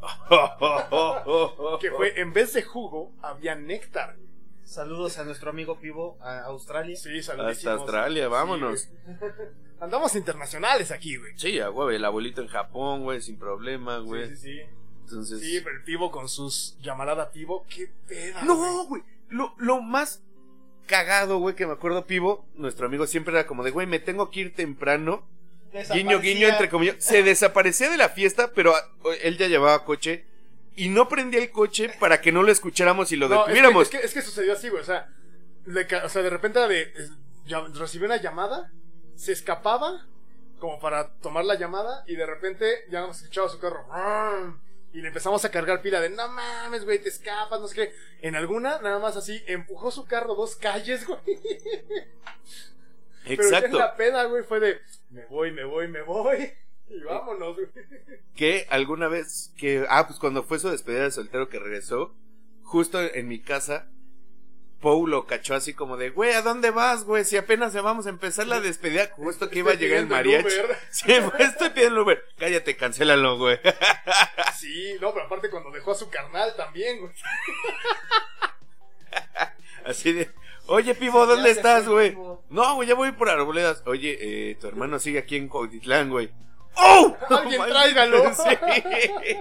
Que 1.80 1.90
fue, 1.90 2.18
en 2.20 2.32
vez 2.32 2.54
de 2.54 2.62
jugo, 2.62 3.12
había 3.22 3.54
néctar. 3.54 4.16
Saludos 4.70 5.18
a 5.18 5.24
nuestro 5.24 5.50
amigo 5.50 5.80
Pivo 5.80 6.16
a 6.20 6.42
Australia. 6.42 6.94
Sí, 6.94 7.20
saludísimos. 7.24 7.56
Hasta 7.56 7.72
Australia, 7.72 8.28
vámonos. 8.28 8.82
Sí. 8.82 8.88
Andamos 9.80 10.14
internacionales 10.14 10.92
aquí, 10.92 11.16
güey. 11.16 11.32
Sí, 11.34 11.58
a 11.58 11.66
güey, 11.70 11.96
el 11.96 12.04
abuelito 12.04 12.40
en 12.40 12.46
Japón, 12.46 13.02
güey, 13.02 13.20
sin 13.20 13.36
problema, 13.36 13.98
güey. 13.98 14.28
Sí, 14.28 14.36
sí, 14.36 14.42
sí. 14.42 14.60
Entonces. 15.00 15.40
Sí, 15.40 15.60
pero 15.64 15.76
el 15.76 15.82
pivo 15.82 16.12
con 16.12 16.28
sus 16.28 16.78
llamarada 16.80 17.32
pivo, 17.32 17.66
qué 17.68 17.90
peda. 18.06 18.44
No, 18.44 18.84
güey. 18.84 19.02
Lo, 19.28 19.56
lo 19.58 19.82
más 19.82 20.22
cagado, 20.86 21.38
güey, 21.38 21.56
que 21.56 21.66
me 21.66 21.72
acuerdo, 21.72 22.06
Pivo, 22.06 22.46
nuestro 22.54 22.86
amigo 22.86 23.08
siempre 23.08 23.34
era 23.34 23.48
como 23.48 23.64
de, 23.64 23.72
güey, 23.72 23.88
me 23.88 23.98
tengo 23.98 24.30
que 24.30 24.38
ir 24.38 24.54
temprano. 24.54 25.26
Guiño, 25.92 26.20
guiño, 26.20 26.46
entre 26.46 26.68
comillas. 26.68 26.94
Se 27.00 27.24
desaparecía 27.24 27.90
de 27.90 27.96
la 27.96 28.08
fiesta, 28.08 28.52
pero 28.54 28.72
él 29.20 29.36
ya 29.36 29.48
llevaba 29.48 29.84
coche. 29.84 30.29
Y 30.76 30.88
no 30.88 31.08
prendía 31.08 31.40
el 31.40 31.50
coche 31.50 31.90
para 32.00 32.20
que 32.20 32.32
no 32.32 32.42
lo 32.42 32.50
escucháramos 32.52 33.12
y 33.12 33.16
lo 33.16 33.28
No, 33.28 33.34
es 33.34 33.40
que- 33.40 33.48
detuviéramos. 33.52 33.82
Es 33.84 33.90
que, 33.90 34.06
es 34.06 34.14
que 34.14 34.22
sucedió 34.22 34.52
así, 34.54 34.68
güey. 34.68 34.82
O 34.82 34.86
sea, 34.86 35.08
ca- 35.88 36.04
o 36.04 36.08
sea, 36.08 36.22
de 36.22 36.30
repente 36.30 36.58
de, 36.60 36.92
recibió 37.74 38.06
una 38.06 38.16
llamada, 38.16 38.72
se 39.16 39.32
escapaba 39.32 40.06
como 40.58 40.78
para 40.78 41.14
tomar 41.18 41.44
la 41.44 41.54
llamada 41.56 42.04
y 42.06 42.16
de 42.16 42.26
repente 42.26 42.84
ya 42.90 43.00
nos 43.00 43.18
escuchaba 43.20 43.48
su 43.48 43.58
carro. 43.58 43.86
Y 44.92 45.00
le 45.02 45.08
empezamos 45.08 45.44
a 45.44 45.50
cargar 45.50 45.82
pila 45.82 46.00
de, 46.00 46.10
no 46.10 46.26
mames, 46.28 46.84
güey, 46.84 46.98
te 47.00 47.08
escapas, 47.10 47.60
no 47.60 47.68
sé 47.68 47.74
qué. 47.76 47.94
En 48.22 48.34
alguna, 48.34 48.80
nada 48.80 48.98
más 48.98 49.16
así, 49.16 49.42
empujó 49.46 49.90
su 49.90 50.04
carro 50.04 50.34
dos 50.34 50.56
calles, 50.56 51.06
güey. 51.06 51.20
Pero 53.24 53.42
ya 53.42 53.58
en 53.58 53.64
Exacto. 53.64 53.78
la 53.78 53.96
peda, 53.96 54.24
güey, 54.24 54.42
fue 54.42 54.60
de, 54.60 54.80
me 55.10 55.24
voy, 55.26 55.52
me 55.52 55.64
voy, 55.64 55.88
me 55.88 56.02
voy. 56.02 56.52
Y 56.90 57.00
vámonos, 57.04 57.54
güey. 57.54 57.68
Que 58.34 58.66
alguna 58.68 59.08
vez 59.08 59.52
que. 59.56 59.86
Ah, 59.88 60.06
pues 60.06 60.18
cuando 60.18 60.42
fue 60.42 60.58
su 60.58 60.68
despedida 60.68 61.04
de 61.04 61.10
soltero 61.12 61.48
que 61.48 61.58
regresó, 61.58 62.14
justo 62.62 63.00
en 63.00 63.28
mi 63.28 63.40
casa, 63.40 63.88
Pau 64.80 65.06
lo 65.06 65.26
cachó 65.26 65.54
así 65.54 65.74
como 65.74 65.96
de, 65.96 66.10
güey, 66.10 66.32
¿a 66.32 66.42
dónde 66.42 66.70
vas, 66.70 67.04
güey? 67.04 67.24
Si 67.24 67.36
apenas 67.36 67.74
vamos 67.74 68.06
a 68.06 68.10
empezar 68.10 68.46
la 68.46 68.60
despedida, 68.60 69.10
justo 69.14 69.50
que 69.50 69.60
iba 69.60 69.70
a 69.70 69.74
Estoy 69.74 69.88
llegar 69.88 70.02
el 70.02 70.08
mariachi. 70.08 70.46
Uber. 70.46 70.76
Sí, 70.90 71.12
pues, 71.30 71.48
estoy 71.50 71.70
pidiendo 71.70 72.02
Uber. 72.02 72.24
Cállate, 72.38 72.76
cancélalo, 72.76 73.38
güey. 73.38 73.60
Sí, 74.56 74.94
no, 75.00 75.12
pero 75.12 75.26
aparte 75.26 75.50
cuando 75.50 75.70
dejó 75.70 75.92
a 75.92 75.94
su 75.94 76.08
carnal 76.10 76.54
también, 76.56 77.00
güey. 77.00 77.12
Así 79.84 80.12
de, 80.12 80.30
oye, 80.66 80.94
pivo, 80.94 81.26
¿dónde 81.26 81.50
estás, 81.50 81.88
güey? 81.88 82.16
No, 82.48 82.74
güey, 82.74 82.88
ya 82.88 82.94
voy 82.94 83.12
por 83.12 83.28
Arboledas. 83.28 83.82
Oye, 83.86 84.18
eh, 84.50 84.54
tu 84.56 84.66
hermano 84.66 84.98
sigue 84.98 85.18
aquí 85.18 85.36
en 85.36 85.48
Cuautitlán, 85.48 86.10
güey. 86.10 86.30
¡Oh! 86.76 87.16
Alguien 87.28 87.62
tráigalo. 87.68 88.32
Sí. 88.34 89.38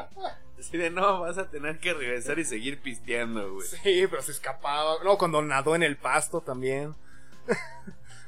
Así 0.59 0.77
de, 0.77 0.89
no, 0.89 1.21
vas 1.21 1.38
a 1.38 1.50
tener 1.50 1.79
que 1.79 1.93
regresar 1.93 2.38
y 2.38 2.43
seguir 2.43 2.81
pisteando, 2.81 3.53
güey. 3.53 3.65
Sí, 3.65 4.05
pero 4.09 4.21
se 4.21 4.33
escapaba. 4.33 5.01
No, 5.03 5.17
cuando 5.17 5.41
nadó 5.41 5.74
en 5.74 5.83
el 5.83 5.95
pasto 5.95 6.41
también. 6.41 6.95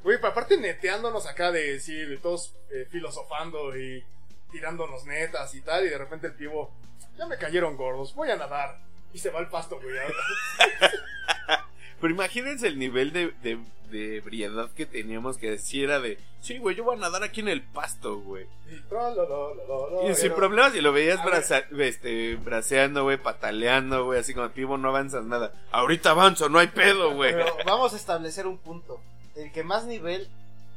Güey, 0.03 0.17
pero 0.17 0.29
aparte 0.29 0.57
neteándonos 0.57 1.27
acá 1.27 1.51
de, 1.51 1.79
sí, 1.79 1.93
de 1.93 2.17
todos 2.17 2.55
eh, 2.71 2.87
filosofando 2.89 3.77
y 3.77 4.03
tirándonos 4.51 5.05
netas 5.05 5.53
y 5.53 5.61
tal, 5.61 5.85
y 5.85 5.89
de 5.89 5.97
repente 5.99 6.25
el 6.25 6.33
pivo, 6.33 6.73
ya 7.15 7.27
me 7.27 7.37
cayeron 7.37 7.77
gordos, 7.77 8.15
voy 8.15 8.31
a 8.31 8.35
nadar. 8.35 8.79
Y 9.13 9.19
se 9.19 9.29
va 9.29 9.37
al 9.37 9.49
pasto, 9.49 9.79
güey. 9.79 9.95
Pero 12.01 12.13
imagínense 12.13 12.67
el 12.67 12.79
nivel 12.79 13.13
de, 13.13 13.27
de, 13.43 13.59
de 13.89 14.17
ebriedad 14.17 14.69
que 14.71 14.85
teníamos 14.85 15.37
que 15.37 15.51
decir 15.51 15.83
era 15.85 15.99
de, 15.99 16.17
sí, 16.41 16.57
güey, 16.57 16.75
yo 16.75 16.83
voy 16.83 16.97
a 16.97 16.99
nadar 16.99 17.23
aquí 17.23 17.41
en 17.41 17.47
el 17.47 17.61
pasto, 17.61 18.19
güey. 18.19 18.47
Y, 18.69 20.15
sin 20.15 20.23
pero- 20.23 20.35
problemas, 20.35 20.75
y 20.75 20.81
lo 20.81 20.91
veías 20.93 21.23
braza- 21.23 21.65
este, 21.77 22.35
braceando, 22.37 23.03
güey, 23.03 23.17
pataleando, 23.17 24.05
güey, 24.05 24.19
así 24.19 24.33
como 24.33 24.49
pivo, 24.49 24.77
no 24.77 24.89
avanzas 24.89 25.25
nada. 25.25 25.53
Ahorita 25.71 26.11
avanzo, 26.11 26.49
no 26.49 26.59
hay 26.59 26.67
pedo, 26.67 27.13
güey. 27.13 27.33
Pero 27.33 27.55
vamos 27.65 27.93
a 27.93 27.97
establecer 27.97 28.47
un 28.47 28.57
punto. 28.57 28.99
El 29.35 29.51
que 29.51 29.63
más 29.63 29.85
nivel 29.85 30.27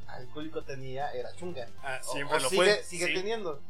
alcohólico 0.08 0.62
tenía 0.62 1.10
era 1.12 1.34
Chunga. 1.36 1.66
Ah, 1.82 1.98
siempre 2.02 2.36
o 2.36 2.40
lo 2.40 2.48
sigue, 2.48 2.62
fue. 2.64 2.82
sigue 2.84 3.06
sí. 3.06 3.14
teniendo. 3.14 3.60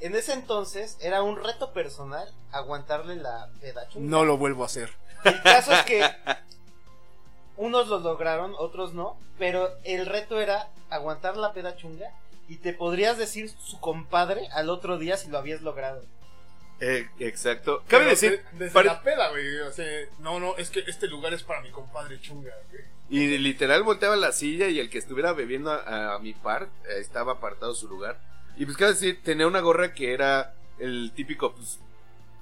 En 0.00 0.14
ese 0.14 0.32
entonces 0.32 0.96
era 1.00 1.22
un 1.22 1.42
reto 1.42 1.72
personal 1.72 2.28
aguantarle 2.52 3.16
la 3.16 3.48
peda 3.60 3.82
a 3.82 3.88
Chunga. 3.88 4.08
No 4.10 4.24
lo 4.24 4.36
vuelvo 4.36 4.64
a 4.64 4.66
hacer. 4.66 4.90
El 5.24 5.42
caso 5.42 5.72
es 5.72 5.82
que 5.82 6.02
unos 7.58 7.88
lo 7.88 7.98
lograron, 7.98 8.54
otros 8.58 8.94
no, 8.94 9.18
pero 9.38 9.68
el 9.84 10.06
reto 10.06 10.40
era 10.40 10.68
aguantar 10.88 11.36
la 11.36 11.52
peda 11.52 11.76
chunga 11.76 12.06
y 12.48 12.56
te 12.56 12.72
podrías 12.72 13.18
decir 13.18 13.50
su 13.50 13.78
compadre 13.80 14.48
al 14.52 14.70
otro 14.70 14.96
día 14.96 15.16
si 15.18 15.28
lo 15.28 15.36
habías 15.38 15.60
logrado. 15.60 16.02
Eh, 16.80 17.08
exacto. 17.18 17.82
Cabe 17.88 18.04
Pero 18.04 18.10
decir, 18.10 18.44
de- 18.52 18.64
desde 18.66 18.84
la 18.84 19.02
peda, 19.02 19.28
güey. 19.30 19.58
O 19.60 19.72
sea, 19.72 19.84
no, 20.20 20.38
no, 20.40 20.56
es 20.56 20.70
que 20.70 20.80
este 20.86 21.08
lugar 21.08 21.34
es 21.34 21.42
para 21.42 21.60
mi 21.60 21.70
compadre 21.70 22.20
chunga, 22.20 22.52
güey. 22.70 22.82
y 23.10 23.36
literal 23.38 23.82
volteaba 23.82 24.14
la 24.16 24.32
silla 24.32 24.68
y 24.68 24.78
el 24.78 24.88
que 24.88 24.98
estuviera 24.98 25.32
bebiendo 25.32 25.72
a, 25.72 26.14
a 26.14 26.18
mi 26.20 26.34
par 26.34 26.68
eh, 26.88 26.98
estaba 27.00 27.32
apartado 27.32 27.74
su 27.74 27.88
lugar. 27.88 28.20
Y 28.56 28.64
pues 28.64 28.76
cabe 28.76 28.92
decir, 28.92 29.20
tenía 29.22 29.46
una 29.46 29.60
gorra 29.60 29.92
que 29.92 30.12
era 30.14 30.54
el 30.78 31.12
típico, 31.14 31.52
pues, 31.54 31.80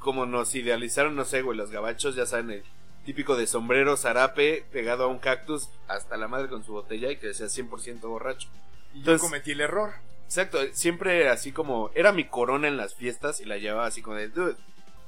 como 0.01 0.27
nos 0.27 0.55
idealizaron, 0.55 1.17
no 1.17 1.25
sé, 1.25 1.41
güey, 1.43 1.57
los 1.57 1.71
gabachos, 1.71 2.15
ya 2.15 2.27
saben, 2.27 2.51
el 2.51 2.63
típico 3.07 3.37
de 3.37 3.47
sombrero 3.47 3.97
zarape 3.97 4.67
pegado 4.71 5.05
a 5.05 5.07
un 5.07 5.19
cactus 5.19 5.71
hasta 5.89 6.19
la 6.19 6.29
madre 6.29 6.49
con 6.49 6.63
su 6.65 6.73
botella 6.73 7.11
y 7.11 7.17
que 7.17 7.29
decía 7.29 7.47
100% 7.47 8.01
borracho. 8.03 8.49
Y 8.93 8.99
Entonces- 8.99 9.23
yo 9.23 9.29
cometí 9.29 9.53
el 9.53 9.63
error. 9.63 9.95
Exacto, 10.27 10.59
siempre 10.73 11.29
así 11.29 11.53
como 11.53 11.91
era 11.95 12.11
mi 12.13 12.25
corona 12.25 12.67
en 12.69 12.77
las 12.77 12.95
fiestas 12.97 13.41
y 13.41 13.45
la 13.45 13.57
llevaba 13.59 13.87
así 13.87 14.03
como 14.03 14.17
de, 14.17 14.29
dude, 14.29 14.57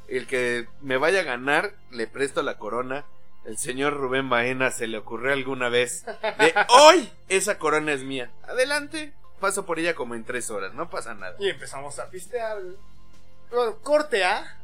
el 0.06 0.26
que 0.28 0.68
me 0.80 0.96
vaya 0.96 1.20
a 1.20 1.24
ganar, 1.24 1.74
le 1.90 2.06
presto 2.06 2.42
la 2.42 2.56
corona. 2.56 3.04
El 3.44 3.58
señor 3.58 3.94
Rubén 3.94 4.28
Baena 4.30 4.70
se 4.70 4.86
le 4.86 4.98
ocurrió 4.98 5.32
alguna 5.32 5.68
vez 5.68 6.04
de 6.38 6.54
hoy 6.68 7.10
esa 7.28 7.58
corona 7.58 7.92
es 7.92 8.04
mía. 8.04 8.30
Adelante, 8.46 9.12
paso 9.40 9.66
por 9.66 9.78
ella 9.80 9.94
como 9.94 10.14
en 10.14 10.24
tres 10.24 10.50
horas, 10.50 10.72
no 10.74 10.88
pasa 10.88 11.14
nada. 11.14 11.34
Y 11.40 11.48
empezamos 11.48 11.98
a 11.98 12.08
pistear. 12.10 12.58
Bueno, 13.50 13.76
corte 13.82 14.24
A. 14.24 14.56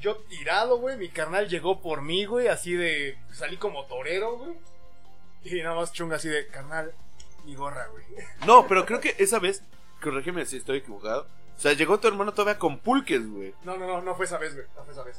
Yo 0.00 0.16
tirado, 0.16 0.78
güey. 0.78 0.96
Mi 0.96 1.08
carnal 1.08 1.48
llegó 1.48 1.80
por 1.80 2.02
mí, 2.02 2.24
güey. 2.24 2.48
Así 2.48 2.74
de. 2.74 3.18
Salí 3.32 3.56
como 3.56 3.84
torero, 3.86 4.36
güey. 4.38 4.56
Y 5.44 5.62
nada 5.62 5.76
más 5.76 5.92
chunga 5.92 6.16
así 6.16 6.28
de. 6.28 6.46
Carnal, 6.48 6.92
mi 7.44 7.54
gorra, 7.54 7.86
güey. 7.88 8.04
No, 8.46 8.66
pero 8.66 8.86
creo 8.86 9.00
que 9.00 9.14
esa 9.18 9.38
vez, 9.38 9.62
corrígeme 10.02 10.46
si 10.46 10.58
estoy 10.58 10.78
equivocado. 10.78 11.26
O 11.56 11.60
sea, 11.60 11.72
llegó 11.72 11.98
tu 11.98 12.06
hermano 12.06 12.32
todavía 12.32 12.58
con 12.58 12.78
pulques, 12.78 13.28
güey. 13.28 13.52
No, 13.64 13.76
no, 13.76 13.86
no, 13.86 14.00
no 14.00 14.14
fue 14.14 14.26
esa 14.26 14.38
vez, 14.38 14.54
güey. 14.54 14.66
No 14.76 14.84
fue 14.84 14.92
esa 14.92 15.02
vez. 15.02 15.16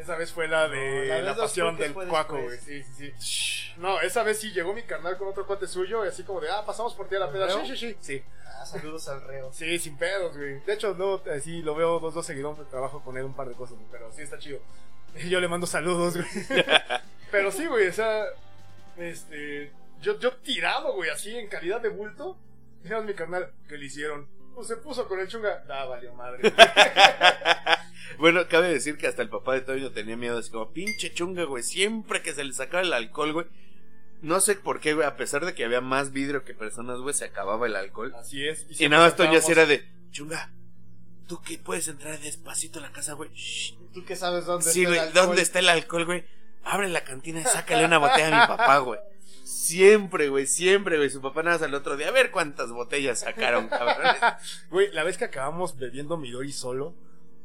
Esa 0.00 0.16
vez 0.16 0.32
fue 0.32 0.48
la 0.48 0.66
de 0.68 1.08
No, 1.08 1.20
la 1.20 1.36
pasión 1.36 1.76
del 1.76 1.92
cuaco, 1.92 2.40
güey. 2.40 2.58
Sí, 2.58 2.82
sí, 2.82 3.12
sí. 3.18 3.72
No, 3.76 4.00
esa 4.00 4.22
vez 4.22 4.40
sí 4.40 4.50
llegó 4.52 4.72
mi 4.72 4.82
carnal 4.82 5.18
con 5.18 5.28
otro 5.28 5.46
cuate 5.46 5.66
suyo. 5.66 6.04
Y 6.04 6.08
así 6.08 6.22
como 6.22 6.40
de, 6.40 6.48
ah, 6.50 6.64
pasamos 6.64 6.94
por 6.94 7.08
ti 7.08 7.16
a 7.16 7.20
la 7.20 7.30
peda. 7.30 7.50
Sí, 7.50 7.66
sí, 7.66 7.76
sí. 7.76 7.96
Sí, 8.00 8.24
Ah, 8.46 8.64
saludos 8.66 9.08
al 9.08 9.22
reo. 9.22 9.50
sí, 9.52 9.78
sin 9.78 9.96
pedos, 9.96 10.36
güey. 10.36 10.60
De 10.60 10.72
hecho, 10.74 10.94
no, 10.94 11.22
eh, 11.26 11.40
sí, 11.40 11.62
lo 11.62 11.74
veo 11.74 11.98
dos, 11.98 12.14
dos 12.14 12.24
seguidores. 12.24 12.68
Trabajo 12.68 13.02
con 13.02 13.16
él 13.16 13.24
un 13.24 13.34
par 13.34 13.48
de 13.48 13.54
cosas, 13.54 13.76
güey, 13.76 13.88
pero 13.90 14.10
sí 14.12 14.22
está 14.22 14.38
chido. 14.38 14.60
Y 15.16 15.28
yo 15.30 15.40
le 15.40 15.48
mando 15.48 15.66
saludos, 15.66 16.16
güey. 16.16 16.64
pero 17.30 17.50
sí, 17.52 17.66
güey, 17.66 17.88
o 17.88 17.92
sea, 17.92 18.24
este. 18.96 19.72
Yo, 20.00 20.18
yo 20.18 20.32
tirado, 20.38 20.94
güey, 20.94 21.10
así 21.10 21.36
en 21.36 21.48
calidad 21.48 21.80
de 21.80 21.90
bulto. 21.90 22.38
Dijeron 22.82 23.04
mi 23.04 23.12
carnal, 23.12 23.52
¿qué 23.68 23.76
le 23.76 23.84
hicieron? 23.84 24.26
Pues 24.54 24.68
se 24.68 24.76
puso 24.76 25.06
con 25.08 25.20
el 25.20 25.28
chunga. 25.28 25.64
Ah, 25.68 25.84
valió 25.86 26.12
madre. 26.14 26.52
Bueno, 28.18 28.46
cabe 28.48 28.68
decir 28.68 28.98
que 28.98 29.06
hasta 29.06 29.22
el 29.22 29.30
papá 29.30 29.54
de 29.54 29.62
Toño 29.62 29.92
tenía 29.92 30.14
miedo, 30.16 30.38
así 30.38 30.50
como, 30.50 30.72
pinche 30.72 31.14
chunga, 31.14 31.44
güey, 31.44 31.62
siempre 31.62 32.20
que 32.20 32.34
se 32.34 32.44
le 32.44 32.52
sacaba 32.52 32.82
el 32.82 32.92
alcohol, 32.92 33.32
güey. 33.32 33.46
No 34.20 34.40
sé 34.40 34.56
por 34.56 34.80
qué, 34.80 34.92
güey, 34.92 35.06
a 35.06 35.16
pesar 35.16 35.46
de 35.46 35.54
que 35.54 35.64
había 35.64 35.80
más 35.80 36.12
vidrio 36.12 36.44
que 36.44 36.52
personas, 36.52 36.98
güey, 36.98 37.14
se 37.14 37.24
acababa 37.24 37.66
el 37.66 37.76
alcohol. 37.76 38.14
Así 38.14 38.46
es. 38.46 38.66
Y 38.68 38.74
siempre 38.74 38.88
nada 38.90 39.04
más 39.08 39.16
Toño 39.16 39.38
así 39.38 39.52
era 39.52 39.64
de, 39.64 39.88
chunga, 40.10 40.52
tú 41.26 41.40
que 41.40 41.56
puedes 41.56 41.88
entrar 41.88 42.18
despacito 42.20 42.78
a 42.78 42.82
la 42.82 42.92
casa, 42.92 43.14
güey. 43.14 43.30
¿Tú 43.94 44.04
qué 44.04 44.14
sabes 44.16 44.44
dónde 44.44 44.70
Sí, 44.70 44.82
está 44.82 44.82
el 44.82 44.86
güey, 44.88 44.98
alcohol? 44.98 45.26
¿dónde 45.26 45.42
está 45.42 45.58
el 45.60 45.68
alcohol, 45.70 46.04
güey? 46.04 46.24
Abre 46.64 46.88
la 46.88 47.04
cantina 47.04 47.40
y 47.40 47.44
sácale 47.50 47.86
una 47.86 47.96
botella 47.98 48.36
a 48.36 48.40
mi 48.42 48.56
papá, 48.56 48.78
güey. 48.78 49.00
Siempre, 49.70 50.28
güey, 50.28 50.46
siempre, 50.46 50.96
güey. 50.96 51.10
Su 51.10 51.20
papá 51.20 51.42
nada 51.42 51.56
más 51.56 51.62
al 51.66 51.74
otro 51.74 51.96
día, 51.96 52.08
a 52.08 52.12
ver 52.12 52.30
cuántas 52.30 52.70
botellas 52.72 53.20
sacaron, 53.20 53.68
cabrón. 53.68 54.16
Güey, 54.70 54.90
la 54.92 55.04
vez 55.04 55.16
que 55.16 55.24
acabamos 55.24 55.78
bebiendo 55.78 56.16
Midori 56.16 56.52
solo. 56.52 56.94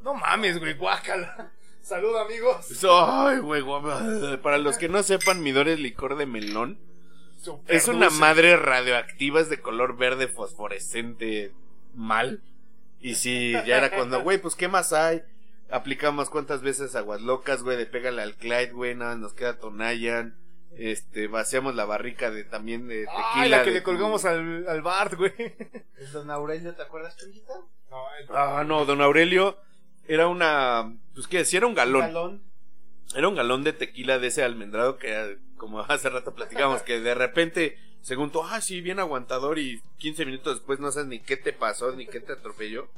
No 0.03 0.13
mames, 0.13 0.59
güey, 0.59 0.73
guácala. 0.73 1.51
Salud, 1.81 2.15
amigos. 2.17 2.83
Ay, 2.83 3.39
güey, 3.39 3.63
para 4.41 4.57
los 4.57 4.77
que 4.77 4.89
no 4.89 5.03
sepan, 5.03 5.43
Midori 5.43 5.71
es 5.71 5.79
licor 5.79 6.17
de 6.17 6.25
melón. 6.25 6.79
Super 7.41 7.75
Es 7.75 7.88
una 7.88 8.07
dulce. 8.07 8.19
madre 8.19 8.57
radioactiva, 8.57 9.39
es 9.39 9.49
de 9.49 9.61
color 9.61 9.95
verde 9.97 10.27
fosforescente 10.27 11.51
mal. 11.93 12.41
Y 12.99 13.15
sí, 13.15 13.51
ya 13.67 13.77
era 13.77 13.91
cuando, 13.91 14.21
güey, 14.21 14.39
pues 14.39 14.55
¿qué 14.55 14.67
más 14.67 14.93
hay? 14.93 15.21
Aplicamos 15.69 16.31
cuántas 16.31 16.61
veces 16.63 16.95
aguas 16.95 17.21
locas, 17.21 17.61
güey, 17.61 17.77
de 17.77 17.85
pégale 17.85 18.21
al 18.23 18.35
Clyde, 18.35 18.71
güey, 18.71 18.95
nada, 18.95 19.15
nos 19.15 19.33
queda 19.33 19.59
Tonayan. 19.59 20.35
Este, 20.77 21.27
vaciamos 21.27 21.73
la 21.75 21.85
barrica 21.85 22.31
de 22.31 22.43
también 22.43 22.88
de 22.88 23.01
tequila. 23.05 23.31
Ay, 23.35 23.49
la 23.49 23.63
que 23.63 23.69
de- 23.69 23.75
le 23.77 23.83
colgamos 23.83 24.25
al, 24.25 24.67
al 24.67 24.81
Bart, 24.81 25.13
güey. 25.15 25.33
¿Es 25.97 26.11
don 26.11 26.29
Aurelio, 26.29 26.75
te 26.75 26.81
acuerdas, 26.83 27.15
Chunguita? 27.17 27.53
No, 27.89 28.03
Ah, 28.35 28.63
no, 28.65 28.85
don 28.85 29.01
Aurelio 29.01 29.57
era 30.07 30.27
una, 30.27 30.93
pues 31.13 31.27
qué, 31.27 31.45
sí 31.45 31.55
era 31.57 31.65
un 31.67 31.75
galón. 31.75 32.01
Galón. 32.01 32.41
Era 33.15 33.27
un 33.29 33.35
galón 33.35 33.63
de 33.63 33.71
tequila 33.73 34.19
de 34.19 34.27
ese 34.27 34.43
almendrado 34.43 34.97
que, 34.97 35.13
eh, 35.13 35.38
como 35.57 35.79
hace 35.81 36.09
rato 36.09 36.33
platicamos, 36.35 36.81
que 36.81 36.99
de 36.99 37.15
repente, 37.15 37.77
según 38.01 38.31
tú, 38.31 38.43
ah, 38.43 38.59
sí, 38.59 38.81
bien 38.81 38.99
aguantador 38.99 39.57
y 39.59 39.81
15 39.97 40.25
minutos 40.25 40.55
después 40.57 40.79
no 40.79 40.91
sabes 40.91 41.07
ni 41.07 41.19
qué 41.19 41.38
te 41.38 41.53
pasó, 41.53 41.91
ni 41.93 42.05
qué 42.07 42.19
te 42.19 42.33
atropelló. 42.33 42.89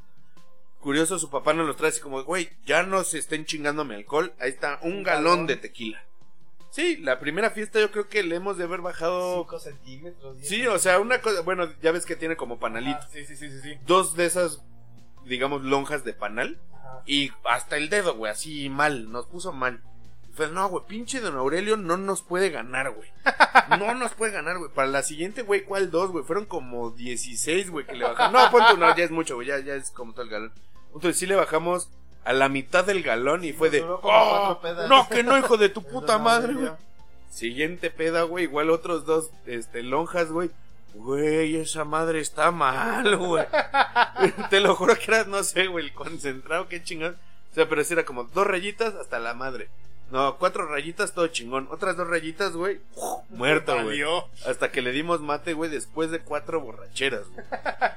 Curioso, 0.80 1.20
su 1.20 1.30
papá 1.30 1.54
nos 1.54 1.68
los 1.68 1.76
trae 1.76 1.90
así 1.90 2.00
como, 2.02 2.24
güey, 2.24 2.50
ya 2.66 2.84
no 2.84 3.04
se 3.04 3.20
estén 3.20 3.46
chingando 3.46 3.84
mi 3.86 3.96
alcohol, 3.96 4.34
ahí 4.40 4.50
está 4.50 4.80
un 4.82 4.94
Un 4.98 5.04
galón 5.04 5.24
galón. 5.24 5.48
de 5.48 5.58
tequila. 5.58 6.04
Sí, 6.78 6.98
la 6.98 7.20
primera 7.20 7.50
fiesta 7.50 7.80
yo 7.80 7.90
creo 7.90 8.08
que 8.08 8.22
le 8.22 8.36
hemos 8.36 8.56
de 8.56 8.66
haber 8.66 8.82
bajado... 8.82 9.46
5 9.46 9.60
centímetros. 9.60 10.38
diez 10.38 10.48
Sí, 10.48 10.68
o 10.68 10.78
sea, 10.78 11.00
una 11.00 11.22
cosa, 11.22 11.42
bueno, 11.42 11.68
ya 11.82 11.92
ves 11.92 12.06
que 12.06 12.16
tiene 12.16 12.38
como 12.38 12.60
panalito. 12.60 13.00
ah, 13.02 13.08
sí, 13.12 13.26
sí, 13.26 13.36
sí, 13.36 13.50
sí, 13.50 13.62
sí. 13.64 13.80
Dos 13.88 14.16
de 14.16 14.28
esas, 14.28 14.62
digamos, 15.26 15.64
lonjas 15.64 16.04
de 16.04 16.14
panal. 16.14 16.62
Ajá. 16.72 17.02
Y 17.08 17.32
hasta 17.46 17.78
el 17.78 17.90
dedo, 17.90 18.16
güey, 18.16 18.32
así 18.32 18.70
mal, 18.70 19.12
nos 19.12 19.26
puso 19.26 19.54
mal. 19.54 19.82
Fue, 20.34 20.50
no, 20.50 20.70
güey, 20.70 20.86
pinche 20.86 21.20
don 21.20 21.36
Aurelio 21.36 21.78
no 21.78 21.98
nos 21.98 22.22
puede 22.22 22.52
ganar, 22.52 22.92
güey. 22.92 23.10
No 23.80 23.96
nos 23.96 24.14
puede 24.14 24.34
ganar, 24.34 24.60
güey. 24.60 24.72
Para 24.72 24.88
la 24.88 25.02
siguiente, 25.02 25.42
güey, 25.42 25.64
¿cuál 25.64 25.90
dos, 25.90 26.12
güey? 26.12 26.26
Fueron 26.26 26.46
como 26.46 26.92
16, 26.92 27.72
güey, 27.72 27.88
que 27.88 27.96
le 27.96 28.06
bajamos. 28.06 28.34
No, 28.34 28.52
punto, 28.52 28.78
no, 28.78 28.96
ya 28.96 29.04
es 29.04 29.10
mucho, 29.10 29.34
güey, 29.34 29.48
ya, 29.48 29.58
ya 29.58 29.74
es 29.74 29.90
como 29.90 30.14
todo 30.14 30.26
el 30.26 30.30
galón. 30.30 30.54
Entonces 30.94 31.18
sí 31.18 31.26
le 31.26 31.34
bajamos 31.36 31.90
a 32.28 32.34
la 32.34 32.50
mitad 32.50 32.84
del 32.86 33.02
galón 33.04 33.44
y 33.44 33.54
fue 33.54 33.70
de, 33.70 33.82
"Oh, 33.84 34.00
cuatro 34.02 34.60
pedas". 34.62 34.90
no, 34.90 35.08
que 35.08 35.24
no, 35.24 35.38
hijo 35.38 35.58
de 35.58 35.70
tu 35.70 35.82
puta 35.88 36.18
madre, 36.18 36.54
güey. 36.54 36.72
Siguiente 37.30 37.90
peda, 37.90 38.24
güey, 38.24 38.46
igual 38.46 38.70
otros 38.70 39.06
dos, 39.06 39.30
este, 39.46 39.84
lonjas, 39.84 40.32
güey. 40.32 40.50
Güey, 40.94 41.58
esa 41.58 41.84
madre 41.86 42.20
está 42.20 42.52
mal, 42.52 43.16
güey. 43.18 43.46
Te 44.50 44.60
lo 44.60 44.76
juro 44.76 44.96
que 44.98 45.06
era, 45.12 45.24
no 45.26 45.44
sé, 45.44 45.68
güey, 45.68 45.86
el 45.86 45.94
concentrado, 45.94 46.68
qué 46.68 46.84
chingón. 46.84 47.16
O 47.52 47.56
sea, 47.56 47.70
pero 47.70 47.84
sí 47.84 47.94
era 47.94 48.06
como 48.06 48.24
dos 48.24 48.48
rayitas 48.48 48.96
hasta 48.96 49.20
la 49.20 49.34
madre. 49.34 49.70
No, 50.10 50.38
cuatro 50.38 50.66
rayitas, 50.68 51.14
todo 51.14 51.28
chingón. 51.28 51.68
Otras 51.70 51.98
dos 51.98 52.08
rayitas, 52.08 52.54
güey, 52.54 52.80
muerto, 53.30 53.84
güey. 53.84 54.02
Hasta 54.48 54.72
que 54.72 54.82
le 54.82 54.92
dimos 54.92 55.22
mate, 55.22 55.54
güey, 55.54 55.70
después 55.70 56.10
de 56.10 56.20
cuatro 56.20 56.62
borracheras, 56.62 57.28
güey. 57.30 57.46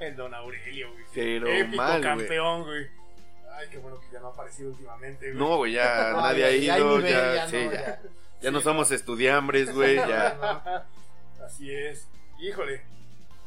el 0.01 0.17
Don 0.17 0.35
Aurelio, 0.35 0.91
güey. 0.93 1.05
Pero 1.15 1.47
Épico 1.49 1.77
mal, 1.77 2.01
campeón, 2.03 2.65
güey. 2.65 3.00
Ay, 3.57 3.69
qué 3.71 3.79
bueno 3.79 4.01
que 4.01 4.07
ya 4.13 4.21
no 4.21 4.29
ha 4.29 4.31
aparecido 4.31 4.71
últimamente, 4.71 5.33
güey. 5.33 5.39
No, 5.39 5.57
güey, 5.59 5.73
ya 5.73 6.11
No, 6.13 6.21
nadie 6.23 6.45
ha 6.45 6.51
ya 6.57 6.79
ido, 6.79 6.99
nivel, 6.99 7.13
ya, 7.13 7.35
ya 7.35 7.49
sí, 7.49 7.57
no, 8.43 8.51
ya. 8.59 8.61
somos 8.61 8.91
estudiambres, 8.91 9.75
güey, 9.75 9.97
ya. 10.09 10.87
Así 11.45 11.73
es. 11.73 12.07
Híjole. 12.41 12.83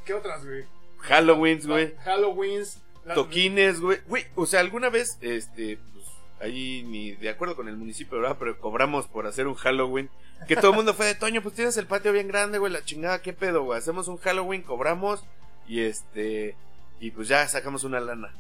¿Qué 0.05 0.13
otras, 0.13 0.45
güey? 0.45 0.65
Halloweens, 1.09 1.65
güey. 1.65 1.95
Halloweens. 2.05 2.79
Toquines, 3.13 3.81
güey. 3.81 3.99
Güey, 4.07 4.25
o 4.35 4.45
sea, 4.45 4.59
alguna 4.61 4.89
vez, 4.89 5.17
este, 5.21 5.77
pues, 5.93 6.05
ahí 6.39 6.83
ni 6.83 7.11
de 7.13 7.29
acuerdo 7.29 7.55
con 7.55 7.67
el 7.67 7.75
municipio, 7.75 8.19
¿verdad? 8.19 8.37
Pero 8.39 8.59
cobramos 8.59 9.07
por 9.07 9.27
hacer 9.27 9.47
un 9.47 9.55
Halloween. 9.55 10.09
Que 10.47 10.55
todo 10.55 10.71
el 10.71 10.77
mundo 10.77 10.93
fue 10.93 11.05
de 11.05 11.15
Toño, 11.15 11.41
pues 11.41 11.55
tienes 11.55 11.77
el 11.77 11.87
patio 11.87 12.11
bien 12.11 12.27
grande, 12.27 12.57
güey, 12.57 12.71
la 12.71 12.83
chingada, 12.83 13.21
qué 13.21 13.31
pedo, 13.33 13.63
güey. 13.63 13.79
Hacemos 13.79 14.07
un 14.09 14.17
Halloween, 14.17 14.61
cobramos 14.61 15.23
y 15.67 15.81
este, 15.81 16.55
y 16.99 17.11
pues 17.11 17.29
ya 17.29 17.47
sacamos 17.47 17.83
una 17.85 17.99
lana. 18.01 18.33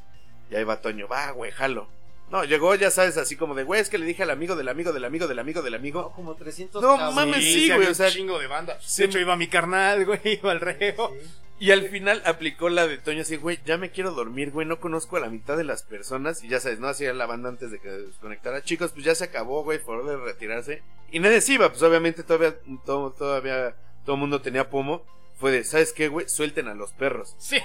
Y 0.49 0.55
ahí 0.55 0.63
va 0.63 0.81
Toño, 0.81 1.07
va, 1.07 1.31
güey, 1.31 1.51
jalo. 1.51 1.87
No, 2.31 2.43
llegó, 2.45 2.73
ya 2.75 2.89
sabes, 2.89 3.17
así 3.17 3.35
como 3.35 3.53
de, 3.53 3.63
güey, 3.63 3.79
es 3.81 3.89
que 3.89 3.97
le 3.97 4.05
dije 4.05 4.23
al 4.23 4.31
amigo 4.31 4.55
del 4.55 4.67
amigo 4.69 4.91
del 4.91 5.05
amigo 5.05 5.27
del 5.27 5.39
amigo 5.39 5.61
del 5.61 5.73
No, 5.73 5.77
amigo. 5.77 6.11
como 6.15 6.35
300 6.35 6.81
No 6.81 7.11
mames, 7.11 7.43
sí, 7.43 7.69
güey, 7.71 7.87
o 7.87 7.93
sea, 7.93 8.07
un 8.07 8.13
chingo 8.13 8.39
de 8.39 8.47
banda. 8.47 8.77
sí. 8.81 9.01
De 9.03 9.07
hecho, 9.07 9.19
iba 9.19 9.35
mi 9.35 9.47
carnal, 9.47 10.05
güey, 10.07 10.19
iba 10.23 10.51
al 10.51 10.59
reo. 10.59 11.11
Sí. 11.21 11.29
Y 11.59 11.71
al 11.71 11.87
final 11.89 12.21
aplicó 12.25 12.69
la 12.69 12.87
de 12.87 12.97
Toño 12.97 13.21
así, 13.21 13.37
güey, 13.37 13.59
ya 13.65 13.77
me 13.77 13.91
quiero 13.91 14.11
dormir, 14.11 14.51
güey, 14.51 14.65
no 14.67 14.79
conozco 14.79 15.17
a 15.17 15.19
la 15.19 15.29
mitad 15.29 15.55
de 15.55 15.63
las 15.63 15.83
personas. 15.83 16.43
Y 16.43 16.49
ya 16.49 16.59
sabes, 16.59 16.79
no 16.79 16.87
hacía 16.87 17.13
la 17.13 17.25
banda 17.27 17.49
antes 17.49 17.69
de 17.71 17.79
que 17.79 17.89
desconectara. 17.89 18.63
Chicos, 18.63 18.91
pues 18.91 19.05
ya 19.05 19.13
se 19.15 19.25
acabó, 19.25 19.63
güey, 19.63 19.79
por 19.79 20.03
de 20.05 20.17
retirarse. 20.17 20.81
Y 21.11 21.19
nadie 21.19 21.39
se 21.39 21.53
iba, 21.53 21.69
pues 21.69 21.81
obviamente 21.83 22.23
todavía, 22.23 22.55
todo, 22.85 23.11
todavía, 23.11 23.75
todo 24.05 24.15
el 24.15 24.19
mundo 24.21 24.41
tenía 24.41 24.69
pomo. 24.69 25.05
Fue 25.39 25.51
de, 25.51 25.63
¿sabes 25.65 25.91
qué, 25.93 26.07
güey? 26.07 26.29
Suelten 26.29 26.67
a 26.69 26.73
los 26.73 26.91
perros. 26.93 27.35
Sí. 27.37 27.59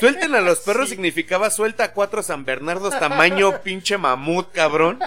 Suelten 0.00 0.34
a 0.34 0.40
los 0.40 0.60
perros 0.60 0.88
Sí. 0.88 0.94
significaba 0.94 1.50
suelta 1.50 1.84
a 1.84 1.92
cuatro 1.92 2.22
San 2.22 2.44
Bernardos 2.44 2.98
tamaño 2.98 3.60
pinche 3.62 3.98
mamut, 3.98 4.50
cabrón. 4.52 4.98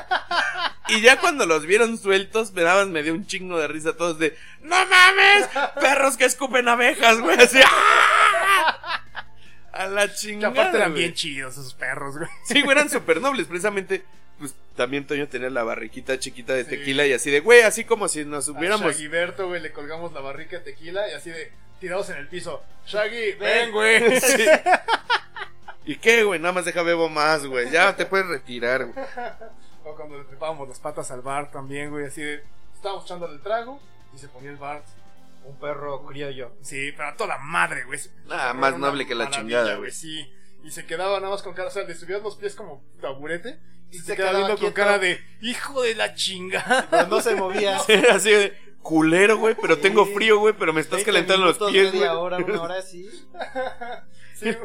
Y 0.89 1.01
ya 1.01 1.19
cuando 1.19 1.45
los 1.45 1.65
vieron 1.65 1.97
sueltos, 1.97 2.51
me 2.53 2.61
daban, 2.63 2.91
me 2.91 3.01
dio 3.03 3.13
un 3.13 3.25
chingo 3.25 3.59
de 3.59 3.67
risa 3.67 3.95
todos 3.97 4.19
de, 4.19 4.35
¡No 4.61 4.75
mames! 4.85 5.47
¡Perros 5.79 6.17
que 6.17 6.25
escupen 6.25 6.67
abejas, 6.67 7.19
güey! 7.21 7.39
Así, 7.39 7.59
¡ah! 7.63 9.03
A 9.71 9.87
la 9.87 10.07
Que 10.07 10.13
chingada. 10.15 10.51
aparte 10.53 10.77
eran 10.77 10.91
güey. 10.91 11.03
bien 11.03 11.13
chidos 11.13 11.53
esos 11.57 11.73
perros, 11.73 12.17
güey. 12.17 12.29
Sí, 12.45 12.61
güey, 12.61 12.75
eran 12.77 12.89
súper 12.89 13.21
nobles. 13.21 13.47
Precisamente, 13.47 14.03
pues 14.39 14.53
también 14.75 15.05
Toño 15.07 15.27
tenía 15.27 15.49
la 15.49 15.63
barriquita 15.63 16.19
chiquita 16.19 16.53
de 16.53 16.63
Sí. 16.65 16.71
tequila 16.71 17.05
y 17.07 17.13
así 17.13 17.31
de, 17.31 17.39
güey, 17.39 17.61
así 17.61 17.83
como 17.85 18.07
si 18.07 18.25
nos 18.25 18.47
A 18.49 18.51
hubiéramos. 18.51 18.87
Shaggyberto, 18.91 19.47
güey, 19.47 19.61
le 19.61 19.71
colgamos 19.71 20.11
la 20.13 20.21
barrica 20.21 20.57
de 20.57 20.63
tequila 20.71 21.07
y 21.09 21.13
así 21.13 21.29
de 21.29 21.51
tirados 21.79 22.09
en 22.09 22.17
el 22.17 22.27
piso. 22.27 22.61
Shaggy, 22.85 23.33
Ven. 23.33 23.71
güey. 23.71 24.19
Sí. 24.21 24.45
¿Y 25.85 25.95
qué, 25.95 26.23
güey? 26.23 26.39
Nada 26.39 26.53
más 26.53 26.65
deja 26.65 26.83
bebo 26.83 27.09
más, 27.09 27.45
güey. 27.45 27.71
Ya 27.71 27.95
te 27.95 28.05
puedes 28.05 28.27
retirar, 28.27 28.85
güey. 28.85 29.05
O 29.83 29.95
cuando 29.95 30.17
le 30.19 30.25
trepábamos 30.25 30.67
las 30.67 30.79
patas 30.79 31.09
al 31.09 31.21
bar 31.21 31.49
también, 31.51 31.89
güey, 31.89 32.05
así 32.05 32.21
de 32.21 32.43
estábamos 32.75 33.05
echándole 33.05 33.33
el 33.35 33.41
trago 33.41 33.79
y 34.13 34.19
se 34.19 34.27
ponía 34.27 34.51
el 34.51 34.57
bar. 34.57 34.83
Un 35.45 35.57
perro 35.57 36.05
criollo. 36.05 36.51
Sí, 36.61 36.91
pero 36.95 37.09
a 37.09 37.15
toda 37.15 37.37
madre, 37.39 37.85
güey. 37.85 37.99
Nada, 38.27 38.53
más 38.53 38.77
noble 38.77 39.07
que 39.07 39.15
la 39.15 39.29
chingada, 39.31 39.75
güey. 39.75 39.89
Sí. 39.89 40.31
Y 40.63 40.69
se 40.69 40.85
quedaba 40.85 41.19
nada 41.19 41.31
más 41.31 41.41
con 41.41 41.53
cara, 41.53 41.69
o 41.69 41.71
sea, 41.71 41.83
le 41.85 41.95
subías 41.95 42.21
los 42.21 42.35
pies 42.35 42.53
como 42.53 42.83
taburete 43.01 43.57
y 43.89 43.97
se, 43.97 44.03
se 44.03 44.15
quedaba 44.15 44.31
quedaba 44.31 44.47
viendo 44.47 44.61
con 44.63 44.73
cara 44.73 44.99
de 44.99 45.19
hijo 45.41 45.81
de 45.81 45.95
la 45.95 46.13
chingada. 46.13 46.87
Pero 46.91 47.07
no 47.07 47.21
se 47.21 47.35
movía. 47.35 47.79
Sí, 47.87 47.93
así 48.11 48.31
de 48.31 48.68
culero, 48.81 49.37
güey, 49.37 49.55
pero 49.59 49.77
tengo 49.77 50.05
frío, 50.05 50.39
güey, 50.39 50.53
pero 50.57 50.73
me 50.73 50.81
estás 50.81 50.97
20 50.97 51.11
calentando 51.11 51.45
los 51.45 51.57
pies, 51.57 51.89
güey. 51.91 52.01
media 52.01 52.17
hora, 52.17 52.37
una 52.37 52.61
hora 52.61 52.77
así. 52.77 53.09
Sí. 54.39 54.55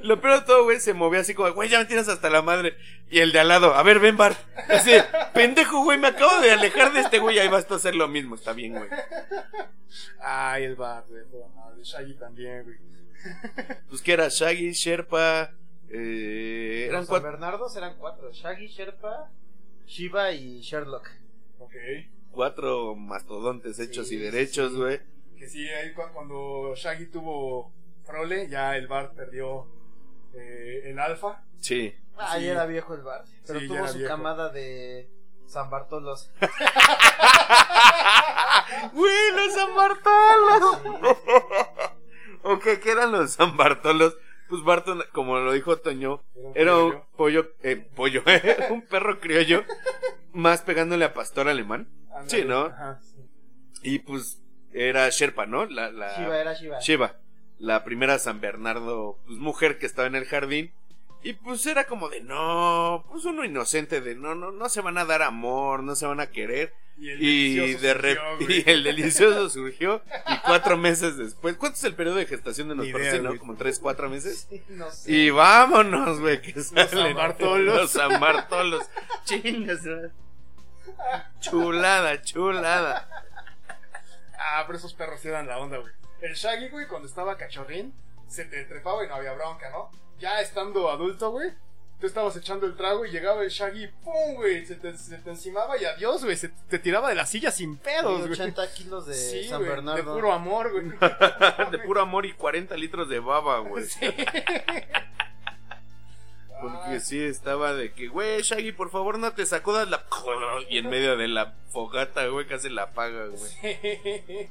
Lo 0.00 0.22
peor 0.22 0.40
de 0.40 0.46
todo, 0.46 0.64
güey, 0.64 0.80
se 0.80 0.94
movía 0.94 1.20
así 1.20 1.34
como, 1.34 1.52
güey, 1.52 1.68
ya 1.68 1.80
me 1.80 1.84
tienes 1.84 2.08
hasta 2.08 2.30
la 2.30 2.40
madre. 2.40 2.78
Y 3.10 3.18
el 3.18 3.30
de 3.30 3.40
al 3.40 3.48
lado, 3.48 3.74
a 3.74 3.82
ver, 3.82 3.98
ven, 3.98 4.16
Bart. 4.16 4.38
Así, 4.70 4.92
pendejo, 5.34 5.84
güey, 5.84 5.98
me 5.98 6.08
acabo 6.08 6.40
de 6.40 6.50
alejar 6.50 6.94
de 6.94 7.00
este 7.00 7.18
güey, 7.18 7.38
ahí 7.38 7.48
vas 7.48 7.66
tú 7.66 7.74
a 7.74 7.76
hacer 7.76 7.94
lo 7.94 8.08
mismo, 8.08 8.36
está 8.36 8.54
bien, 8.54 8.72
güey. 8.72 8.88
Ay, 10.20 10.64
el 10.64 10.76
bar, 10.76 11.04
güey, 11.08 11.24
toda 11.30 11.46
madre. 11.48 11.82
Shaggy 11.82 12.14
también, 12.14 12.62
güey. 12.62 12.76
Pues 13.90 14.00
que 14.00 14.12
era 14.14 14.28
Shaggy, 14.30 14.72
Sherpa, 14.72 15.50
eh, 15.90 16.86
eran 16.88 17.00
Los 17.00 17.08
cuatro, 17.08 17.30
Bernardos 17.30 17.76
eran 17.76 17.96
cuatro. 17.98 18.32
Shaggy, 18.32 18.68
Sherpa, 18.68 19.30
Shiva 19.86 20.32
y 20.32 20.62
Sherlock. 20.62 21.06
Ok. 21.58 21.74
Cuatro 22.30 22.94
mastodontes 22.94 23.78
hechos 23.78 24.08
Sí, 24.08 24.16
y 24.16 24.18
derechos, 24.18 24.72
sí. 24.72 24.76
güey. 24.78 25.00
Que 25.36 25.48
sí, 25.48 25.68
ahí 25.68 25.92
cu- 25.92 26.02
cuando 26.12 26.74
Shaggy 26.74 27.06
tuvo 27.06 27.72
prole, 28.06 28.48
ya 28.48 28.76
el 28.76 28.86
bar 28.88 29.12
perdió 29.14 29.66
eh, 30.34 30.82
el 30.90 30.98
alfa. 30.98 31.42
Sí. 31.60 31.94
Ah, 32.16 32.34
Sí. 32.36 32.44
ya 32.44 32.52
era 32.52 32.66
viejo 32.66 32.94
el 32.94 33.02
bar. 33.02 33.24
Pero 33.46 33.60
tuvo 33.66 33.86
su 33.88 33.98
viejo. 33.98 34.08
camada 34.10 34.48
de 34.50 35.08
San 35.46 35.70
Bartolos. 35.70 36.30
Güey, 38.92 39.32
los 39.34 39.54
San 39.54 39.74
Bartolos. 39.74 40.78
ok, 42.42 42.64
¿qué 42.82 42.90
eran 42.90 43.12
los 43.12 43.32
San 43.32 43.56
Bartolos? 43.56 44.16
Pues 44.48 44.62
Barton, 44.64 45.02
como 45.12 45.38
lo 45.38 45.52
dijo 45.52 45.76
Toño, 45.78 46.22
un 46.34 46.52
era 46.54 46.76
un 46.78 47.02
pollo, 47.16 47.52
eh, 47.62 47.76
pollo, 47.94 48.22
un 48.70 48.80
perro 48.82 49.20
criollo, 49.20 49.62
más 50.32 50.62
pegándole 50.62 51.04
a 51.04 51.12
pastor 51.12 51.48
alemán. 51.48 51.88
Sí, 52.26 52.44
¿no? 52.44 52.66
Ajá, 52.66 53.00
sí. 53.02 53.16
Y 53.82 53.98
pues 54.00 54.40
era 54.72 55.08
Sherpa, 55.10 55.46
¿no? 55.46 55.66
La, 55.66 55.90
la 55.90 56.16
Shiva 56.16 56.40
era 56.40 56.54
Shiva. 56.54 56.78
Shiva, 56.80 57.16
la 57.58 57.84
primera 57.84 58.18
San 58.18 58.40
Bernardo, 58.40 59.18
pues 59.26 59.38
mujer 59.38 59.78
que 59.78 59.86
estaba 59.86 60.08
en 60.08 60.14
el 60.16 60.24
jardín. 60.24 60.72
Y 61.22 61.32
pues 61.32 61.66
era 61.66 61.84
como 61.86 62.08
de 62.08 62.20
no, 62.20 63.04
pues 63.10 63.24
uno 63.24 63.44
inocente 63.44 64.00
de 64.00 64.14
no, 64.14 64.34
no, 64.36 64.52
no 64.52 64.68
se 64.68 64.80
van 64.80 64.98
a 64.98 65.04
dar 65.04 65.22
amor, 65.22 65.82
no 65.82 65.96
se 65.96 66.06
van 66.06 66.20
a 66.20 66.28
querer. 66.28 66.72
Y 66.96 67.10
el 67.10 67.22
Y 67.22 67.56
delicioso 67.56 67.80
de 67.80 68.14
surgió, 68.14 68.48
y 68.48 68.70
el 68.70 68.84
delicioso 68.84 69.50
surgió 69.50 70.02
y 70.28 70.38
cuatro 70.44 70.76
meses 70.76 71.16
después. 71.16 71.56
¿Cuánto 71.56 71.76
es 71.76 71.84
el 71.84 71.94
periodo 71.94 72.16
de 72.16 72.26
gestación 72.26 72.68
de 72.68 72.74
los 72.76 72.86
Sí, 72.86 73.20
¿no? 73.22 73.36
Como 73.38 73.56
tres, 73.56 73.78
cuatro 73.78 74.08
meses. 74.08 74.46
Sí, 74.48 74.62
no 74.70 74.90
sé. 74.90 75.12
Y 75.12 75.30
vámonos, 75.30 76.20
güey, 76.20 76.40
que 76.40 76.60
salen 76.60 76.88
San 76.88 77.14
Bartolos. 77.14 77.76
Los 77.76 77.90
San 77.90 78.20
Bartolos. 78.20 78.84
Chingas, 79.24 79.84
güey. 79.84 80.10
Chulada, 81.40 82.20
chulada. 82.22 83.08
Ah, 84.38 84.64
pero 84.66 84.78
esos 84.78 84.94
perros 84.94 85.24
eran 85.24 85.46
la 85.46 85.58
onda, 85.58 85.78
güey. 85.78 85.92
El 86.20 86.34
Shaggy, 86.34 86.68
güey, 86.68 86.86
cuando 86.88 87.08
estaba 87.08 87.36
cachorrín, 87.36 87.92
se 88.28 88.44
te 88.44 88.64
trepaba 88.64 89.04
y 89.04 89.08
no 89.08 89.14
había 89.16 89.32
bronca, 89.32 89.70
¿no? 89.70 89.90
Ya 90.18 90.40
estando 90.40 90.90
adulto, 90.90 91.30
güey, 91.30 91.52
tú 92.00 92.06
estabas 92.06 92.36
echando 92.36 92.66
el 92.66 92.76
trago 92.76 93.04
y 93.06 93.10
llegaba 93.10 93.42
el 93.42 93.48
Shaggy, 93.50 93.86
¡pum, 94.04 94.34
güey! 94.34 94.64
Se 94.66 94.74
te, 94.76 94.96
se 94.96 95.18
te 95.18 95.30
encimaba 95.30 95.76
y 95.76 95.84
adiós, 95.84 96.24
güey. 96.24 96.36
Se 96.36 96.48
te 96.48 96.78
tiraba 96.78 97.08
de 97.08 97.14
la 97.14 97.26
silla 97.26 97.50
sin 97.50 97.76
pedos, 97.76 98.20
güey. 98.20 98.32
80 98.32 98.72
kilos 98.74 99.06
de 99.06 99.14
Sí, 99.14 99.48
San 99.48 99.58
güey, 99.58 99.70
Bernardo. 99.70 99.96
de 99.96 100.02
puro 100.20 100.32
amor, 100.32 100.70
güey. 100.72 100.86
de 101.70 101.78
puro 101.78 102.00
amor 102.00 102.26
y 102.26 102.32
40 102.34 102.76
litros 102.76 103.08
de 103.08 103.20
baba, 103.20 103.60
güey. 103.60 103.84
Sí. 103.86 104.06
Porque 106.60 107.00
sí 107.00 107.22
estaba 107.22 107.74
de 107.74 107.92
que, 107.92 108.08
güey, 108.08 108.42
Shaggy, 108.42 108.72
por 108.72 108.90
favor 108.90 109.18
no 109.18 109.32
te 109.32 109.46
sacudas 109.46 109.88
la... 109.88 110.04
Y 110.68 110.78
en 110.78 110.88
medio 110.90 111.16
de 111.16 111.28
la 111.28 111.54
fogata, 111.70 112.26
güey, 112.26 112.46
casi 112.46 112.68
la 112.68 112.84
apaga, 112.84 113.26
güey. 113.26 113.50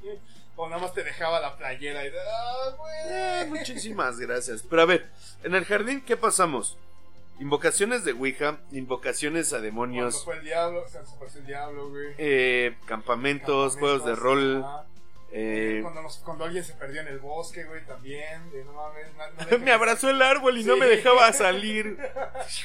o 0.56 0.68
nada 0.70 0.82
más 0.82 0.94
te 0.94 1.04
dejaba 1.04 1.40
la 1.40 1.56
playera 1.58 2.06
y... 2.06 2.10
¡Ah, 2.10 2.76
Eh, 3.10 3.46
güey! 3.48 3.60
muchísimas 3.60 4.20
gracias. 4.20 4.64
Pero 4.70 4.82
a 4.82 4.86
ver, 4.86 5.10
en 5.44 5.56
el 5.56 5.66
jardín, 5.66 6.02
¿qué 6.02 6.18
pasamos? 6.18 6.78
Invocaciones 7.40 8.04
de 8.04 8.14
Ouija, 8.14 8.58
invocaciones 8.72 9.54
a 9.54 9.60
demonios, 9.60 10.24
fue 10.26 10.38
el 10.38 10.44
diablo, 10.44 10.82
o 10.84 10.88
sea, 10.88 11.06
se 11.06 11.16
apareció 11.16 11.42
el 11.42 11.46
diablo, 11.46 11.90
güey. 11.90 12.16
eh, 12.18 12.76
campamentos, 12.86 13.78
juegos 13.78 14.04
de 14.06 14.16
rol. 14.16 14.66
Eh, 15.32 15.80
Cuando, 15.82 16.02
nos- 16.02 16.18
cuando 16.18 16.46
alguien 16.46 16.64
se 16.64 16.74
perdió 16.74 17.02
en 17.02 17.08
el 17.08 17.20
bosque, 17.20 17.64
güey, 17.66 17.86
también. 17.86 18.50
De, 18.52 18.64
no 18.64 18.74
mames, 18.74 19.08
no- 19.52 19.60
me 19.60 19.72
abrazó 19.74 20.10
el 20.10 20.22
árbol 20.22 20.58
y 20.58 20.64
no 20.64 20.78
me 20.78 20.86
dejaba 20.86 21.32
salir. 21.34 21.98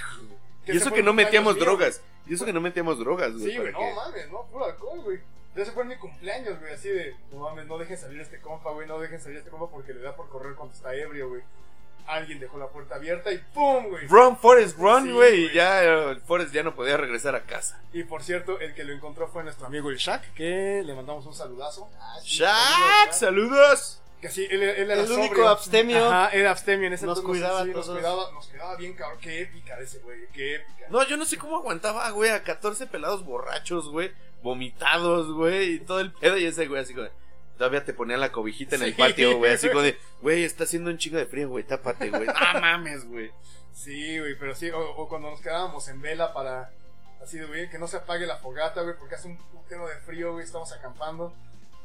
y 0.66 0.76
eso 0.76 0.92
que 0.92 1.02
no 1.02 1.12
metíamos 1.12 1.58
drogas. 1.58 2.00
Y 2.26 2.34
eso 2.34 2.44
que 2.44 2.52
no 2.52 2.60
metíamos 2.60 2.98
drogas, 2.98 3.32
güey. 3.32 3.50
Sí, 3.52 3.56
güey, 3.58 3.72
no 3.72 3.78
que- 3.78 3.94
mames, 3.94 4.30
no, 4.30 4.42
puro 4.46 4.66
alcohol, 4.66 5.00
güey. 5.02 5.18
Ese 5.54 5.70
fue 5.72 5.84
mi 5.84 5.96
cumpleaños, 5.96 6.58
güey, 6.60 6.72
así 6.72 6.88
de, 6.88 7.14
no 7.30 7.40
mames, 7.40 7.66
no 7.66 7.76
dejen 7.76 7.98
salir 7.98 8.20
a 8.20 8.22
este 8.22 8.40
compa, 8.40 8.70
güey, 8.70 8.88
no 8.88 8.98
dejen 8.98 9.20
salir 9.20 9.36
a 9.36 9.40
este 9.40 9.50
compa 9.50 9.68
porque 9.70 9.92
le 9.92 10.00
da 10.00 10.16
por 10.16 10.28
correr 10.30 10.54
cuando 10.54 10.74
está 10.74 10.94
ebrio, 10.94 11.28
güey. 11.28 11.42
Alguien 12.06 12.40
dejó 12.40 12.58
la 12.58 12.66
puerta 12.68 12.96
abierta 12.96 13.32
y 13.32 13.38
¡pum, 13.38 13.88
güey! 13.88 14.06
Run, 14.06 14.36
Forest, 14.36 14.76
run, 14.78 15.04
Sí, 15.04 15.12
güey. 15.12 15.34
y 15.34 15.42
güey. 15.44 15.54
ya 15.54 15.84
eh, 15.84 16.10
el 16.10 16.20
Forest 16.20 16.52
ya 16.52 16.62
no 16.62 16.74
podía 16.74 16.96
regresar 16.96 17.34
a 17.34 17.42
casa. 17.42 17.80
Y 17.92 18.04
por 18.04 18.22
cierto, 18.22 18.58
el 18.60 18.74
que 18.74 18.84
lo 18.84 18.92
encontró 18.92 19.28
fue 19.28 19.42
nuestro 19.44 19.66
amigo 19.66 19.90
el 19.90 19.96
Shaq, 19.96 20.34
que 20.34 20.82
le 20.84 20.94
mandamos 20.94 21.24
un 21.26 21.34
saludazo. 21.34 21.88
Ah, 22.00 22.16
sí, 22.22 22.38
¡Shaq! 22.38 23.12
¡Saludos! 23.12 23.98
Que 24.20 24.28
sí, 24.30 24.46
él, 24.50 24.62
él 24.62 24.88
era 24.90 25.00
El 25.00 25.08
sobrio. 25.08 25.24
único 25.24 25.48
abstemio. 25.48 26.06
Ajá, 26.08 26.28
era 26.30 26.52
abstemio 26.52 26.86
en 26.86 26.92
ese 26.92 27.06
Nos 27.06 27.18
entonces, 27.18 27.40
cuidaba 27.42 27.60
a 27.62 27.64
sí, 27.64 27.70
nos 27.70 27.88
cuidaba, 27.88 28.30
nos 28.32 28.46
cuidaba 28.46 28.76
bien, 28.76 28.92
cabrón. 28.94 29.18
Qué 29.20 29.40
épica 29.42 29.78
ese 29.80 29.98
güey, 29.98 30.28
qué 30.32 30.54
épica. 30.56 30.86
No, 30.90 31.02
yo 31.08 31.16
no 31.16 31.24
sé 31.24 31.38
cómo 31.38 31.56
aguantaba, 31.56 32.08
güey, 32.10 32.30
a 32.30 32.44
14 32.44 32.86
pelados 32.86 33.24
borrachos, 33.24 33.88
güey, 33.88 34.12
vomitados, 34.40 35.32
güey, 35.32 35.74
y 35.74 35.80
todo 35.80 35.98
el 36.00 36.12
pedo. 36.12 36.36
Y 36.38 36.44
ese 36.44 36.68
güey 36.68 36.82
así 36.82 36.94
de- 36.94 37.10
todavía 37.62 37.84
te 37.84 37.94
ponían 37.94 38.18
la 38.18 38.32
cobijita 38.32 38.74
en 38.74 38.82
el 38.82 38.96
patio, 38.96 39.38
güey, 39.38 39.52
así 39.52 39.68
como 39.68 39.82
de, 39.82 39.96
güey, 40.20 40.42
está 40.42 40.64
haciendo 40.64 40.90
un 40.90 40.98
chingo 40.98 41.16
de 41.16 41.26
frío, 41.26 41.48
güey, 41.48 41.62
tápate, 41.62 42.10
güey. 42.10 42.26
No 42.26 42.34
mames, 42.60 43.06
güey. 43.06 43.30
Sí, 43.72 44.18
güey, 44.18 44.36
pero 44.36 44.56
sí, 44.56 44.68
o, 44.70 44.80
o 44.96 45.08
cuando 45.08 45.30
nos 45.30 45.40
quedábamos 45.40 45.86
en 45.86 46.02
vela 46.02 46.34
para, 46.34 46.72
así 47.22 47.38
de, 47.38 47.46
güey, 47.46 47.70
que 47.70 47.78
no 47.78 47.86
se 47.86 47.98
apague 47.98 48.26
la 48.26 48.38
fogata, 48.38 48.82
güey, 48.82 48.96
porque 48.98 49.14
hace 49.14 49.28
un 49.28 49.36
putero 49.36 49.86
de 49.86 49.94
frío, 49.94 50.32
güey, 50.32 50.44
estamos 50.44 50.72
acampando. 50.72 51.32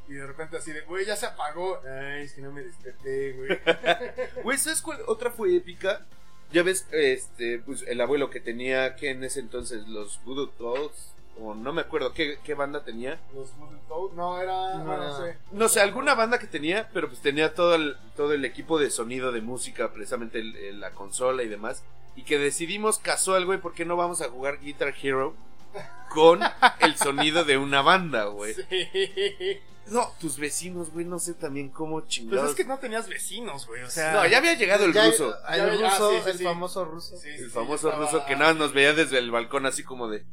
Y 0.08 0.14
de 0.14 0.26
repente 0.26 0.58
así 0.58 0.72
de, 0.72 0.82
güey, 0.82 1.06
ya 1.06 1.16
se 1.16 1.28
apagó. 1.28 1.80
Ay, 1.86 2.24
es 2.24 2.34
que 2.34 2.42
no 2.42 2.52
me 2.52 2.64
desperté, 2.64 3.34
güey. 3.34 3.60
Güey, 4.44 4.58
¿sabes 4.58 4.82
cuál 4.82 5.02
otra 5.06 5.30
fue 5.30 5.56
épica? 5.56 6.08
Ya 6.52 6.64
ves, 6.64 6.88
este, 6.92 7.60
pues 7.60 7.84
el 7.88 8.02
abuelo 8.02 8.32
que 8.32 8.40
tenía, 8.40 8.96
que 8.96 9.12
en 9.12 9.24
ese 9.24 9.42
entonces, 9.42 9.86
los 9.88 10.24
Voodoo 10.24 10.52
Dolls, 10.58 11.14
o 11.42 11.54
no 11.56 11.74
me 11.74 11.82
acuerdo 11.82 12.14
qué, 12.14 12.40
qué 12.44 12.54
banda 12.54 12.84
tenía. 12.84 13.20
Los 13.34 13.50
no, 14.16 14.42
era, 14.42 14.76
No, 14.76 14.98
no. 14.98 15.18
sé. 15.18 15.38
No 15.52 15.70
sé, 15.70 15.82
alguna 15.82 16.14
banda 16.16 16.40
que 16.40 16.48
tenía, 16.48 16.90
pero 16.94 17.08
pues 17.08 17.22
tenía 17.22 17.54
todo 17.54 17.76
el, 17.76 17.96
todo 18.16 18.34
el 18.34 18.44
equipo 18.46 18.78
de 18.80 18.90
sonido 18.90 19.32
de 19.32 19.42
música, 19.42 19.92
precisamente 19.94 20.40
el- 20.40 20.56
el- 20.56 20.80
la 20.80 20.92
consola 20.92 21.44
y 21.44 21.48
demás. 21.48 21.84
Y 22.16 22.24
que 22.24 22.38
decidimos 22.40 22.98
casual, 23.00 23.46
güey, 23.46 23.60
¿por 23.60 23.74
qué 23.74 23.86
no 23.86 23.96
vamos 23.96 24.22
a 24.22 24.30
jugar 24.30 24.60
Guitar 24.60 24.94
Hero 25.02 25.36
con 26.10 26.40
el 26.80 26.98
sonido 26.98 27.44
de 27.46 27.58
una 27.58 27.82
banda, 27.82 28.26
güey? 28.26 28.54
Sí. 28.54 29.60
No, 29.88 30.12
tus 30.20 30.38
vecinos, 30.38 30.92
güey, 30.92 31.06
no 31.06 31.18
sé 31.18 31.34
también 31.34 31.70
cómo 31.70 32.00
Pues 32.02 32.10
chingados. 32.10 32.50
es 32.50 32.56
que 32.58 32.66
no 32.66 32.78
tenías 32.78 33.08
vecinos, 33.08 33.66
güey, 33.68 33.84
o 33.84 33.90
sea. 33.90 34.12
No, 34.14 34.26
ya 34.28 34.40
había 34.40 34.54
llegado 34.56 34.84
el 34.84 34.92
Ya- 34.94 35.06
ruso. 35.06 35.34
El 35.50 35.80
Ya- 35.80 35.90
ruso, 35.90 36.12
sí, 36.12 36.18
sí, 36.26 36.30
el 36.32 36.38
sí. 36.40 36.44
famoso 36.44 36.84
ruso. 36.86 37.16
Sí, 37.16 37.22
sí, 37.22 37.30
El 37.30 37.46
sí, 37.46 37.50
famoso 37.52 37.88
estaba- 37.90 38.06
ruso 38.12 38.26
que 38.26 38.36
nada 38.36 38.54
nos 38.54 38.74
veía 38.74 38.94
desde 38.94 39.18
el 39.18 39.32
balcón 39.32 39.66
así 39.66 39.84
como 39.84 40.10
de... 40.10 40.26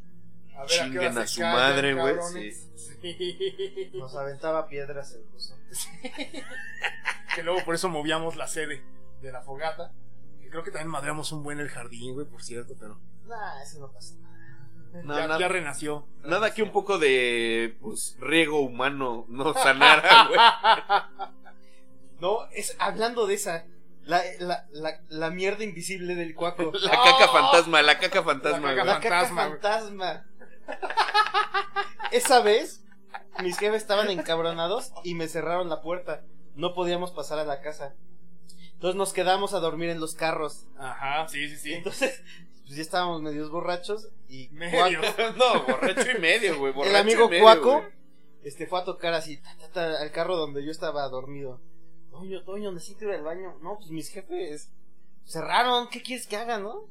A 0.56 0.62
ver, 0.64 0.70
¿a 0.80 0.84
chinguen 0.84 1.18
a 1.18 1.22
se 1.22 1.34
su 1.34 1.40
callan, 1.40 1.54
madre, 1.56 1.94
güey, 1.94 2.14
cabrones? 2.16 2.68
Sí. 2.76 3.90
Nos 3.94 4.14
aventaba 4.14 4.66
piedras 4.68 5.12
el 5.14 5.24
ruso. 5.32 5.56
Que 7.34 7.42
luego 7.42 7.64
por 7.64 7.74
eso 7.74 7.88
movíamos 7.88 8.36
la 8.36 8.46
sede 8.46 8.84
de 9.20 9.32
la 9.32 9.42
fogata. 9.42 9.90
Que 10.40 10.48
creo 10.48 10.62
que 10.62 10.70
también 10.70 10.90
madreamos 10.90 11.32
un 11.32 11.42
buen 11.42 11.58
el 11.58 11.68
jardín, 11.68 12.14
güey, 12.14 12.26
por 12.26 12.42
cierto, 12.44 12.74
pero. 12.78 13.00
Nah, 13.26 13.60
eso 13.62 13.80
no 13.80 13.90
pasa 13.92 14.14
nada. 14.20 14.34
No, 15.02 15.18
ya, 15.18 15.26
nada- 15.26 15.40
ya 15.40 15.48
renació. 15.48 16.06
Nada 16.22 16.54
que 16.54 16.62
un 16.62 16.70
poco 16.70 16.98
de 16.98 17.76
pues, 17.80 18.16
riego 18.20 18.60
humano 18.60 19.26
no 19.28 19.52
sanara, 19.54 20.26
güey. 20.28 20.38
No, 22.20 22.46
es 22.52 22.76
hablando 22.78 23.26
de 23.26 23.34
esa. 23.34 23.66
La, 24.02 24.22
la, 24.38 24.66
la, 24.70 25.00
la 25.08 25.30
mierda 25.30 25.64
invisible 25.64 26.14
del 26.14 26.34
cuaco. 26.34 26.70
La 26.82 26.90
caca 26.90 27.26
fantasma, 27.26 27.80
la 27.82 27.98
caca 27.98 28.22
fantasma, 28.22 28.72
La 28.72 28.76
caca 28.76 28.82
güey. 28.84 28.86
La 28.94 29.00
caca 29.00 29.26
fantasma, 29.26 29.42
fantasma. 29.50 30.26
Esa 32.12 32.40
vez, 32.40 32.84
mis 33.42 33.58
jefes 33.58 33.82
estaban 33.82 34.10
encabronados 34.10 34.92
y 35.02 35.14
me 35.14 35.28
cerraron 35.28 35.68
la 35.68 35.80
puerta. 35.82 36.22
No 36.54 36.74
podíamos 36.74 37.10
pasar 37.10 37.38
a 37.38 37.44
la 37.44 37.60
casa. 37.60 37.94
Entonces 38.74 38.96
nos 38.96 39.12
quedamos 39.12 39.54
a 39.54 39.60
dormir 39.60 39.90
en 39.90 40.00
los 40.00 40.14
carros. 40.14 40.66
Ajá, 40.78 41.26
sí, 41.28 41.48
sí, 41.48 41.56
sí. 41.56 41.72
Entonces, 41.74 42.22
pues 42.64 42.76
ya 42.76 42.82
estábamos 42.82 43.22
medios 43.22 43.50
borrachos 43.50 44.08
y 44.28 44.48
Medio. 44.50 45.00
Cuaco- 45.00 45.34
No, 45.36 45.64
borracho 45.64 46.10
y 46.16 46.20
medio, 46.20 46.58
güey. 46.58 46.72
el 46.88 46.96
amigo 46.96 47.26
y 47.26 47.30
medio, 47.30 47.42
Cuaco 47.44 47.84
este 48.42 48.66
fue 48.66 48.78
a 48.80 48.84
tocar 48.84 49.14
así 49.14 49.38
ta, 49.38 49.56
ta, 49.56 49.68
ta, 49.70 50.02
al 50.02 50.10
carro 50.12 50.36
donde 50.36 50.62
yo 50.64 50.70
estaba 50.70 51.08
dormido. 51.08 51.60
Toño, 52.10 52.44
Toño, 52.44 52.70
necesito 52.72 53.06
ir 53.06 53.12
al 53.12 53.22
baño. 53.24 53.58
No, 53.62 53.76
pues 53.78 53.90
mis 53.90 54.10
jefes 54.10 54.70
cerraron. 55.24 55.88
¿Qué 55.88 56.02
quieres 56.02 56.26
que 56.26 56.36
haga, 56.36 56.58
no? 56.58 56.82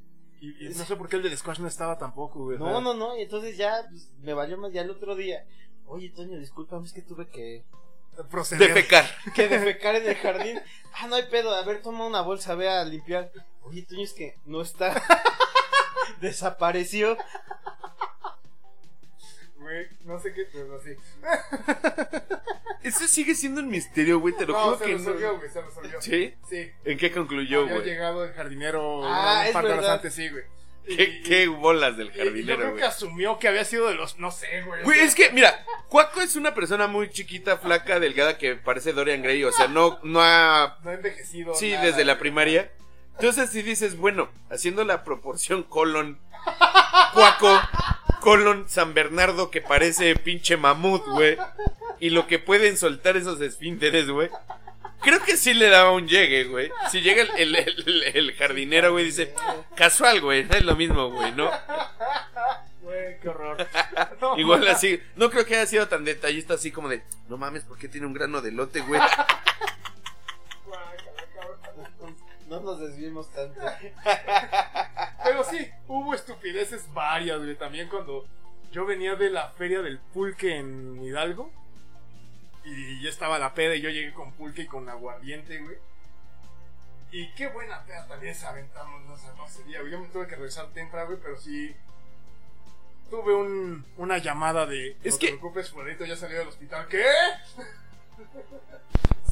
Y, 0.44 0.66
y 0.66 0.70
no 0.70 0.84
sé 0.84 0.98
por 0.98 1.08
qué 1.08 1.16
el 1.16 1.24
del 1.24 1.38
squash 1.38 1.60
no 1.60 1.70
estaba 1.70 1.98
tampoco, 1.98 2.44
güey. 2.44 2.58
No, 2.58 2.82
no, 2.82 2.94
no. 2.94 3.18
Y 3.18 3.22
entonces 3.22 3.56
ya 3.56 3.86
pues, 3.90 4.12
me 4.22 4.34
valió 4.34 4.58
más 4.58 4.74
ya 4.74 4.82
el 4.82 4.90
otro 4.90 5.16
día. 5.16 5.46
Oye, 5.86 6.10
Toño, 6.10 6.38
discúlpame, 6.38 6.86
es 6.86 6.92
que 6.92 7.02
tuve 7.02 7.30
que, 7.30 7.64
Proceder. 8.30 8.74
Defecar. 8.74 9.06
que 9.34 9.48
defecar 9.48 9.96
en 9.96 10.10
el 10.10 10.16
jardín. 10.16 10.62
Ah, 10.94 11.08
no 11.08 11.16
hay 11.16 11.24
pedo. 11.24 11.56
A 11.56 11.64
ver, 11.64 11.82
toma 11.82 12.06
una 12.06 12.22
bolsa, 12.22 12.56
ve 12.56 12.70
a 12.70 12.84
limpiar. 12.84 13.32
Oye, 13.62 13.84
Toño, 13.84 14.04
es 14.04 14.12
que 14.12 14.38
no 14.44 14.62
está. 14.62 15.02
Desapareció. 16.20 17.18
Güey, 19.74 19.88
no 20.06 20.20
sé 20.20 20.34
qué, 20.34 20.48
pero 20.54 20.80
sí. 20.84 20.92
Ese 22.84 23.08
sigue 23.08 23.34
siendo 23.34 23.62
un 23.62 23.70
misterio, 23.70 24.20
güey. 24.20 24.36
Te 24.36 24.46
lo 24.46 24.54
No, 24.54 24.60
juro 24.66 24.78
se 24.78 24.86
que 24.86 24.94
resolvió, 24.98 25.32
no. 25.34 25.38
güey, 25.40 25.50
se 25.50 25.62
resolvió. 25.62 26.02
¿Sí? 26.02 26.34
Sí. 26.50 26.72
¿En 26.86 26.98
qué 26.98 27.12
concluyó, 27.12 27.62
Había 27.62 27.74
güey? 27.76 27.86
llegado 27.86 28.26
el 28.26 28.34
jardinero 28.34 29.02
Ah, 29.06 29.40
un 29.42 29.48
es 29.48 29.54
par 29.54 29.64
de 29.64 29.70
horas 29.72 29.82
verdad. 29.82 29.96
antes, 29.96 30.14
sí, 30.14 30.30
güey. 30.30 30.44
¿Qué, 30.86 31.04
Y- 31.04 31.24
qué 31.24 31.48
bolas 31.48 31.96
del 31.98 32.08
y- 32.08 32.10
y 32.12 32.14
yo 32.18 32.24
jardinero, 32.26 32.58
creo 32.58 32.70
güey? 32.72 32.82
que 32.82 32.88
asumió 32.88 33.40
que 33.40 33.48
había 33.48 33.64
sido 33.64 33.88
de 33.88 33.96
los, 33.96 34.20
no 34.20 34.32
sé, 34.32 34.62
güey. 34.64 34.84
Güey, 34.84 35.00
es 35.00 35.16
que, 35.16 35.32
mira, 35.32 35.66
Cuaco 35.88 36.20
es 36.22 36.36
una 36.36 36.54
persona 36.54 36.88
muy 36.88 37.10
chiquita, 37.10 37.58
flaca, 37.58 38.00
delgada, 38.02 38.38
que 38.38 38.56
parece 38.56 38.92
Dorian 38.94 39.22
Gray. 39.24 39.44
O 39.46 39.52
sea, 39.54 39.68
no, 39.70 40.00
no 40.04 40.22
ha 40.22 40.78
No 40.84 40.90
ha 40.92 40.94
envejecido. 40.94 41.56
Sí, 41.56 41.72
nada, 41.72 41.86
desde 41.86 42.04
la 42.06 42.14
güey. 42.14 42.20
primaria. 42.20 42.72
Entonces, 43.14 43.50
si 43.50 43.62
dices, 43.62 43.96
bueno, 43.98 44.30
haciendo 44.52 44.84
la 44.84 45.04
proporción 45.06 45.64
colon 45.64 46.20
Cuaco, 47.14 47.62
colon 48.24 48.64
San 48.70 48.94
Bernardo, 48.94 49.52
que 49.52 49.60
parece 49.62 50.16
pinche 50.16 50.56
mamut, 50.56 51.06
güey, 51.08 51.38
y 52.00 52.10
lo 52.10 52.26
que 52.26 52.40
pueden 52.40 52.78
soltar 52.78 53.18
esos 53.18 53.42
esfínteres, 53.42 54.10
güey. 54.10 54.30
Creo 55.02 55.22
que 55.22 55.36
sí 55.36 55.54
le 55.54 55.68
daba 55.70 55.92
un 55.92 56.08
llegue, 56.08 56.46
güey. 56.46 56.72
Si 56.90 57.02
llega 57.02 57.24
el, 57.24 57.30
el- 57.38 57.56
el- 57.58 58.04
el 58.16 58.34
jardinero, 58.36 58.94
güey, 58.94 59.04
dice, 59.06 59.34
casual, 59.76 60.22
güey, 60.22 60.46
no 60.46 60.56
es 60.56 60.64
lo 60.64 60.78
mismo, 60.78 61.10
güey, 61.12 61.34
¿no? 61.34 61.52
Güey, 62.82 63.20
qué 63.22 63.28
horror. 63.28 63.68
No, 64.22 64.38
Igual 64.40 64.66
así, 64.70 65.02
no 65.18 65.30
creo 65.30 65.46
que 65.46 65.56
haya 65.56 65.66
sido 65.66 65.88
tan 65.90 66.06
detallista 66.06 66.54
así 66.54 66.72
como 66.72 66.88
de, 66.88 67.04
no 67.28 67.36
mames, 67.38 67.64
¿por 67.64 67.78
qué 67.78 67.90
tiene 67.90 68.08
un 68.08 68.14
grano 68.14 68.40
de 68.42 68.52
lote, 68.54 68.80
güey? 68.80 69.02
No 72.54 72.60
nos 72.62 72.80
desviemos 72.80 73.32
tanto. 73.32 73.60
Pero 75.24 75.44
sí, 75.44 75.72
hubo 75.88 76.14
estupideces 76.14 76.92
varias, 76.94 77.40
güey. 77.40 77.56
También 77.56 77.90
cuando 77.90 78.28
yo 78.72 78.86
venía 78.86 79.16
de 79.16 79.32
la 79.32 79.50
feria 79.50 79.82
del 79.82 79.98
pulque 80.00 80.58
en 80.58 81.04
Hidalgo. 81.04 81.52
Y 82.64 83.02
ya 83.02 83.10
estaba 83.10 83.40
la 83.40 83.54
peda 83.56 83.76
y 83.76 83.82
yo 83.82 83.90
llegué 83.90 84.14
con 84.14 84.34
pulque 84.34 84.62
y 84.62 84.68
con 84.68 84.88
aguardiente, 84.88 85.58
güey. 85.60 85.78
Y 87.12 87.32
qué 87.34 87.48
buena 87.48 87.84
peda 87.86 88.08
también 88.08 88.34
se 88.36 88.46
aventamos, 88.46 89.04
no 89.06 89.18
sé, 89.18 89.28
no 89.36 89.46
ese 89.48 89.64
día, 89.64 89.80
güey. 89.80 89.92
Yo 89.92 90.00
me 90.00 90.08
tuve 90.10 90.28
que 90.28 90.36
regresar 90.36 90.68
temprano, 90.68 91.08
güey, 91.08 91.20
pero 91.22 91.38
sí. 91.38 91.76
Tuve 93.10 93.34
un, 93.36 93.86
una 93.98 94.20
llamada 94.20 94.66
de. 94.68 94.96
Es 95.04 95.16
no 95.16 95.20
que- 95.20 95.28
te 95.28 95.38
preocupes, 95.38 95.72
fulanito 95.72 96.06
ya 96.06 96.16
salió 96.16 96.38
del 96.40 96.48
hospital. 96.50 96.88
¿Qué? 96.88 97.04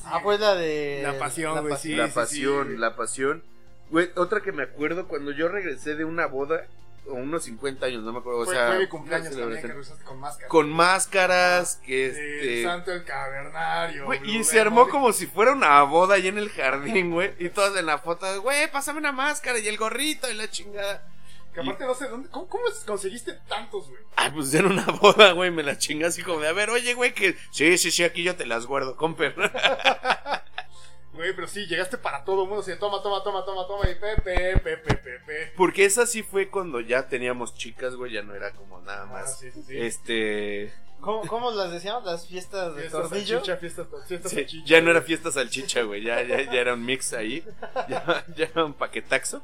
Ah, 0.06 0.20
pues 0.24 0.40
la 0.40 0.56
de. 0.56 1.02
La 1.04 1.18
pasión, 1.18 1.62
güey, 1.62 1.78
sí. 1.78 1.96
la 1.96 2.08
pasión, 2.08 2.80
la 2.80 2.96
pasión. 2.96 3.44
Güey, 3.90 4.10
otra 4.16 4.42
que 4.42 4.52
me 4.52 4.64
acuerdo 4.64 5.08
cuando 5.08 5.32
yo 5.32 5.48
regresé 5.48 5.96
de 5.96 6.06
una 6.06 6.26
boda, 6.26 6.66
o 7.08 7.14
unos 7.14 7.44
50 7.44 7.86
años, 7.86 8.04
no 8.04 8.14
me 8.14 8.20
acuerdo. 8.20 8.46
fue, 8.46 8.54
o 8.54 8.58
sea, 8.58 8.68
fue 8.68 8.80
mi 8.80 8.88
cumpleaños 8.88 9.36
también 9.36 9.62
que 9.62 9.68
regresaste 9.68 10.04
con 10.04 10.20
máscara. 10.20 10.48
Con 10.48 10.70
máscaras, 10.70 11.76
que 11.86 12.06
El 12.08 12.12
este. 12.12 12.64
santo 12.64 12.92
el 12.92 13.04
cavernario. 13.04 14.06
Güey, 14.06 14.20
y 14.24 14.44
se 14.44 14.60
armó 14.60 14.88
como 14.88 15.12
si 15.12 15.28
fuera 15.28 15.52
una 15.52 15.82
boda 15.84 16.16
ahí 16.16 16.28
en 16.28 16.38
el 16.38 16.50
jardín, 16.50 17.12
güey. 17.12 17.34
Y 17.40 17.50
todos 17.50 17.78
en 17.78 17.86
la 17.86 17.98
foto, 17.98 18.42
güey, 18.42 18.72
pásame 18.72 19.00
una 19.00 19.12
máscara 19.12 19.60
y 19.60 19.68
el 19.68 19.78
gorrito 19.78 20.30
y 20.30 20.36
la 20.36 20.50
chingada. 20.50 21.04
Que 21.54 21.60
aparte 21.60 21.86
no 21.86 21.94
sé 21.94 22.08
dónde. 22.08 22.30
¿Cómo, 22.30 22.48
cómo 22.48 22.64
conseguiste 22.86 23.34
tantos, 23.48 23.90
güey? 23.90 24.02
Ay, 24.16 24.32
pues 24.32 24.54
era 24.54 24.68
una 24.68 24.86
boda, 24.86 25.34
güey, 25.34 25.52
me 25.52 25.64
la 25.64 25.78
chinga 25.78 26.08
así 26.08 26.24
como 26.24 26.40
de, 26.40 26.48
a 26.48 26.54
ver, 26.54 26.70
oye, 26.70 26.94
güey, 26.94 27.14
que... 27.14 27.36
Sí, 27.52 27.78
sí, 27.78 27.92
sí, 27.92 28.04
aquí 28.04 28.24
yo 28.24 28.36
te 28.36 28.46
las 28.46 28.66
guardo, 28.66 28.96
comper. 28.96 29.36
Güey, 31.14 31.36
pero 31.36 31.46
sí, 31.46 31.66
llegaste 31.68 31.98
para 31.98 32.24
todo 32.24 32.44
el 32.44 32.50
mundo. 32.50 32.64
Toma, 32.80 33.04
toma, 33.04 33.22
toma, 33.22 33.44
toma, 33.44 33.68
toma. 33.68 33.90
Y 33.90 33.96
pepe, 33.96 34.58
pepe, 34.60 34.96
pepe. 34.96 35.54
Porque 35.58 35.84
esa 35.84 36.06
sí 36.08 36.24
fue 36.24 36.50
cuando 36.50 36.80
ya 36.80 37.10
teníamos 37.10 37.54
chicas, 37.54 37.96
güey, 37.96 38.14
ya 38.14 38.24
no 38.24 38.34
era 38.34 38.52
como 38.54 38.80
nada 38.80 39.04
Ah, 39.04 39.08
más. 39.08 39.38
sí, 39.38 39.52
sí, 39.52 39.62
sí. 39.68 39.78
Este... 39.78 40.74
¿Cómo, 41.02 41.26
¿Cómo 41.28 41.52
las 41.52 41.72
decíamos? 41.72 42.04
Las 42.06 42.28
fiestas 42.28 42.76
de 42.76 42.82
Fiesta 42.82 43.02
tornillo. 43.02 43.38
salchicha, 43.40 43.58
fiesta, 43.58 43.86
fiesta 44.08 44.30
sí, 44.30 44.36
salchicha. 44.36 44.66
ya 44.66 44.82
no 44.82 44.92
era 44.92 45.02
fiesta 45.02 45.32
salchicha, 45.32 45.82
güey, 45.82 46.04
ya, 46.04 46.22
ya, 46.22 46.42
ya 46.44 46.60
era 46.62 46.74
un 46.76 46.86
mix 46.86 47.14
ahí. 47.14 47.44
Ya, 47.90 48.24
ya 48.38 48.46
era 48.46 48.66
un 48.66 48.74
paquetaxo. 48.74 49.42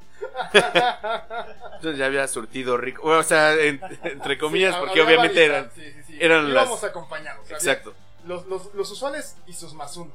Entonces 0.53 1.97
ya 1.97 2.05
había 2.05 2.27
surtido 2.27 2.77
rico. 2.77 3.01
O 3.07 3.23
sea, 3.23 3.53
en- 3.55 3.81
entre 4.03 4.37
comillas, 4.37 4.75
Sí, 4.75 4.79
porque 4.81 5.01
obviamente 5.01 5.43
eran... 5.45 5.71
Sí, 5.75 5.81
sí, 5.81 6.03
sí. 6.07 6.17
eran 6.19 6.49
Íbamos 6.49 6.81
las- 6.81 6.89
acompañados. 6.91 7.49
Exacto. 7.51 7.93
Los, 8.25 8.45
los, 8.47 8.73
los 8.73 8.91
usuales 8.91 9.35
y 9.47 9.53
sus 9.53 9.73
más 9.73 9.95
uno. 9.97 10.11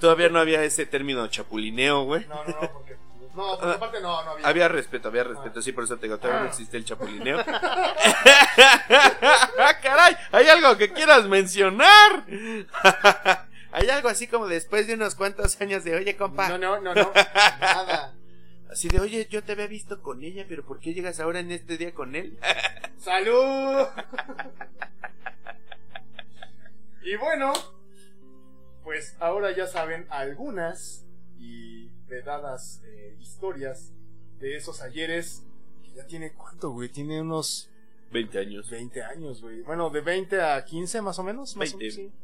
Todavía 0.00 0.28
no 0.28 0.38
había 0.40 0.62
ese 0.64 0.86
término 0.86 1.26
chapulineo, 1.28 2.04
güey. 2.04 2.26
No, 2.26 2.44
no, 2.44 2.60
no, 2.60 2.72
porque. 2.72 2.96
No, 3.34 3.58
porque 3.58 3.74
aparte 3.74 4.00
no, 4.00 4.24
no 4.24 4.30
había. 4.32 4.46
Había 4.46 4.68
respeto, 4.68 5.08
había 5.08 5.24
respeto, 5.24 5.60
sí, 5.60 5.72
por 5.72 5.84
eso 5.84 5.96
te 5.96 6.06
digo, 6.06 6.18
todavía 6.18 6.40
no 6.42 6.46
Ah. 6.46 6.50
existe 6.50 6.76
el 6.76 6.84
chapulineo. 6.84 7.42
¡Ah, 7.46 7.94
caray! 9.82 10.16
¿Hay 10.32 10.48
algo 10.48 10.76
que 10.76 10.92
quieras 10.92 11.26
mencionar? 11.26 12.24
Hay 13.72 13.88
algo 13.90 14.08
así 14.08 14.28
como 14.28 14.46
después 14.46 14.86
de 14.86 14.94
unos 14.94 15.16
cuantos 15.16 15.60
años 15.60 15.82
de, 15.82 15.96
oye, 15.96 16.16
compa, 16.16 16.48
No, 16.48 16.58
no, 16.58 16.80
no, 16.80 16.94
no. 16.94 17.10
Nada. 17.60 18.14
así 18.70 18.88
de, 18.88 19.00
oye, 19.00 19.26
yo 19.28 19.42
te 19.42 19.52
había 19.52 19.66
visto 19.66 20.00
con 20.00 20.22
ella, 20.22 20.44
pero 20.48 20.64
¿por 20.64 20.78
qué 20.78 20.94
llegas 20.94 21.18
ahora 21.18 21.40
en 21.40 21.50
este 21.50 21.76
día 21.76 21.92
con 21.92 22.14
él? 22.14 22.38
¡Salud! 22.98 23.84
y 27.02 27.16
bueno, 27.16 27.52
pues 28.84 29.16
ahora 29.20 29.50
ya 29.50 29.66
saben 29.66 30.06
algunas 30.08 31.04
y 31.38 31.73
vedadas 32.14 32.82
eh, 32.84 33.16
historias 33.20 33.92
de 34.38 34.56
esos 34.56 34.80
ayeres 34.82 35.44
que 35.82 35.92
ya 35.92 36.06
tiene 36.06 36.32
cuánto, 36.32 36.70
güey, 36.70 36.88
tiene 36.88 37.20
unos 37.20 37.70
20 38.12 38.38
años. 38.38 38.70
20 38.70 39.02
años, 39.02 39.42
güey. 39.42 39.62
Bueno, 39.62 39.90
de 39.90 40.00
20 40.00 40.40
a 40.40 40.64
15 40.64 41.02
más 41.02 41.18
o 41.18 41.24
menos. 41.24 41.56
Más 41.56 41.74
o 41.74 41.78
20. 41.78 41.98
menos, 41.98 42.12
sí. 42.12 42.18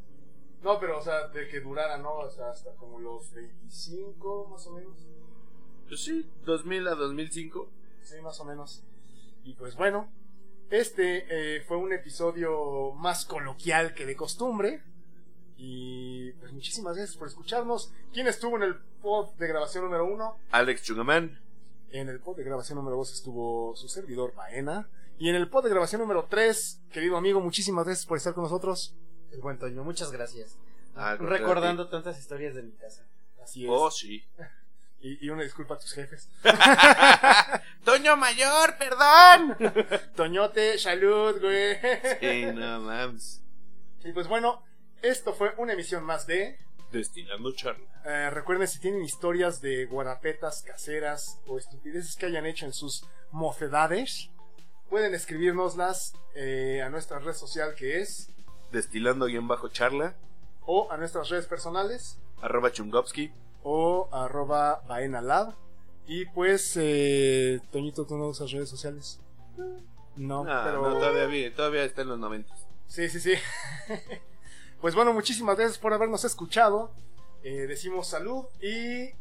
No, 0.63 0.79
pero 0.79 0.99
o 0.99 1.01
sea, 1.01 1.27
de 1.29 1.47
que 1.47 1.59
durara, 1.59 1.97
¿no? 1.97 2.19
O 2.19 2.29
sea, 2.29 2.51
hasta 2.51 2.71
como 2.75 2.99
los 2.99 3.33
25 3.33 4.47
más 4.49 4.65
o 4.67 4.71
menos. 4.71 4.97
Pues 5.87 6.01
sí, 6.01 6.29
2000 6.45 6.87
a 6.87 6.95
2005. 6.95 7.69
Sí, 8.03 8.15
más 8.21 8.39
o 8.39 8.45
menos. 8.45 8.83
Y 9.43 9.53
pues 9.55 9.75
bueno, 9.75 10.09
este 10.69 11.25
eh, 11.57 11.61
fue 11.61 11.77
un 11.77 11.91
episodio 11.91 12.93
más 12.93 13.25
coloquial 13.25 13.93
que 13.93 14.05
de 14.05 14.15
costumbre. 14.15 14.83
Y 15.63 16.31
pues 16.39 16.51
muchísimas 16.53 16.95
gracias 16.95 17.15
por 17.15 17.27
escucharnos. 17.27 17.93
¿Quién 18.11 18.25
estuvo 18.25 18.57
en 18.57 18.63
el 18.63 18.77
pod 18.99 19.29
de 19.37 19.47
grabación 19.47 19.83
número 19.83 20.05
uno? 20.05 20.39
Alex 20.49 20.81
Chugaman. 20.81 21.39
En 21.91 22.09
el 22.09 22.19
pod 22.19 22.37
de 22.37 22.43
grabación 22.43 22.77
número 22.79 22.97
dos 22.97 23.13
estuvo 23.13 23.75
su 23.75 23.87
servidor 23.87 24.33
Baena. 24.33 24.89
Y 25.19 25.29
en 25.29 25.35
el 25.35 25.47
pod 25.49 25.63
de 25.65 25.69
grabación 25.69 26.01
número 26.01 26.25
3, 26.27 26.81
querido 26.91 27.15
amigo, 27.15 27.39
muchísimas 27.41 27.85
gracias 27.85 28.07
por 28.07 28.17
estar 28.17 28.33
con 28.33 28.43
nosotros. 28.43 28.95
El 29.31 29.39
buen 29.39 29.59
Toño, 29.59 29.83
muchas 29.83 30.11
gracias. 30.11 30.57
Ah, 30.95 31.15
Recordando 31.15 31.87
tantas 31.89 32.17
historias 32.17 32.55
de 32.55 32.63
mi 32.63 32.71
casa. 32.71 33.05
Así 33.43 33.65
es. 33.65 33.71
Oh, 33.71 33.91
sí. 33.91 34.23
Y, 35.03 35.25
y 35.25 35.29
una 35.31 35.41
disculpa 35.41 35.73
a 35.73 35.79
tus 35.79 35.93
jefes. 35.93 36.29
Toño 37.83 38.15
Mayor, 38.17 38.77
perdón. 38.77 39.57
Toñote, 40.15 40.77
salud, 40.77 41.41
güey. 41.41 41.75
sí, 42.19 42.45
no 42.53 42.81
mames. 42.81 43.41
Y 44.03 44.11
pues 44.11 44.27
bueno, 44.27 44.63
esto 45.01 45.33
fue 45.33 45.53
una 45.57 45.73
emisión 45.73 46.03
más 46.03 46.25
de... 46.27 46.57
Destilando 46.91 47.53
charla. 47.53 47.85
Eh, 48.05 48.29
recuerden 48.31 48.67
si 48.67 48.79
tienen 48.79 49.01
historias 49.03 49.61
de 49.61 49.85
guarapetas 49.85 50.61
caseras 50.61 51.39
o 51.47 51.57
estupideces 51.57 52.15
que 52.17 52.25
hayan 52.25 52.45
hecho 52.45 52.65
en 52.65 52.73
sus 52.73 53.05
mocedades, 53.31 54.29
pueden 54.89 55.13
escribirnoslas 55.13 56.13
eh, 56.35 56.81
a 56.85 56.89
nuestra 56.89 57.19
red 57.19 57.33
social 57.33 57.75
que 57.75 58.01
es 58.01 58.29
Destilando 58.71 59.27
bajo 59.43 59.69
charla. 59.69 60.15
o 60.65 60.91
a 60.91 60.97
nuestras 60.97 61.29
redes 61.29 61.45
personales 61.45 62.19
Arroba 62.41 62.71
Chungopsky. 62.71 63.31
o 63.63 64.09
arroba 64.11 64.81
baenalab. 64.87 65.55
Y 66.07 66.25
pues, 66.25 66.73
eh, 66.77 67.61
Toñito, 67.71 68.05
¿tú 68.05 68.17
no 68.17 68.27
usas 68.27 68.51
redes 68.51 68.69
sociales? 68.69 69.21
No, 70.17 70.43
No, 70.43 70.63
pero... 70.65 70.81
no, 70.89 70.97
todavía, 70.99 71.55
todavía 71.55 71.83
está 71.85 72.01
en 72.01 72.09
los 72.09 72.19
90. 72.19 72.53
Sí, 72.87 73.07
sí, 73.07 73.19
sí. 73.21 73.33
pues 74.81 74.95
bueno, 74.95 75.13
muchísimas 75.13 75.55
gracias 75.57 75.77
por 75.77 75.93
habernos 75.93 76.25
escuchado. 76.25 76.91
Eh, 77.43 77.67
decimos 77.67 78.07
salud 78.07 78.45
y... 78.61 79.11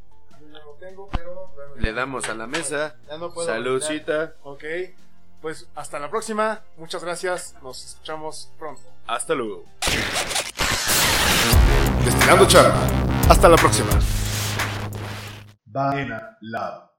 Lo 0.51 0.73
tengo, 0.81 1.09
pero... 1.13 1.53
Le 1.77 1.93
damos 1.93 2.29
a 2.29 2.35
la 2.35 2.47
mesa. 2.47 2.97
Ya 3.07 3.19
no 3.19 3.33
puedo. 3.33 3.47
Saludcita. 3.47 4.35
Ok, 4.43 4.65
pues 5.41 5.69
hasta 5.75 5.99
la 5.99 6.11
próxima. 6.11 6.63
Muchas 6.77 7.05
gracias. 7.05 7.55
Nos 7.63 7.85
escuchamos 7.85 8.51
pronto. 8.59 8.83
Hasta 9.07 9.35
luego. 9.35 9.65
Destilando 12.05 12.47
charla. 12.47 12.75
Hasta 13.29 13.49
la 13.49 13.57
próxima. 13.57 13.91
Baena 15.67 16.37
Lab. 16.41 16.90